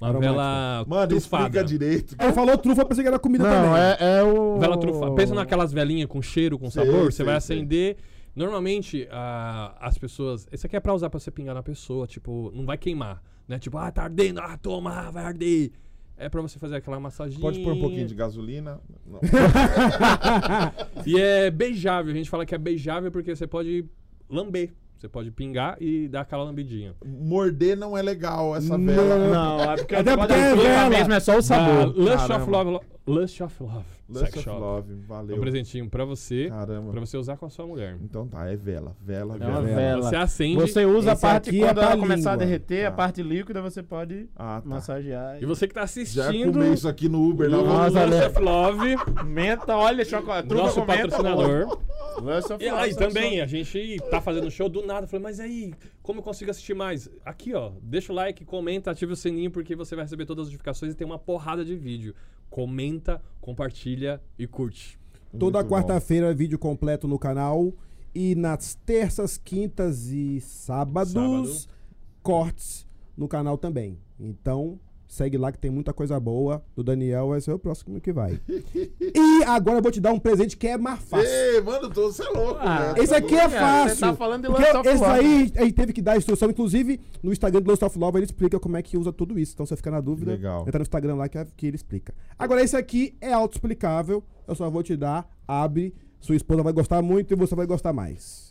[0.00, 0.32] Uma Aromática.
[0.32, 0.84] vela.
[0.86, 1.44] Mano, trufada.
[1.44, 2.16] explica direito.
[2.20, 3.80] Ele falou trufa, eu pensei que era comida Não, também.
[3.82, 4.58] é, é o.
[4.58, 5.10] Vela trufa.
[5.14, 7.06] Pensa naquelas velinhas com cheiro, com Sei, sabor.
[7.06, 7.56] Você sei, vai sei.
[7.58, 7.96] acender.
[8.36, 10.46] Normalmente, ah, as pessoas.
[10.52, 12.06] Esse aqui é pra usar pra você pingar na pessoa.
[12.06, 13.20] Tipo, não vai queimar.
[13.48, 13.58] Né?
[13.58, 14.38] Tipo, ah, tá ardendo.
[14.40, 15.72] Ah, toma, vai arder.
[16.20, 17.40] É pra você fazer aquela massaginha.
[17.40, 18.80] Pode pôr um pouquinho de gasolina?
[19.06, 19.20] Não.
[21.06, 22.12] E é beijável.
[22.12, 23.84] A gente fala que é beijável porque você pode
[24.28, 24.72] lamber.
[24.98, 26.92] Você pode pingar e dar aquela lambidinha.
[27.06, 28.84] Morder não é legal essa Não.
[28.84, 29.28] vela.
[29.28, 30.90] Não, é porque porque é da trufa vela.
[30.90, 31.92] mesmo é só o sabor.
[31.92, 32.50] Da Lust of.
[32.50, 32.80] Love.
[33.08, 33.84] Lust of Love.
[34.08, 34.60] Lust Sex of Shop.
[34.60, 35.36] Love, É valeu.
[35.36, 36.48] um presentinho pra você.
[36.48, 36.90] Caramba.
[36.92, 37.96] Pra você usar com a sua mulher.
[38.02, 38.96] Então tá, é vela.
[39.04, 39.62] Vela, É vela.
[39.62, 40.02] vela.
[40.08, 42.86] Você acende Você usa a Esse parte aqui é quando pra ela começar a derreter,
[42.86, 42.96] a Tá.
[42.96, 44.68] parte líquida você pode Ah, tá.
[44.68, 45.42] massagear.
[45.42, 46.52] e você que tá Já assistindo.
[46.52, 47.64] comer isso aqui no Uber, não.
[47.66, 48.96] Nossa, Lust of Love,
[49.26, 50.48] Menta, olha, chocolate.
[50.48, 51.78] Nosso patrocinador.
[52.22, 55.06] Lust of E Love, que também, a gente tá fazendo show do nada.
[55.06, 57.08] Falei, mas aí, como eu consigo assistir mais?
[57.24, 60.48] Aqui, ó, deixa o like, comenta, ativa o sininho, porque você vai receber todas as
[60.48, 62.14] notificações e tem uma porrada de vídeo.
[62.50, 64.98] Comenta, compartilha e curte.
[65.38, 67.72] Toda quarta-feira, vídeo completo no canal.
[68.14, 71.74] E nas terças, quintas e sábados, Sábado.
[72.22, 72.86] cortes
[73.16, 73.98] no canal também.
[74.18, 76.62] Então, segue lá que tem muita coisa boa.
[76.76, 78.38] Do Daniel vai ser o próximo que vai.
[78.48, 81.26] e agora eu vou te dar um presente que é mais fácil.
[81.26, 82.94] Ei, mano, tô, você é louco, Ah.
[82.96, 83.96] Esse aqui é fácil.
[83.96, 85.18] você tá falando de of esse Love.
[85.18, 88.18] aí a gente teve que dar a instrução, inclusive no Instagram do Lust of Love
[88.18, 89.54] ele explica como é que usa tudo isso.
[89.54, 90.60] Então se você ficar na dúvida, Legal.
[90.62, 92.14] entra no Instagram lá que, que ele explica.
[92.38, 94.22] Agora esse aqui é autoexplicável.
[94.46, 97.92] Eu só vou te dar, abre, sua esposa vai gostar muito e você vai gostar
[97.92, 98.47] mais.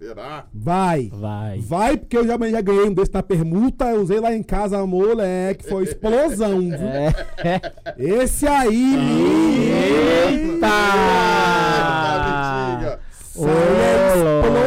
[0.00, 0.46] Será?
[0.54, 1.10] Vai.
[1.12, 1.58] Vai.
[1.60, 4.84] Vai, porque eu já, já ganhei um desse na permuta, eu usei lá em casa,
[4.86, 6.58] moleque, foi explosão.
[6.58, 6.72] viu?
[6.78, 7.12] É.
[8.00, 8.94] Esse aí,
[10.30, 10.66] Eita!
[12.80, 13.00] Eita,
[13.36, 13.44] Ô,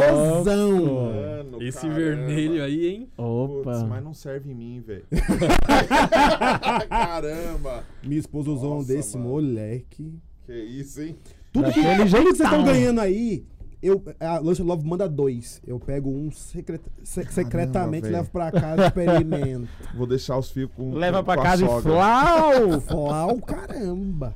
[0.06, 0.84] explosão.
[0.84, 1.96] Mano, Esse caramba.
[1.96, 3.08] vermelho aí, hein?
[3.18, 3.84] Opa.
[3.88, 5.04] mas não serve em mim, velho.
[6.88, 7.82] Caramba.
[8.04, 9.30] Minha esposa usou um desse, mano.
[9.30, 10.14] moleque.
[10.46, 11.16] Que isso, hein?
[11.52, 13.44] Tudo que, tudo que vocês estão ganhando aí,
[13.86, 15.60] eu, a Love manda dois.
[15.66, 19.68] Eu pego um secret- se- secretamente levo pra casa e experimento.
[19.96, 21.82] Vou deixar os fios com Leva com pra casa e sogra.
[21.92, 22.80] flau.
[22.82, 24.34] Flau, caramba.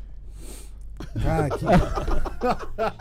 [1.23, 1.65] Cara, que...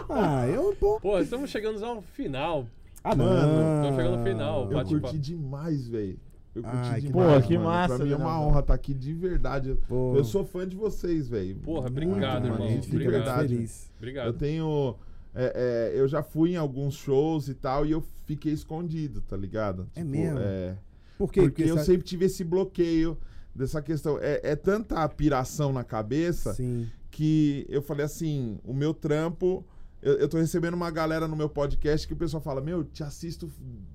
[0.09, 0.99] Ah, eu, pô...
[0.99, 2.65] Pô, estamos chegando ao final.
[3.03, 3.89] Ah, Mano, não.
[3.89, 6.19] Tô chegando no final, Eu bate- curti demais, velho.
[6.53, 7.41] Eu curti Ai, demais.
[7.41, 7.69] Pô, que mano.
[7.69, 8.47] massa, Pra mim é uma Leonardo.
[8.49, 9.77] honra estar aqui de verdade.
[9.87, 10.15] Pô.
[10.15, 11.55] Eu sou fã de vocês, velho.
[11.57, 12.65] Porra, Muito, obrigado, mano.
[12.65, 12.79] irmão.
[12.91, 13.39] Obrigado.
[13.41, 13.91] feliz.
[13.97, 14.27] Obrigado.
[14.27, 14.95] Eu tenho.
[15.37, 19.37] É, é, eu já fui em alguns shows e tal e eu fiquei escondido, tá
[19.37, 19.87] ligado?
[19.95, 20.39] É mesmo?
[20.39, 20.75] É.
[21.17, 21.41] Por quê?
[21.41, 23.17] Porque eu essa- sempre tive esse bloqueio
[23.55, 24.17] dessa questão.
[24.19, 26.87] É, é tanta piração na cabeça Sim.
[27.11, 29.65] que eu falei assim: o meu trampo.
[29.99, 33.03] Eu, eu tô recebendo uma galera no meu podcast que o pessoal fala: Meu, te
[33.03, 33.49] assisto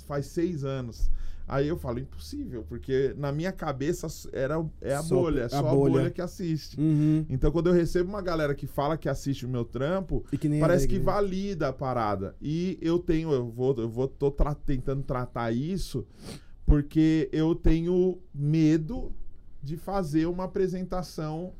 [0.07, 1.11] faz seis anos.
[1.53, 5.49] Aí eu falo: Impossível, porque na minha cabeça era, é a Só bolha, é a
[5.51, 5.93] só a bolha.
[5.93, 6.81] bolha que assiste.
[6.81, 7.27] Uhum.
[7.29, 10.89] Então, quando eu recebo uma galera que fala que assiste o meu trampo, que parece
[10.89, 12.35] que valida a parada.
[12.41, 16.07] E eu tenho, eu vou, eu vou tô tra- tentando tratar isso
[16.65, 19.13] porque eu tenho medo
[19.63, 21.53] de fazer uma apresentação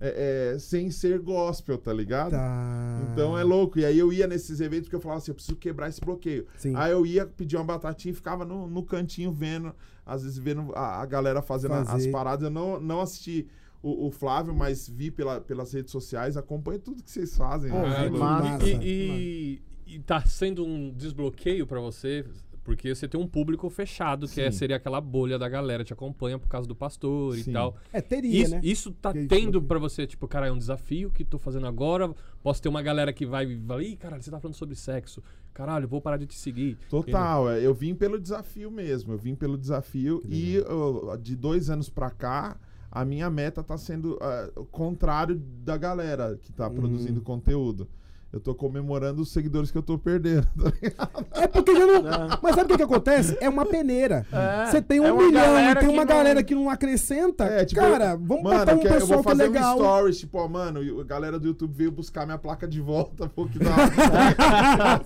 [0.00, 2.30] é, é, sem ser gospel, tá ligado?
[2.32, 3.00] Tá.
[3.12, 3.78] Então é louco.
[3.78, 6.46] E aí eu ia nesses eventos porque eu falava assim, eu preciso quebrar esse bloqueio.
[6.56, 6.74] Sim.
[6.76, 9.74] Aí eu ia pedir uma batatinha e ficava no, no cantinho vendo,
[10.06, 12.10] às vezes vendo a, a galera fazendo a- as Fazer.
[12.12, 12.44] paradas.
[12.44, 13.46] Eu não, não assisti
[13.82, 17.70] o, o Flávio, mas vi pela, pelas redes sociais, acompanho tudo que vocês fazem.
[17.70, 18.02] Pô, né?
[18.04, 18.18] Louco.
[18.18, 18.66] massa.
[18.68, 22.24] e, e, e tá sendo um desbloqueio pra você,
[22.68, 25.92] porque você tem um público fechado, que é, seria aquela bolha da galera que te
[25.94, 27.48] acompanha por causa do pastor Sim.
[27.48, 27.74] e tal.
[27.90, 28.60] É, teria, Isso, né?
[28.62, 32.14] isso tá Que tendo pra você, tipo, cara, é um desafio que tô fazendo agora.
[32.42, 35.22] Posso ter uma galera que vai vai, ih, caralho, você tá falando sobre sexo.
[35.54, 36.76] Caralho, vou parar de te seguir.
[36.90, 39.14] Total, é, eu vim pelo desafio mesmo.
[39.14, 42.60] Eu vim pelo desafio e uh, de dois anos pra cá,
[42.92, 46.74] a minha meta tá sendo uh, o contrário da galera que tá Uhum.
[46.74, 47.88] produzindo conteúdo.
[48.30, 50.46] Eu tô comemorando os seguidores que eu tô perdendo.
[50.54, 51.26] tá ligado?
[51.32, 52.02] É porque já não.
[52.42, 53.38] Mas sabe o que, que acontece?
[53.40, 54.26] É uma peneira.
[54.30, 57.44] É, Você tem um é milhão e tem que uma não- galera que não acrescenta.
[57.44, 59.76] É, tipo, cara, vamos mano, botar um quero- pessoal eu que é vou fazer legal.
[59.76, 62.82] um stories, tipo, ó, mano, e a galera do YouTube veio buscar minha placa de
[62.82, 63.70] volta, pô, que da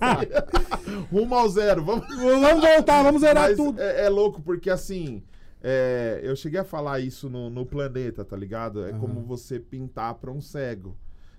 [1.11, 3.81] Rumo ao zero, vamos Vamos voltar, vamos zerar Mas tudo.
[3.81, 5.23] É, é louco, porque assim,
[5.61, 8.85] é, eu cheguei a falar isso no, no planeta, tá ligado?
[8.85, 10.95] É como você pintar pra um cego.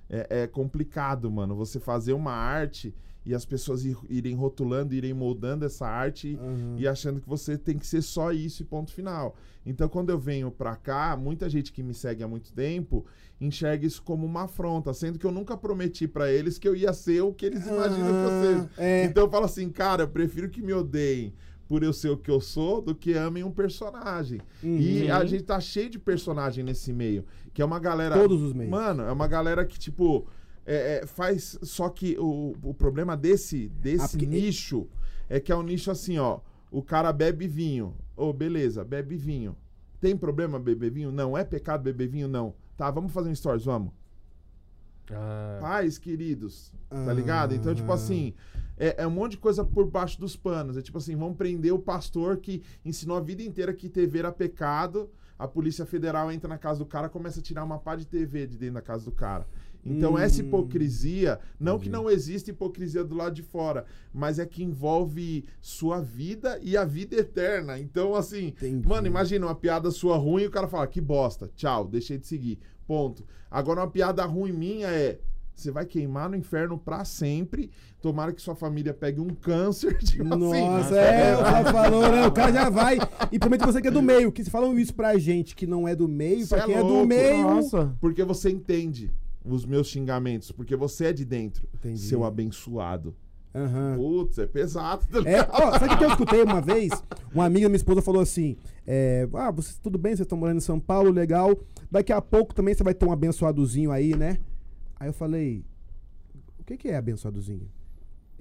[0.09, 2.95] É, é complicado, mano, você fazer uma arte
[3.27, 6.77] e as pessoas ir- irem rotulando, irem moldando essa arte Uhum.
[6.79, 9.35] e achando que você tem que ser só isso e ponto final.
[9.65, 13.07] Então, quando eu venho pra cá, muita gente que me segue há muito tempo
[13.41, 16.93] enxerga isso como uma afronta, sendo que eu nunca prometi pra eles que eu ia
[16.93, 18.71] ser o que eles imaginam que eu seja.
[18.77, 19.05] Ah, é.
[19.07, 21.33] Então eu falo assim, cara, eu prefiro que me odeiem
[21.69, 24.41] por eu ser o que eu sou do que amem um personagem.
[24.63, 24.79] Uhum.
[24.79, 28.15] E a gente tá cheio de personagem nesse meio, que é uma galera.
[28.15, 28.71] Todos os meios.
[28.71, 30.27] Mano, é uma galera que, tipo,
[30.67, 31.59] é, é, faz.
[31.63, 34.87] Só que o, o problema desse, desse Ah, nicho
[35.29, 36.41] é que é um nicho assim, ó.
[36.71, 37.95] O cara bebe vinho.
[38.17, 39.57] Ô, beleza, bebe vinho.
[40.01, 41.11] Tem problema beber vinho?
[41.11, 41.37] Não.
[41.39, 42.29] É pecado beber vinho?
[42.29, 42.55] Não.
[42.77, 43.93] Tá, vamos fazer um stories, vamos.
[45.11, 47.13] Ah, Pais queridos, tá Ah.
[47.13, 47.55] ligado?
[47.55, 48.35] Então, tipo assim,
[48.79, 50.77] é, é um monte de coisa por baixo dos panos.
[50.77, 54.33] É tipo assim, vamos prender o pastor que ensinou a vida inteira que TV era
[54.33, 55.11] pecado.
[55.39, 58.47] A Polícia Federal entra na casa do cara, começa a tirar uma pá de TV
[58.47, 59.47] de dentro da casa do cara.
[59.87, 60.19] Então, Hum.
[60.19, 62.03] essa hipocrisia, não que Entendi.
[62.05, 66.85] não existe hipocrisia do lado de fora, mas é que envolve sua vida e a
[66.87, 67.79] vida eterna.
[67.79, 68.89] Então, assim, Entendi.
[68.89, 72.27] mano, imagina uma piada sua ruim e o cara fala, que bosta, tchau, deixei de
[72.27, 72.59] seguir.
[72.87, 73.27] Ponto.
[73.51, 75.19] Agora, uma piada ruim minha é.
[75.55, 77.71] Você vai queimar no inferno pra sempre.
[78.03, 79.97] Tomara que sua família pegue um câncer.
[80.03, 80.95] Tipo Nossa, assim.
[80.97, 82.27] é, o cara falou, né?
[82.27, 82.97] O cara já vai.
[82.97, 85.87] E principalmente você que é do meio, que se falam isso pra gente que não
[85.87, 87.07] é do meio, Cê pra é quem é, do louco.
[87.07, 87.43] meio.
[87.43, 87.95] Nossa.
[88.01, 89.11] Porque você entende
[89.45, 90.51] os meus xingamentos.
[90.51, 91.69] Porque você é de dentro.
[91.75, 92.01] Entendi.
[92.01, 93.15] Seu abençoado.
[93.55, 93.95] Aham.
[93.97, 95.07] Putz, é pesado.
[95.07, 96.91] tá É, ó, sabe o que eu escutei uma vez?
[97.33, 100.57] Uma amiga da minha esposa falou assim: é, Ah, vocês, tudo bem, vocês estão morando
[100.57, 101.57] em São Paulo, legal.
[101.89, 104.39] Daqui a pouco também você vai ter um abençoadozinho aí, né?
[104.99, 105.65] Aí eu falei:
[106.59, 107.69] O que, que é abençoadozinho?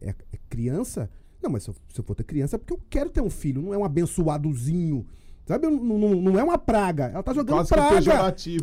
[0.01, 1.09] É, é criança?
[1.41, 3.29] Não, mas se eu, se eu for ter criança é porque eu quero ter um
[3.29, 5.05] filho, não é um abençoadozinho.
[5.45, 5.67] Sabe?
[5.67, 7.05] Não, não, não é uma praga.
[7.05, 7.95] Ela tá jogando Quase praga.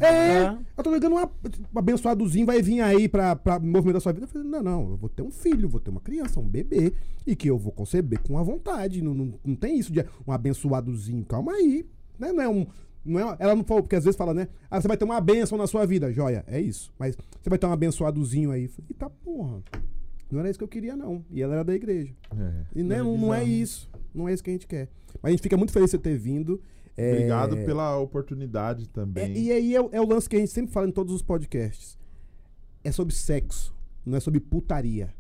[0.01, 0.59] É, né?
[0.77, 4.25] eu tô jogando uma, um abençoadozinho, vai vir aí pra, pra movimentar sua vida.
[4.25, 6.95] Eu falei, não, não, eu vou ter um filho, vou ter uma criança, um bebê,
[7.27, 9.03] e que eu vou conceber com a vontade.
[9.03, 11.23] Não, não, não tem isso de um abençoadozinho.
[11.27, 11.87] Calma aí.
[12.19, 12.33] Né?
[12.33, 12.67] Não é um.
[13.05, 14.49] Não é, ela não falou, porque às vezes fala, né?
[14.71, 16.13] Ah, você vai ter uma bênção na sua vida.
[16.13, 16.93] Joia, é isso.
[16.99, 18.69] Mas você vai ter um abençoadozinho aí.
[18.69, 19.63] Falei, eita porra.
[20.31, 21.25] Não era isso que eu queria, não.
[21.31, 22.15] E ela era da igreja.
[22.37, 22.53] É.
[22.75, 23.53] E né, É não, não é bizarro.
[23.63, 23.91] isso.
[24.15, 24.89] Não é isso que a gente quer.
[25.23, 26.61] Mas a gente fica muito feliz de você ter vindo.
[26.97, 29.37] É, Obrigado pela oportunidade é, também.
[29.37, 31.99] e aí é, é o lance que a gente sempre fala em todos os podcasts.
[32.85, 33.75] É sobre sexo,
[34.05, 35.13] não é sobre putaria,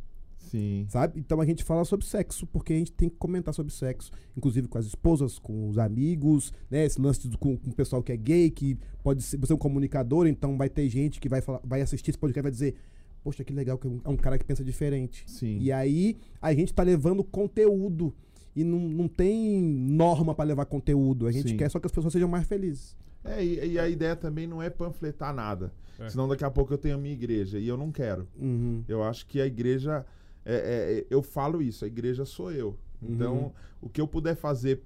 [0.50, 0.86] Sim.
[0.88, 1.18] sabe?
[1.20, 4.66] Então a gente fala sobre sexo, porque a gente tem que comentar sobre sexo, inclusive
[4.68, 6.84] com as esposas, com os amigos, né?
[6.84, 9.56] Esse lance do- com, com o pessoal que é gay, que pode ser, você é
[9.56, 12.50] um comunicador, então vai ter gente que vai, falar, vai assistir esse podcast e vai
[12.52, 12.74] dizer,
[13.22, 15.24] poxa, que legal, que é um, é um cara que pensa diferente.
[15.26, 15.58] Sim.
[15.60, 18.12] E aí a gente tá levando conteúdo.
[18.56, 21.26] E não, não tem norma pra levar conteúdo.
[21.28, 21.56] A gente Sim.
[21.56, 22.96] quer só que as pessoas sejam mais felizes.
[23.22, 25.72] É, e, e a ideia também não é panfletar nada.
[25.98, 26.08] É.
[26.08, 27.58] Senão daqui a pouco eu tenho a minha igreja.
[27.60, 28.26] E eu não quero.
[28.36, 28.82] Uhum.
[28.88, 30.04] Eu acho que a igreja.
[30.44, 32.78] É- é- eu falo isso, a igreja sou eu.
[33.02, 33.52] Então, Uhum.
[33.82, 34.82] o que eu puder fazer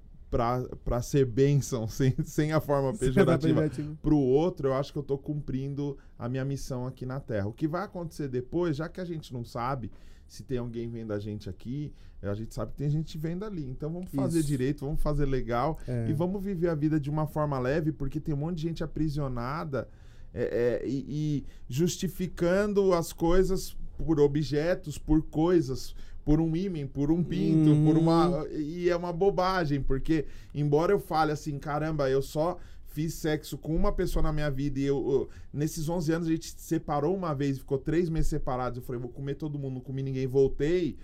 [0.83, 3.97] pra ser bênção, sem, sem a forma pejorativa, Pejorativo.
[4.01, 7.47] pro outro, eu acho que eu tô cumprindo a minha missão aqui na Terra.
[7.47, 9.89] O que vai acontecer depois, já que a gente não sabe
[10.27, 13.63] se tem alguém vendo a gente aqui, a gente sabe que tem gente vendo ali.
[13.69, 14.47] Então vamos fazer Isso.
[14.47, 16.09] direito, vamos fazer legal É.
[16.09, 18.83] e vamos viver a vida de uma forma leve, porque tem um monte de gente
[18.83, 19.87] aprisionada
[20.33, 27.11] é, é, e, e justificando as coisas por objetos, por coisas, por um ímã, por
[27.11, 27.85] um pinto, Uhum.
[27.85, 28.45] por uma.
[28.51, 32.57] E é uma bobagem, porque embora eu fale assim, caramba, eu só
[32.95, 36.31] fiz sexo com uma pessoa na minha vida e eu, eu- nesses 11 anos a
[36.31, 38.77] gente se separou uma vez, ficou três meses separados.
[38.77, 40.97] Eu falei, vou comer todo mundo, não comi ninguém, voltei.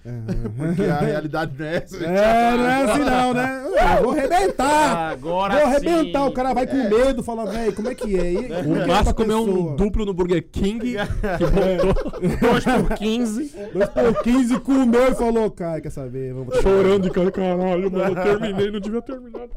[0.58, 1.98] Porque a realidade não é essa.
[1.98, 3.64] É, não é assim não, né?
[3.98, 5.12] Eu vou arrebentar.
[5.12, 6.28] Agora Vou arrebentar, sim.
[6.30, 8.32] o cara vai com medo, fala, velho, como é que é?
[8.34, 12.64] E, como que é O Márcio comeu um duplo no Burger King que voltou 2
[12.88, 13.54] por 15.
[13.74, 16.34] Dois por 15 comeu e falou, cara, quer saber?
[16.34, 17.32] Vamos chorando de cara.
[17.32, 19.50] Caralho, mano, eu terminei, não devia ter terminado.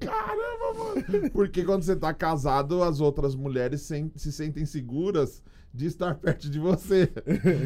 [0.00, 1.30] Caramba, mano.
[1.30, 5.42] Porque quando você tá casado, as outras mulheres sen- se sentem seguras
[5.72, 7.10] de estar perto de você.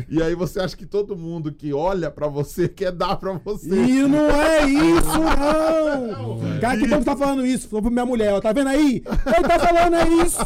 [0.09, 3.69] E aí você acha que todo mundo que olha pra você quer dar pra você.
[3.69, 6.39] E não é isso, não!
[6.61, 7.69] Cara, que bom que tá falando isso.
[7.69, 8.41] Falou pra minha mulher, ó.
[8.41, 9.03] Tá vendo aí?
[9.37, 10.41] Ele tá falando, é isso!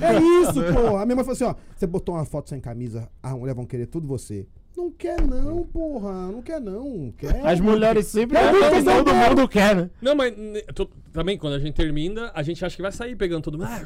[0.00, 0.96] É isso, pô.
[0.96, 1.54] A minha mãe falou assim, ó.
[1.76, 4.46] Você botou uma foto sem camisa, as mulheres vão querer tudo você.
[4.76, 6.32] Não quer não, porra.
[6.32, 7.12] Não quer não.
[7.16, 7.46] Quer.
[7.46, 9.90] As mulheres sempre É muito querem, todo mundo quer, né?
[10.02, 10.32] Não, mas
[10.74, 13.68] tô- também quando a gente termina, a gente acha que vai sair pegando todo mundo.
[13.70, 13.80] Ah,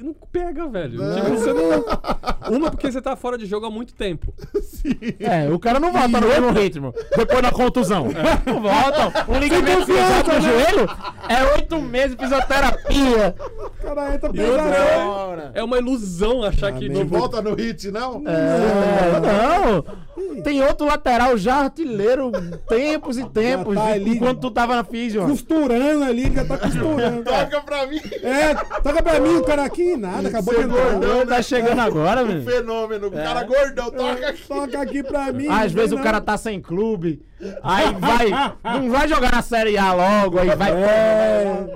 [0.00, 0.92] não pega, velho.
[0.92, 1.84] Tipo, você não...
[2.56, 4.32] Uma porque você tá fora de jogo há muito tempo.
[5.18, 6.94] É, o cara não volta no mesmo ritmo.
[7.16, 8.08] Depois da contusão.
[8.46, 9.30] Não volta.
[9.30, 10.88] Um ligamento cruzado no joelho
[11.28, 13.34] é oito meses de fisioterapia.
[13.80, 15.34] Cara, entra pesadão.
[15.54, 16.86] é, é uma ilusão achar que.
[16.86, 16.98] Amém.
[16.98, 18.22] Não volta no hit, não?
[18.26, 20.42] É, não.
[20.42, 22.32] Tem outro lateral já artilheiro
[22.68, 23.74] tempos e tempos.
[23.74, 24.16] tá ali.
[24.16, 25.26] enquanto tu tava na físio.
[25.26, 27.24] Costurando ali, já tá costurando.
[27.24, 28.00] Toca pra mim.
[28.22, 30.90] É, toca pra mim, o cara aqui, nada, acabou de é entrar.
[30.92, 32.42] gordão, Tá chegando agora, Um velho.
[32.44, 33.06] fenômeno.
[33.08, 34.42] O cara gordão, toca aqui.
[34.48, 35.46] Toca aqui pra mim.
[35.48, 37.22] Às vezes o cara tá sem clube,
[37.62, 38.30] aí vai,
[38.80, 40.72] não vai jogar na Série A logo, aí vai.
[40.72, 41.66] É,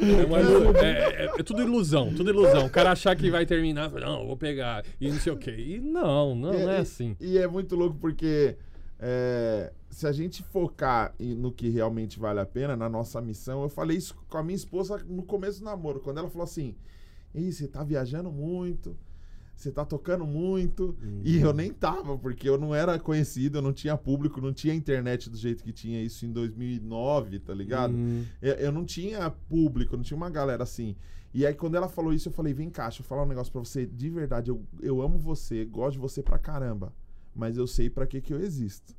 [0.00, 2.66] É, é- é- é tudo ilusão, tudo ilusão.
[2.66, 5.54] O cara achar que vai terminar, não, eu vou pegar, e não sei o quê.
[5.56, 7.16] E não, não, não é assim.
[7.20, 8.56] E é muito louco porque
[9.04, 13.68] é, se a gente focar no que realmente vale a pena, na nossa missão, eu
[13.68, 16.76] falei isso com a minha esposa no começo do namoro, quando ela falou assim:
[17.34, 18.96] Ih, você tá viajando muito,
[19.56, 20.96] você tá tocando muito.
[21.24, 24.72] E eu nem tava, porque eu não era conhecido, eu não tinha público, não tinha
[24.72, 27.94] internet do jeito que tinha isso em 2009, tá ligado?
[27.94, 28.24] Uhum.
[28.40, 30.94] Eu, eu não tinha público, não tinha uma galera assim.
[31.34, 33.52] E aí, quando ela falou isso, eu falei: vem cá, deixa eu falar um negócio
[33.52, 33.84] pra você.
[33.84, 36.92] De verdade, eu, eu amo você, gosto de você pra caramba.
[37.34, 38.94] Mas eu sei pra que, que eu existo.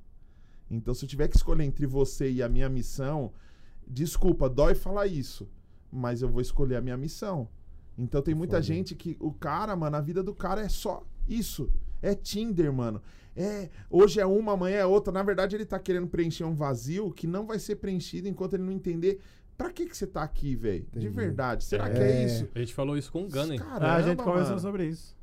[0.70, 3.32] Então, se eu tiver que escolher entre você e a minha missão,
[3.88, 5.48] desculpa, dói falar isso.
[5.92, 7.48] Mas eu vou escolher a minha missão.
[7.98, 8.64] Então tem muita Foda.
[8.64, 11.70] gente que o cara, mano, a vida do cara é só isso.
[12.02, 13.02] É Tinder, mano.
[13.36, 15.14] É, hoje é uma, amanhã é outra.
[15.14, 18.64] Na verdade, ele tá querendo preencher um vazio que não vai ser preenchido enquanto ele
[18.64, 19.20] não entender
[19.56, 20.88] pra que que você tá aqui, velho.
[20.92, 21.64] De verdade.
[21.64, 22.12] Será que É.
[22.24, 22.48] é isso?
[22.56, 23.60] A gente falou isso com o Gunner.
[23.60, 24.60] Caramba, Ah, a gente conversou mano.
[24.60, 25.16] sobre isso.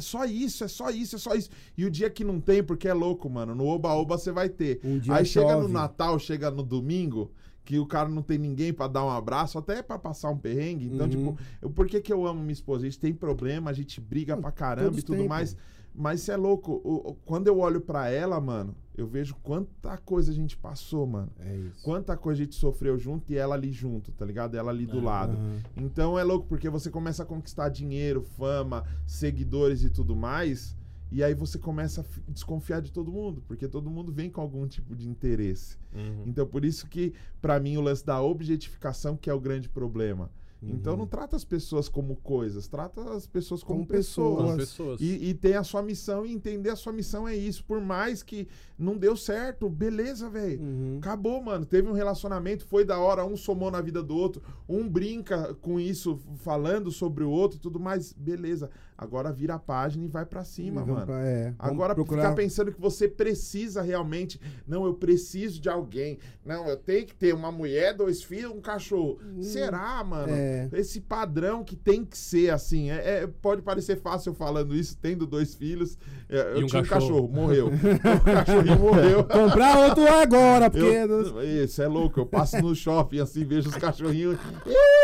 [0.00, 1.50] Só isso, é só isso, é só isso.
[1.76, 3.54] E o dia que não tem, porque é louco, mano.
[3.54, 4.80] No Oba-Oba você vai ter.
[4.82, 5.72] Um Aí chega no chove.
[5.72, 7.30] Natal, chega no domingo,
[7.64, 10.86] que o cara não tem ninguém pra dar um abraço, até pra passar um perrengue.
[10.86, 11.10] Então, Uhum.
[11.10, 12.82] tipo, eu, por que, que eu amo minha esposa?
[12.86, 15.54] A gente tem problema, a gente briga pra caramba todos e tudo mais.
[15.94, 16.80] Mas isso é louco.
[16.82, 21.06] O- o- quando eu olho pra ela, mano, eu vejo quanta coisa a gente passou,
[21.06, 21.30] mano.
[21.40, 21.82] É isso.
[21.82, 24.54] Quanta coisa a gente sofreu junto e ela ali junto, tá ligado?
[24.56, 25.36] Ela ali do lado.
[25.76, 30.76] Então é louco, porque você começa a conquistar dinheiro, fama, seguidores e tudo mais.
[31.12, 34.40] E aí você começa a fi- desconfiar de todo mundo, porque todo mundo vem com
[34.40, 35.76] algum tipo de interesse.
[35.94, 36.24] Uhum.
[36.26, 40.30] Então por isso que, pra mim, o lance da objetificação que é o grande problema.
[40.68, 44.36] Então não trata as pessoas como coisas, trata as pessoas como, Como pessoas.
[44.36, 44.50] pessoas.
[44.50, 45.00] As pessoas.
[45.00, 47.64] E, e tem a sua missão e entender a sua missão é isso.
[47.64, 50.60] Por mais que não deu certo, beleza, velho.
[50.60, 50.98] Uhum.
[50.98, 51.64] Acabou, mano.
[51.64, 55.78] Teve um relacionamento, foi da hora, um somou na vida do outro, um brinca com
[55.78, 58.70] isso, falando sobre o outro e tudo mais, beleza.
[58.96, 61.06] Agora vira a página e vai pra cima, Vamos mano.
[61.06, 64.40] pra- é, Agora procurar- ficar pensando que você precisa realmente.
[64.68, 66.18] Não, eu preciso de alguém.
[66.44, 69.18] Não, eu tenho que ter uma mulher, dois filhos, um cachorro.
[69.42, 70.32] Será, mano?
[70.32, 70.53] é.
[70.72, 72.90] Esse padrão que tem que ser assim.
[72.90, 75.98] É, é- pode parecer fácil eu falando isso, tendo dois filhos.
[76.28, 77.28] É, eu um tinha um cachorro.
[77.28, 77.68] morreu.
[77.72, 79.24] o cachorrinho morreu.
[79.24, 80.84] Comprar outro agora, porque.
[80.84, 82.20] Eu, isso é louco.
[82.20, 84.38] Eu passo no shopping assim, vejo os cachorrinhos.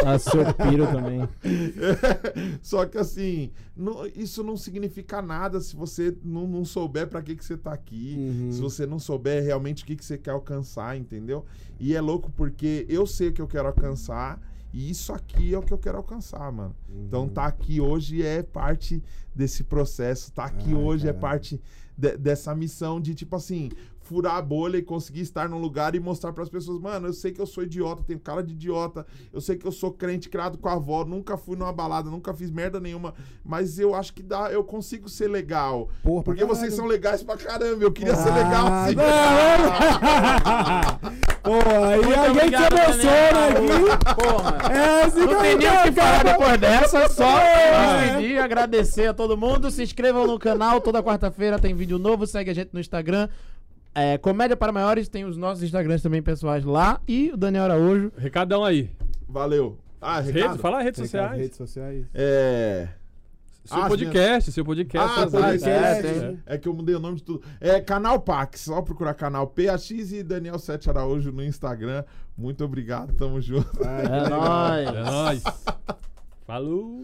[0.05, 1.29] A seu piro também.
[2.63, 7.35] Só que assim, não- isso não significa nada se você não, não souber pra que,
[7.37, 8.17] que você tá aqui.
[8.19, 8.53] Uhum.
[8.53, 11.45] Se você não souber realmente o que, que você quer alcançar, entendeu?
[11.79, 14.41] E é louco porque eu sei o que eu quero alcançar.
[14.73, 16.75] E isso aqui é o que eu quero alcançar, mano.
[16.89, 19.03] Então tá aqui hoje é parte
[19.35, 20.33] desse processo.
[20.33, 21.21] Tá aqui Ai, hoje é caramba.
[21.29, 21.61] parte
[21.97, 23.71] de- dessa missão de, tipo assim,
[24.11, 27.31] furar a bolha e conseguir estar num lugar e mostrar pras pessoas, mano, eu sei
[27.31, 30.59] que eu sou idiota, tenho cara de idiota, eu sei que eu sou crente criado
[30.59, 33.15] com a avó, nunca fui numa balada, nunca fiz merda nenhuma,
[33.45, 35.89] mas eu acho que dá, eu consigo ser legal.
[36.03, 36.77] Porra, porque vocês caralho.
[36.77, 38.97] são legais pra caramba, eu queria ser Ah, legal assim.
[41.43, 44.15] Pô, aí a gente emociona aqui.
[44.23, 44.59] Porra.
[44.75, 48.15] É assim Não tem nem o que falar depois dessa, só É.
[48.17, 49.71] pedir, agradecer a todo mundo.
[49.71, 52.27] Se inscrevam no canal, toda quarta-feira tem vídeo novo.
[52.27, 53.29] Segue a gente no Instagram.
[53.95, 57.01] É, Comédia para Maiores, tem os nossos Instagrams também pessoais lá.
[57.09, 58.13] E o Daniel Araújo.
[58.17, 58.91] Recadão aí.
[59.29, 59.79] Valeu.
[60.01, 60.59] Ah, recado?
[60.59, 61.41] fala redes Recado, sociais.
[61.43, 62.07] redes sociais.
[62.15, 62.89] É...
[63.63, 65.21] Seu Ah, podcast, seu podcast.
[65.21, 65.65] Ah, podcast.
[65.67, 66.23] redes.
[66.47, 67.43] É, É que eu mudei o nome de tudo.
[67.61, 72.03] É canal Pax, só procurar canal PAX e Daniel Sete Araújo no Instagram.
[72.37, 73.69] Muito obrigado, tamo junto.
[73.85, 74.89] É nóis.
[74.89, 75.43] É nóis.
[76.47, 76.99] Falou.